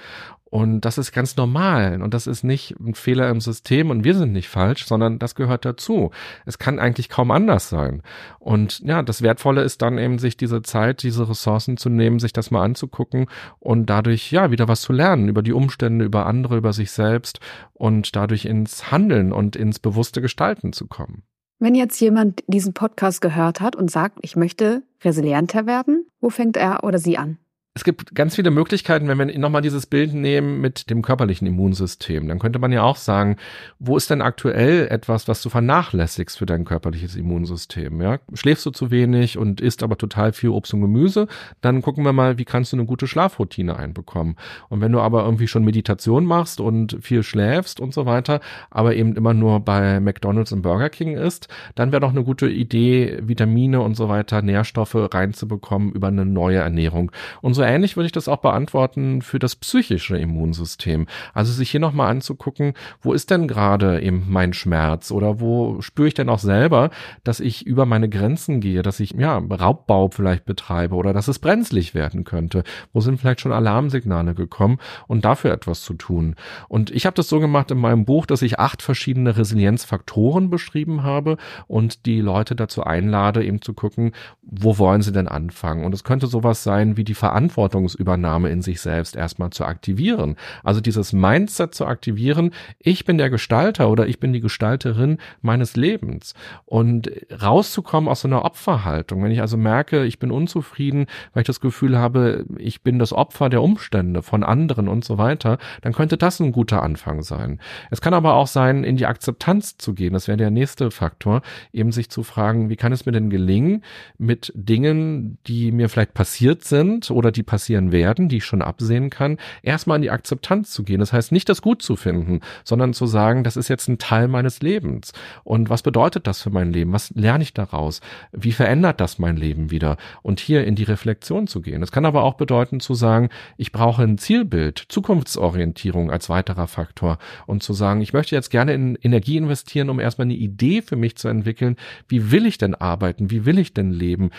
Und 0.51 0.81
das 0.81 0.97
ist 0.97 1.13
ganz 1.13 1.37
normal 1.37 2.01
und 2.01 2.15
das 2.15 2.27
ist 2.27 2.43
nicht 2.43 2.75
ein 2.81 2.95
Fehler 2.95 3.29
im 3.29 3.41
System 3.41 3.91
und 3.91 4.03
wir 4.05 4.15
sind 4.15 4.33
nicht 4.33 4.49
falsch, 4.49 4.87
sondern 4.87 5.19
das 5.19 5.35
gehört 5.35 5.67
dazu. 5.67 6.11
Es 6.47 6.59
kann 6.59 6.79
eigentlich 6.79 7.11
kaum 7.11 7.31
anders 7.31 7.69
sein. 7.69 8.03
Und 8.39 8.81
ja, 8.81 9.03
das 9.03 9.21
Wertvolle 9.21 9.63
ist 9.63 9.83
dann 9.83 9.99
eben, 9.99 10.19
sich 10.19 10.39
diese 10.39 10.63
Zeit, 10.63 11.03
diese 11.03 11.29
Ressourcen 11.29 11.77
zu 11.77 11.91
nehmen, 11.91 12.19
sich 12.19 12.33
das 12.33 12.51
mal 12.51 12.65
anzugucken 12.65 13.27
und 13.59 13.91
dadurch 13.91 14.33
ja 14.33 14.51
wieder 14.51 14.69
was 14.69 14.81
zu 14.81 14.95
lernen 14.95 15.29
über 15.29 15.43
die 15.43 15.53
Umstände, 15.53 16.07
über 16.07 16.25
andere, 16.25 16.57
über 16.57 16.73
sich 16.73 16.93
selbst 16.93 17.41
und 17.75 18.17
dadurch 18.17 18.47
ins 18.47 18.91
Handeln 18.91 19.33
und 19.33 19.55
ins 19.55 19.79
bewusste 19.79 20.23
Gestalten 20.23 20.73
zu 20.73 20.87
kommen. 20.87 21.25
Wenn 21.59 21.75
jetzt 21.75 22.01
jemand 22.01 22.43
diesen 22.47 22.73
Podcast 22.73 23.21
gehört 23.21 23.61
hat 23.61 23.77
und 23.77 23.91
sagt, 23.91 24.19
ich 24.23 24.37
möchte 24.37 24.83
resilienter 25.03 25.67
werden, 25.67 26.07
wo 26.21 26.31
fängt 26.31 26.57
er 26.57 26.85
oder 26.85 26.99
sie 26.99 27.19
an? 27.19 27.37
Es 27.79 27.85
gibt 27.85 28.13
ganz 28.13 28.35
viele 28.35 28.51
Möglichkeiten, 28.51 29.07
wenn 29.07 29.19
wir 29.19 29.39
nochmal 29.39 29.63
dieses 29.63 29.87
Bild 29.87 30.13
nehmen 30.13 30.61
mit 30.61 30.91
dem 30.91 31.01
körperlichen 31.01 31.47
Immunsystem. 31.47 32.27
Dann 32.27 32.41
könnte 32.41 32.59
man 32.59 32.73
ja 32.73 32.83
auch 32.83 32.97
sagen, 32.97 33.37
wo 33.79 33.97
ist 33.97 34.11
denn 34.11 34.21
aktuell 34.21 34.89
etwas, 34.89 35.29
was 35.29 35.43
du 35.43 35.49
vernachlässigst 35.49 36.39
für 36.39 36.45
dein 36.45 36.65
körperliches 36.65 37.15
Immunsystem? 37.15 38.03
Ja? 38.03 38.19
Schläfst 38.35 38.67
du 38.67 38.73
zu 38.73 38.91
wenig 38.91 39.39
und 39.39 39.61
isst 39.61 39.85
aber 39.85 39.97
total 39.97 40.33
viel 40.33 40.51
Obst 40.51 40.75
und 40.75 40.81
Gemüse, 40.81 41.29
dann 41.61 41.81
gucken 41.81 42.05
wir 42.05 42.13
mal, 42.13 42.37
wie 42.37 42.45
kannst 42.45 42.73
du 42.73 42.77
eine 42.77 42.85
gute 42.85 43.07
Schlafroutine 43.07 43.77
einbekommen. 43.77 44.35
Und 44.69 44.81
wenn 44.81 44.91
du 44.91 44.99
aber 44.99 45.25
irgendwie 45.25 45.47
schon 45.47 45.65
Meditation 45.65 46.25
machst 46.25 46.61
und 46.61 46.99
viel 47.01 47.23
schläfst 47.23 47.79
und 47.79 47.95
so 47.95 48.07
weiter, 48.07 48.41
aber 48.71 48.97
eben 48.97 49.15
immer 49.15 49.35
nur 49.35 49.61
bei 49.61 50.01
McDonald's 50.01 50.51
und 50.51 50.63
Burger 50.63 50.91
King 50.91 51.17
isst, 51.17 51.47
dann 51.77 51.93
wäre 51.93 52.01
doch 52.01 52.11
eine 52.11 52.25
gute 52.25 52.49
Idee, 52.49 53.21
Vitamine 53.23 53.83
und 53.83 53.95
so 53.95 54.09
weiter, 54.09 54.43
Nährstoffe 54.43 54.97
reinzubekommen 54.97 55.93
über 55.93 56.09
eine 56.09 56.27
neue 56.27 56.59
Ernährung. 56.59 57.13
Und 57.41 57.55
so 57.55 57.68
ähnlich 57.69 57.97
würde 57.97 58.07
ich 58.07 58.13
das 58.13 58.29
auch 58.29 58.39
beantworten 58.39 59.23
für 59.23 59.39
das 59.39 59.57
psychische 59.57 60.17
Immunsystem. 60.17 61.07
Also 61.35 61.53
sich 61.53 61.71
hier 61.71 61.81
nochmal 61.81 62.11
anzugucken, 62.11 62.75
wo 63.01 63.13
ist 63.13 63.31
denn 63.31 63.49
gerade 63.49 64.01
eben 64.01 64.27
mein 64.29 64.53
Schmerz 64.53 65.11
oder 65.11 65.41
wo 65.41 65.81
spüre 65.81 66.09
ich 66.09 66.15
denn 66.15 66.29
auch 66.29 66.39
selber, 66.39 66.91
dass 67.25 67.41
ich 67.41 67.67
über 67.67 67.87
meine 67.87 68.09
Grenzen 68.09 68.61
gehe, 68.61 68.83
dass 68.83 69.01
ich 69.01 69.13
ja 69.13 69.39
Raubbau 69.39 70.09
vielleicht 70.09 70.45
betreibe 70.45 70.95
oder 70.95 71.13
dass 71.13 71.29
es 71.29 71.39
brenzlig 71.39 71.95
werden 71.95 72.25
könnte. 72.25 72.65
Wo 72.93 73.01
sind 73.01 73.19
vielleicht 73.19 73.41
schon 73.41 73.53
Alarmsignale 73.53 74.35
gekommen 74.35 74.79
und 75.07 75.25
dafür 75.25 75.53
etwas 75.53 75.83
zu 75.83 75.95
tun. 75.95 76.35
Und 76.69 76.91
ich 76.91 77.07
habe 77.07 77.15
das 77.15 77.29
so 77.29 77.41
gemacht 77.41 77.71
in 77.71 77.79
meinem 77.79 78.05
Buch, 78.05 78.27
dass 78.27 78.43
ich 78.43 78.59
acht 78.59 78.83
verschiedene 78.83 79.37
Resilienzfaktoren 79.37 80.51
beschrieben 80.51 81.03
habe 81.03 81.37
und 81.67 82.07
die 82.07 82.21
Leute 82.21 82.57
dazu 82.57 82.85
einlade, 82.85 83.45
eben 83.45 83.63
zu 83.63 83.75
gucken, 83.75 84.13
wo 84.43 84.79
wollen 84.79 85.03
sie 85.03 85.13
denn 85.13 85.29
anfangen? 85.29 85.85
Und 85.85 85.95
es 85.95 86.05
könnte 86.05 86.27
sowas 86.27 86.63
sein 86.63 86.97
wie 86.97 87.05
die 87.05 87.15
Verantwortungsübernahme 87.59 88.51
in 88.51 88.63
sich 88.63 88.81
selbst 88.81 89.17
erstmal 89.17 89.51
zu 89.51 89.65
aktivieren. 89.65 90.37
Also 90.63 90.81
dieses 90.81 91.13
Mindset 91.13 91.75
zu 91.75 91.87
aktivieren, 91.87 92.53
ich 92.79 93.05
bin 93.05 93.19
der 93.19 93.31
Gestalter 93.31 93.91
oder 93.91 94.07
ich 94.07 94.21
bin 94.21 94.33
die 94.33 94.41
Gestalterin 94.41 95.19
meines 95.43 95.75
Lebens. 95.75 96.35
Und 96.65 97.11
rauszukommen 97.43 98.09
aus 98.09 98.21
so 98.21 98.29
einer 98.29 98.45
Opferhaltung. 98.45 99.25
Wenn 99.25 99.33
ich 99.33 99.41
also 99.41 99.57
merke, 99.57 100.05
ich 100.05 100.19
bin 100.19 100.31
unzufrieden, 100.31 101.07
weil 101.33 101.43
ich 101.43 101.47
das 101.47 101.61
Gefühl 101.61 101.99
habe, 101.99 102.45
ich 102.59 102.83
bin 102.83 102.99
das 102.99 103.13
Opfer 103.13 103.49
der 103.49 103.63
Umstände 103.63 104.23
von 104.23 104.45
anderen 104.45 104.87
und 104.87 105.05
so 105.05 105.19
weiter, 105.19 105.59
dann 105.83 105.93
könnte 105.93 106.17
das 106.17 106.39
ein 106.41 106.53
guter 106.53 106.83
Anfang 106.83 107.23
sein. 107.23 107.59
Es 107.91 108.01
kann 108.01 108.15
aber 108.15 108.35
auch 108.35 108.47
sein, 108.47 108.85
in 108.85 108.97
die 108.97 109.07
Akzeptanz 109.07 109.79
zu 109.79 109.95
gehen. 109.95 110.13
Das 110.13 110.29
wäre 110.29 110.37
der 110.37 110.51
nächste 110.51 110.91
Faktor, 110.91 111.43
eben 111.73 111.91
sich 111.91 112.09
zu 112.09 112.23
fragen, 112.23 112.71
wie 112.71 112.77
kann 112.77 112.93
es 112.93 113.05
mir 113.05 113.13
denn 113.13 113.31
gelingen, 113.31 113.83
mit 114.17 114.53
Dingen, 114.55 115.39
die 115.47 115.73
mir 115.73 115.89
vielleicht 115.89 116.15
passiert 116.15 116.65
sind 116.65 117.11
oder 117.11 117.33
die 117.33 117.48
passieren 117.49 117.91
werden, 117.91 118.29
die 118.29 118.37
ich 118.37 118.45
schon 118.45 118.63
absehen 118.63 119.09
kann, 119.09 119.39
erstmal 119.63 119.97
in 119.97 120.03
die 120.03 120.11
Akzeptanz 120.11 120.71
zu 120.71 120.85
gehen. 120.85 121.01
Das 121.01 121.13
heißt 121.13 121.33
nicht 121.33 121.49
das 121.49 121.63
gut 121.63 121.81
zu 121.83 121.97
finden, 121.97 122.41
sondern 122.63 122.93
zu 122.93 123.07
sagen, 123.07 123.43
das 123.43 123.57
ist 123.57 123.69
jetzt 123.69 123.89
ein 123.89 123.99
Teil 123.99 124.29
meines 124.29 124.61
Lebens. 124.61 125.13
Und 125.45 125.71
was 125.71 125.83
bedeutet 125.83 126.27
das 126.27 126.43
für 126.43 126.51
mein 126.51 126.73
Leben? 126.73 126.93
Was 126.93 127.11
lerne 127.15 127.43
ich 127.43 127.55
daraus? 127.55 128.01
Wie 128.33 128.53
verändert 128.53 129.01
das 129.01 129.19
mein 129.19 129.37
Leben 129.37 129.71
wieder? 129.71 129.97
Und 130.23 130.41
hier 130.41 130.65
in 130.65 130.75
die 130.75 130.85
Reflexion 130.85 131.47
zu 131.47 131.63
gehen. 131.63 131.83
Es 131.83 131.91
kann 131.91 132.05
aber 132.05 132.23
auch 132.23 132.35
bedeuten 132.35 132.81
zu 132.81 132.95
sagen, 132.95 133.31
ich 133.57 133.73
brauche 133.73 134.03
ein 134.03 134.19
Zielbild, 134.19 134.85
Zukunftsorientierung 134.89 136.11
als 136.11 136.29
weiterer 136.29 136.67
Faktor 136.67 137.19
und 137.47 137.63
zu 137.63 137.73
sagen, 137.73 138.03
ich 138.03 138.13
möchte 138.13 138.35
jetzt 138.35 138.51
gerne 138.51 138.75
in 138.75 138.97
Energie 138.97 139.39
investieren, 139.39 139.89
um 139.89 140.01
erstmal 140.01 140.27
eine 140.27 140.35
Idee 140.35 140.83
für 140.83 140.97
mich 140.97 141.17
zu 141.17 141.29
entwickeln. 141.29 141.77
Wie 142.09 142.31
will 142.31 142.45
ich 142.45 142.59
denn 142.59 142.75
arbeiten? 142.75 143.31
Wie 143.31 143.47
will 143.47 143.59
ich 143.59 143.73
denn 143.73 143.91
leben? 143.91 144.31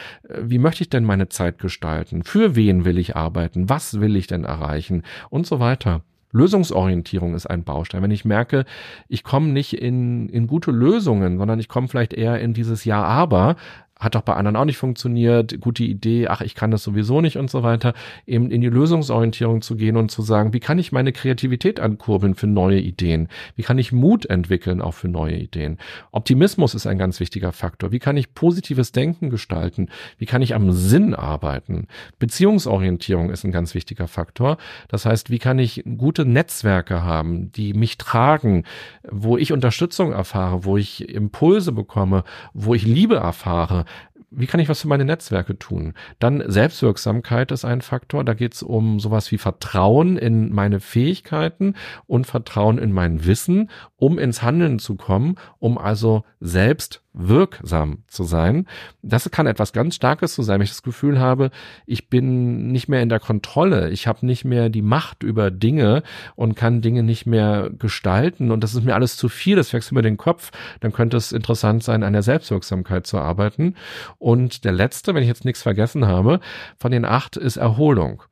Wie 0.41 0.60
möchte 0.60 0.84
ich 0.84 0.89
denn 0.89 1.03
meine 1.03 1.30
Zeit 1.30 1.57
gestalten? 1.60 2.24
Für 2.24 2.55
wen 2.55 2.86
will 2.86 2.89
ich 2.98 3.16
arbeiten? 3.16 3.70
Was 3.70 4.00
will 4.00 4.16
ich 4.16 4.28
denn 4.28 4.46
erreichen? 4.46 5.04
Und 5.30 5.46
so 5.46 5.60
weiter. 5.60 6.02
Lösungsorientierung 6.32 7.34
ist 7.34 7.48
ein 7.48 7.64
Baustein. 7.64 8.04
Wenn 8.04 8.12
ich 8.12 8.26
merke, 8.26 8.66
ich 9.08 9.24
komme 9.24 9.48
nicht 9.48 9.74
in, 9.74 10.30
in 10.30 10.48
gute 10.48 10.72
Lösungen, 10.72 11.38
sondern 11.38 11.60
ich 11.60 11.68
komme 11.68 11.88
vielleicht 11.88 12.14
eher 12.14 12.40
in 12.40 12.54
dieses 12.54 12.86
Ja, 12.86 13.04
aber, 13.04 13.56
hat 14.00 14.16
doch 14.16 14.22
bei 14.22 14.34
anderen 14.34 14.56
auch 14.56 14.66
nicht 14.66 14.78
funktioniert, 14.78 15.60
gute 15.60 15.84
Idee, 15.84 16.28
ach, 16.28 16.39
ich 16.39 16.56
kann 16.56 16.72
das 16.72 16.84
sowieso 16.84 17.20
nicht 17.20 17.38
und 17.38 17.50
so 17.50 17.64
weiter, 17.64 17.93
eben 18.26 18.50
in 18.50 18.62
die 18.62 18.70
Lösungsorientierung 18.70 19.62
zu 19.62 19.76
gehen 19.76 19.97
und 19.97 20.10
zu 20.10 20.22
sagen, 20.22 20.54
wie 20.54 20.62
kann 20.62 20.80
ich 20.80 20.93
meine 20.93 21.12
Kreativität 21.12 21.82
ankurbeln 21.82 22.34
für 22.36 22.47
neue 22.47 22.80
Ideen? 22.80 23.28
Wie 23.58 23.64
kann 23.64 23.78
ich 23.78 23.91
Mut 23.91 24.26
entwickeln 24.26 24.82
auch 24.82 24.93
für 24.93 25.10
neue 25.10 25.36
Ideen? 25.36 25.78
Optimismus 26.12 26.76
ist 26.76 26.88
ein 26.88 26.97
ganz 26.97 27.20
wichtiger 27.20 27.52
Faktor. 27.52 27.91
Wie 27.91 28.00
kann 28.00 28.16
ich 28.16 28.34
positives 28.34 28.93
Denken 28.93 29.30
gestalten? 29.30 29.89
Wie 30.18 30.26
kann 30.26 30.41
ich 30.41 30.56
am 30.56 30.72
Sinn 30.72 31.14
arbeiten? 31.14 31.88
Beziehungsorientierung 32.20 33.30
ist 33.30 33.43
ein 33.43 33.52
ganz 33.52 33.76
wichtiger 33.76 34.08
Faktor. 34.08 34.58
Das 34.88 35.06
heißt, 35.06 35.30
wie 35.30 35.39
kann 35.39 35.60
ich 35.60 35.84
gute 35.97 36.24
Netzwerke 36.24 37.04
haben, 37.04 37.52
die 37.52 37.74
mich 37.74 37.97
tragen, 37.97 38.64
wo 39.12 39.38
ich 39.38 39.52
Unterstützung 39.52 40.14
erfahre, 40.14 40.64
wo 40.64 40.78
ich 40.78 41.10
Impulse 41.10 41.74
bekomme, 41.74 42.24
wo 42.54 42.74
ich 42.74 42.86
Liebe 42.86 43.18
erfahre, 43.18 43.84
wie 44.32 44.48
kann 44.48 44.60
ich 44.60 44.70
was 44.70 44.82
für 44.82 44.88
meine 44.88 45.06
Netzwerke 45.06 45.58
tun? 45.58 45.94
Dann 46.20 46.44
Selbstwirksamkeit 46.46 47.52
ist 47.52 47.66
ein 47.66 47.82
Faktor. 47.82 48.24
Da 48.24 48.34
geht 48.34 48.54
es 48.54 48.64
um 48.64 49.00
sowas 49.00 49.32
wie 49.32 49.38
Vertrauen 49.38 50.18
in 50.18 50.54
meine 50.54 50.80
Fähigkeiten 50.80 51.76
und 52.06 52.28
Vertrauen 52.28 52.78
in 52.78 52.92
mein 52.92 53.26
Wissen, 53.26 53.70
um 53.96 54.20
ins 54.20 54.42
Handeln 54.42 54.80
zu 54.80 54.96
kommen, 54.96 55.36
um 55.60 55.78
also 55.78 56.24
selbst 56.40 57.04
wirksam 57.14 58.03
zu 58.07 58.24
sein. 58.24 58.68
Das 59.01 59.30
kann 59.32 59.47
etwas 59.47 59.74
ganz 59.74 59.95
Starkes 59.95 60.36
zu 60.36 60.43
sein, 60.43 60.60
wenn 60.60 60.66
ich 60.66 60.70
das 60.70 60.84
Gefühl 60.84 61.20
habe, 61.20 61.49
ich 61.86 62.10
bin 62.10 62.72
nicht 62.72 62.88
mehr 62.88 63.01
in 63.01 63.10
der 63.10 63.20
Kontrolle, 63.20 63.89
ich 63.89 64.07
habe 64.07 64.26
nicht 64.26 64.45
mehr 64.45 64.70
die 64.70 64.82
Macht 64.82 65.24
über 65.24 65.49
Dinge 65.49 66.03
und 66.36 66.55
kann 66.55 66.82
Dinge 66.82 67.03
nicht 67.03 67.26
mehr 67.26 67.72
gestalten 67.78 68.51
und 68.51 68.64
das 68.64 68.76
ist 68.76 68.84
mir 68.84 68.95
alles 68.95 69.18
zu 69.18 69.28
viel, 69.28 69.55
das 69.55 69.74
wechselt 69.74 69.93
mir 69.93 70.01
den 70.01 70.18
Kopf, 70.18 70.51
dann 70.82 70.93
könnte 70.93 71.18
es 71.18 71.32
interessant 71.32 71.84
sein, 71.84 72.03
an 72.03 72.14
der 72.14 72.24
Selbstwirksamkeit 72.24 73.07
zu 73.07 73.18
arbeiten. 73.18 73.76
Und 74.18 74.64
der 74.64 74.72
letzte, 74.72 75.16
wenn 75.16 75.24
ich 75.24 75.30
jetzt 75.30 75.45
nichts 75.45 75.64
vergessen 75.64 76.05
habe, 76.05 76.39
von 76.78 76.91
den 76.91 77.05
acht 77.05 77.38
ist 77.38 77.57
Erholung. 77.57 78.24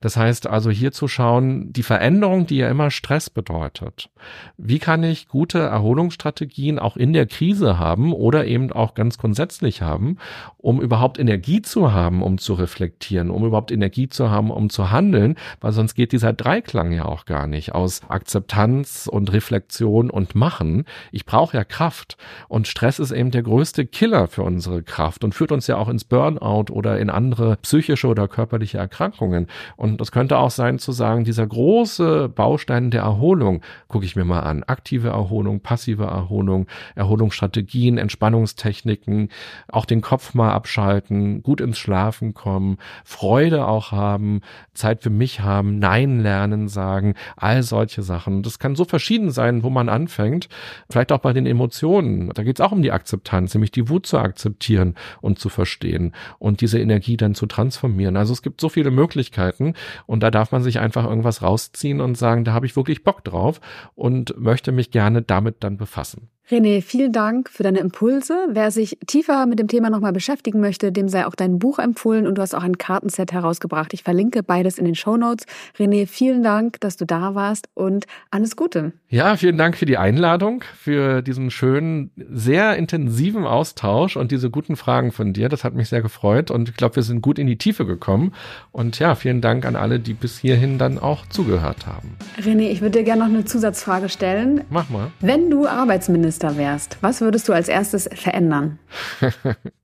Das 0.00 0.16
heißt 0.16 0.46
also 0.46 0.70
hier 0.70 0.92
zu 0.92 1.08
schauen, 1.08 1.72
die 1.72 1.82
Veränderung, 1.82 2.46
die 2.46 2.56
ja 2.56 2.68
immer 2.68 2.90
Stress 2.90 3.30
bedeutet. 3.30 4.10
Wie 4.56 4.78
kann 4.78 5.02
ich 5.04 5.28
gute 5.28 5.58
Erholungsstrategien 5.58 6.78
auch 6.78 6.96
in 6.96 7.12
der 7.12 7.26
Krise 7.26 7.78
haben 7.78 8.12
oder 8.22 8.46
eben 8.46 8.70
auch 8.70 8.94
ganz 8.94 9.18
grundsätzlich 9.18 9.82
haben, 9.82 10.16
um 10.56 10.80
überhaupt 10.80 11.18
Energie 11.18 11.60
zu 11.60 11.92
haben, 11.92 12.22
um 12.22 12.38
zu 12.38 12.54
reflektieren, 12.54 13.30
um 13.30 13.44
überhaupt 13.44 13.72
Energie 13.72 14.08
zu 14.08 14.30
haben, 14.30 14.52
um 14.52 14.70
zu 14.70 14.92
handeln, 14.92 15.34
weil 15.60 15.72
sonst 15.72 15.96
geht 15.96 16.12
dieser 16.12 16.32
Dreiklang 16.32 16.92
ja 16.92 17.04
auch 17.04 17.24
gar 17.24 17.48
nicht 17.48 17.74
aus 17.74 18.00
Akzeptanz 18.08 19.08
und 19.10 19.32
Reflexion 19.32 20.08
und 20.08 20.36
Machen. 20.36 20.84
Ich 21.10 21.26
brauche 21.26 21.56
ja 21.56 21.64
Kraft 21.64 22.16
und 22.46 22.68
Stress 22.68 23.00
ist 23.00 23.10
eben 23.10 23.32
der 23.32 23.42
größte 23.42 23.86
Killer 23.86 24.28
für 24.28 24.44
unsere 24.44 24.84
Kraft 24.84 25.24
und 25.24 25.34
führt 25.34 25.50
uns 25.50 25.66
ja 25.66 25.76
auch 25.76 25.88
ins 25.88 26.04
Burnout 26.04 26.72
oder 26.72 27.00
in 27.00 27.10
andere 27.10 27.56
psychische 27.56 28.06
oder 28.06 28.28
körperliche 28.28 28.78
Erkrankungen. 28.78 29.48
Und 29.74 30.00
das 30.00 30.12
könnte 30.12 30.38
auch 30.38 30.52
sein 30.52 30.78
zu 30.78 30.92
sagen, 30.92 31.24
dieser 31.24 31.48
große 31.48 32.28
Baustein 32.28 32.92
der 32.92 33.02
Erholung, 33.02 33.62
gucke 33.88 34.04
ich 34.04 34.14
mir 34.14 34.24
mal 34.24 34.40
an. 34.40 34.62
Aktive 34.62 35.08
Erholung, 35.08 35.58
passive 35.58 36.04
Erholung, 36.04 36.68
Erholungsstrategien, 36.94 37.98
Entspannungstechniken, 38.12 39.28
auch 39.68 39.84
den 39.84 40.00
Kopf 40.00 40.34
mal 40.34 40.52
abschalten, 40.52 41.42
gut 41.42 41.60
ins 41.60 41.78
Schlafen 41.78 42.34
kommen, 42.34 42.78
Freude 43.04 43.66
auch 43.66 43.92
haben, 43.92 44.40
Zeit 44.74 45.02
für 45.02 45.10
mich 45.10 45.40
haben, 45.40 45.78
Nein 45.78 46.20
lernen 46.20 46.68
sagen, 46.68 47.14
all 47.36 47.62
solche 47.62 48.02
Sachen. 48.02 48.42
Das 48.42 48.58
kann 48.58 48.76
so 48.76 48.84
verschieden 48.84 49.30
sein, 49.30 49.62
wo 49.62 49.70
man 49.70 49.88
anfängt. 49.88 50.48
Vielleicht 50.90 51.12
auch 51.12 51.18
bei 51.18 51.32
den 51.32 51.46
Emotionen. 51.46 52.30
Da 52.34 52.42
geht 52.42 52.58
es 52.58 52.64
auch 52.64 52.72
um 52.72 52.82
die 52.82 52.92
Akzeptanz, 52.92 53.54
nämlich 53.54 53.70
die 53.70 53.88
Wut 53.88 54.06
zu 54.06 54.18
akzeptieren 54.18 54.94
und 55.20 55.38
zu 55.38 55.48
verstehen 55.48 56.12
und 56.38 56.60
diese 56.60 56.78
Energie 56.78 57.16
dann 57.16 57.34
zu 57.34 57.46
transformieren. 57.46 58.16
Also 58.16 58.32
es 58.32 58.42
gibt 58.42 58.60
so 58.60 58.68
viele 58.68 58.90
Möglichkeiten. 58.90 59.12
Möglichkeiten. 59.12 59.74
Und 60.06 60.22
da 60.22 60.30
darf 60.30 60.52
man 60.52 60.62
sich 60.62 60.78
einfach 60.78 61.04
irgendwas 61.04 61.42
rausziehen 61.42 62.00
und 62.00 62.16
sagen, 62.16 62.44
da 62.44 62.52
habe 62.52 62.66
ich 62.66 62.76
wirklich 62.76 63.04
Bock 63.04 63.24
drauf 63.24 63.60
und 63.94 64.34
möchte 64.38 64.72
mich 64.72 64.90
gerne 64.90 65.22
damit 65.22 65.56
dann 65.60 65.76
befassen. 65.76 66.28
René, 66.52 66.82
vielen 66.82 67.12
Dank 67.12 67.48
für 67.48 67.62
deine 67.62 67.78
Impulse. 67.78 68.46
Wer 68.50 68.70
sich 68.70 68.98
tiefer 69.06 69.46
mit 69.46 69.58
dem 69.58 69.68
Thema 69.68 69.88
nochmal 69.88 70.12
beschäftigen 70.12 70.60
möchte, 70.60 70.92
dem 70.92 71.08
sei 71.08 71.26
auch 71.26 71.34
dein 71.34 71.58
Buch 71.58 71.78
empfohlen 71.78 72.26
und 72.26 72.36
du 72.36 72.42
hast 72.42 72.54
auch 72.54 72.62
ein 72.62 72.76
Kartenset 72.76 73.32
herausgebracht. 73.32 73.94
Ich 73.94 74.02
verlinke 74.02 74.42
beides 74.42 74.76
in 74.76 74.84
den 74.84 74.94
Show 74.94 75.16
Notes. 75.16 75.46
René, 75.78 76.06
vielen 76.06 76.42
Dank, 76.42 76.78
dass 76.80 76.98
du 76.98 77.06
da 77.06 77.34
warst 77.34 77.70
und 77.72 78.04
alles 78.30 78.54
Gute. 78.54 78.92
Ja, 79.08 79.36
vielen 79.36 79.56
Dank 79.56 79.78
für 79.78 79.86
die 79.86 79.96
Einladung, 79.96 80.62
für 80.76 81.22
diesen 81.22 81.50
schönen, 81.50 82.10
sehr 82.30 82.76
intensiven 82.76 83.46
Austausch 83.46 84.18
und 84.18 84.30
diese 84.30 84.50
guten 84.50 84.76
Fragen 84.76 85.10
von 85.10 85.32
dir. 85.32 85.48
Das 85.48 85.64
hat 85.64 85.72
mich 85.72 85.88
sehr 85.88 86.02
gefreut 86.02 86.50
und 86.50 86.68
ich 86.68 86.76
glaube, 86.76 86.96
wir 86.96 87.02
sind 87.02 87.22
gut 87.22 87.38
in 87.38 87.46
die 87.46 87.56
Tiefe 87.56 87.86
gekommen. 87.86 88.34
Und 88.72 88.98
ja, 88.98 89.14
vielen 89.14 89.40
Dank 89.40 89.64
an 89.64 89.74
alle, 89.74 89.98
die 90.00 90.12
bis 90.12 90.38
hierhin 90.38 90.76
dann 90.76 90.98
auch 90.98 91.24
zugehört 91.28 91.86
haben. 91.86 92.10
René, 92.38 92.68
ich 92.68 92.82
würde 92.82 92.98
dir 92.98 93.04
gerne 93.04 93.22
noch 93.22 93.30
eine 93.30 93.46
Zusatzfrage 93.46 94.10
stellen. 94.10 94.64
Mach 94.68 94.90
mal. 94.90 95.10
Wenn 95.20 95.48
du 95.48 95.66
Arbeitsminister 95.66 96.41
wärst, 96.56 96.98
was 97.00 97.20
würdest 97.20 97.48
du 97.48 97.52
als 97.52 97.68
erstes 97.68 98.08
verändern? 98.12 98.78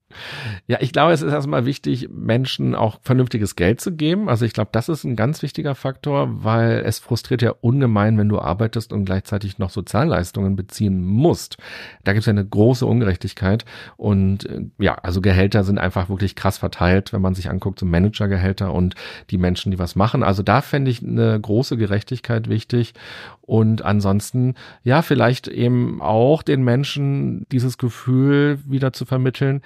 Ja, 0.67 0.79
ich 0.81 0.93
glaube, 0.93 1.13
es 1.13 1.23
ist 1.23 1.33
erstmal 1.33 1.67
wichtig, 1.67 2.09
Menschen 2.11 2.75
auch 2.75 2.99
vernünftiges 3.03 3.57
Geld 3.57 3.81
zu 3.81 3.93
geben. 3.93 4.29
Also 4.29 4.45
ich 4.45 4.53
glaube, 4.55 4.71
das 4.73 4.89
ist 4.89 5.05
ein 5.05 5.17
ganz 5.17 5.43
wichtiger 5.43 5.75
Faktor, 5.75 6.45
weil 6.45 6.83
es 6.85 6.99
frustriert 6.99 7.43
ja 7.43 7.55
ungemein, 7.61 8.17
wenn 8.17 8.29
du 8.29 8.39
arbeitest 8.39 8.93
und 8.93 9.05
gleichzeitig 9.05 9.59
noch 9.59 9.71
Sozialleistungen 9.71 10.57
beziehen 10.57 11.05
musst. 11.05 11.59
Da 12.05 12.13
gibt 12.13 12.21
es 12.21 12.27
ja 12.27 12.33
eine 12.33 12.47
große 12.47 12.87
Ungerechtigkeit. 12.87 13.65
Und 13.97 14.47
äh, 14.47 14.67
ja, 14.79 14.95
also 14.95 15.21
Gehälter 15.21 15.63
sind 15.65 15.79
einfach 15.79 16.09
wirklich 16.09 16.35
krass 16.35 16.59
verteilt, 16.59 17.13
wenn 17.13 17.23
man 17.23 17.35
sich 17.35 17.51
anguckt, 17.51 17.79
so 17.79 17.87
Managergehälter 17.87 18.73
und 18.73 18.95
die 19.31 19.39
Menschen, 19.39 19.71
die 19.71 19.79
was 19.79 19.95
machen. 19.95 20.23
Also 20.23 20.43
da 20.43 20.63
fände 20.63 20.91
ich 20.91 21.03
eine 21.03 21.39
große 21.39 21.77
Gerechtigkeit 21.77 22.49
wichtig. 22.49 22.95
Und 23.43 23.83
ansonsten, 23.83 24.55
ja, 24.85 25.03
vielleicht 25.03 25.49
eben 25.49 26.03
auch 26.03 26.43
den 26.43 26.63
Menschen 26.63 27.47
dieses 27.51 27.79
Gefühl 27.79 28.59
wieder 28.67 28.93
zu 28.93 29.07
vermitteln, 29.07 29.63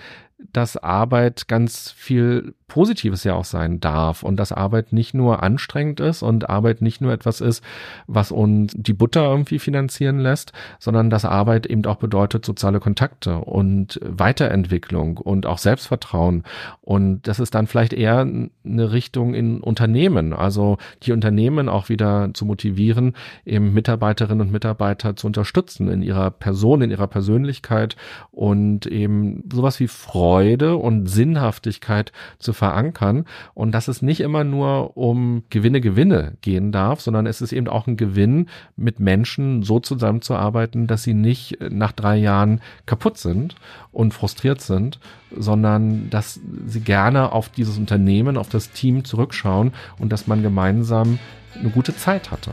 dass 0.52 0.76
Arbeit 0.76 1.48
ganz 1.48 1.90
viel 1.90 2.54
Positives 2.72 3.22
ja 3.24 3.34
auch 3.34 3.44
sein 3.44 3.80
darf 3.80 4.22
und 4.22 4.36
dass 4.36 4.50
Arbeit 4.50 4.94
nicht 4.94 5.12
nur 5.12 5.42
anstrengend 5.42 6.00
ist 6.00 6.22
und 6.22 6.48
Arbeit 6.48 6.80
nicht 6.80 7.02
nur 7.02 7.12
etwas 7.12 7.42
ist, 7.42 7.62
was 8.06 8.32
uns 8.32 8.72
die 8.74 8.94
Butter 8.94 9.24
irgendwie 9.24 9.58
finanzieren 9.58 10.18
lässt, 10.18 10.54
sondern 10.78 11.10
dass 11.10 11.26
Arbeit 11.26 11.66
eben 11.66 11.84
auch 11.84 11.96
bedeutet 11.96 12.46
soziale 12.46 12.80
Kontakte 12.80 13.36
und 13.36 14.00
Weiterentwicklung 14.02 15.18
und 15.18 15.44
auch 15.44 15.58
Selbstvertrauen. 15.58 16.44
Und 16.80 17.28
das 17.28 17.40
ist 17.40 17.54
dann 17.54 17.66
vielleicht 17.66 17.92
eher 17.92 18.20
eine 18.20 18.92
Richtung 18.92 19.34
in 19.34 19.60
Unternehmen, 19.60 20.32
also 20.32 20.78
die 21.02 21.12
Unternehmen 21.12 21.68
auch 21.68 21.90
wieder 21.90 22.30
zu 22.32 22.46
motivieren, 22.46 23.12
eben 23.44 23.74
Mitarbeiterinnen 23.74 24.40
und 24.40 24.50
Mitarbeiter 24.50 25.14
zu 25.14 25.26
unterstützen 25.26 25.88
in 25.88 26.00
ihrer 26.00 26.30
Person, 26.30 26.80
in 26.80 26.90
ihrer 26.90 27.06
Persönlichkeit 27.06 27.96
und 28.30 28.86
eben 28.86 29.44
sowas 29.52 29.78
wie 29.78 29.88
Freude 30.32 30.76
und 30.76 31.08
Sinnhaftigkeit 31.08 32.10
zu 32.38 32.54
verankern 32.54 33.26
und 33.52 33.72
dass 33.72 33.86
es 33.86 34.00
nicht 34.00 34.20
immer 34.20 34.44
nur 34.44 34.96
um 34.96 35.42
Gewinne, 35.50 35.82
Gewinne 35.82 36.38
gehen 36.40 36.72
darf, 36.72 37.02
sondern 37.02 37.26
es 37.26 37.42
ist 37.42 37.52
eben 37.52 37.68
auch 37.68 37.86
ein 37.86 37.98
Gewinn, 37.98 38.48
mit 38.74 38.98
Menschen 38.98 39.62
so 39.62 39.78
zusammenzuarbeiten, 39.78 40.86
dass 40.86 41.02
sie 41.02 41.12
nicht 41.12 41.58
nach 41.60 41.92
drei 41.92 42.16
Jahren 42.16 42.62
kaputt 42.86 43.18
sind 43.18 43.56
und 43.90 44.14
frustriert 44.14 44.62
sind, 44.62 45.00
sondern 45.36 46.08
dass 46.08 46.40
sie 46.66 46.80
gerne 46.80 47.32
auf 47.32 47.50
dieses 47.50 47.76
Unternehmen, 47.76 48.38
auf 48.38 48.48
das 48.48 48.70
Team 48.70 49.04
zurückschauen 49.04 49.72
und 49.98 50.12
dass 50.12 50.26
man 50.28 50.42
gemeinsam 50.42 51.18
eine 51.60 51.68
gute 51.68 51.94
Zeit 51.94 52.30
hatte. 52.30 52.52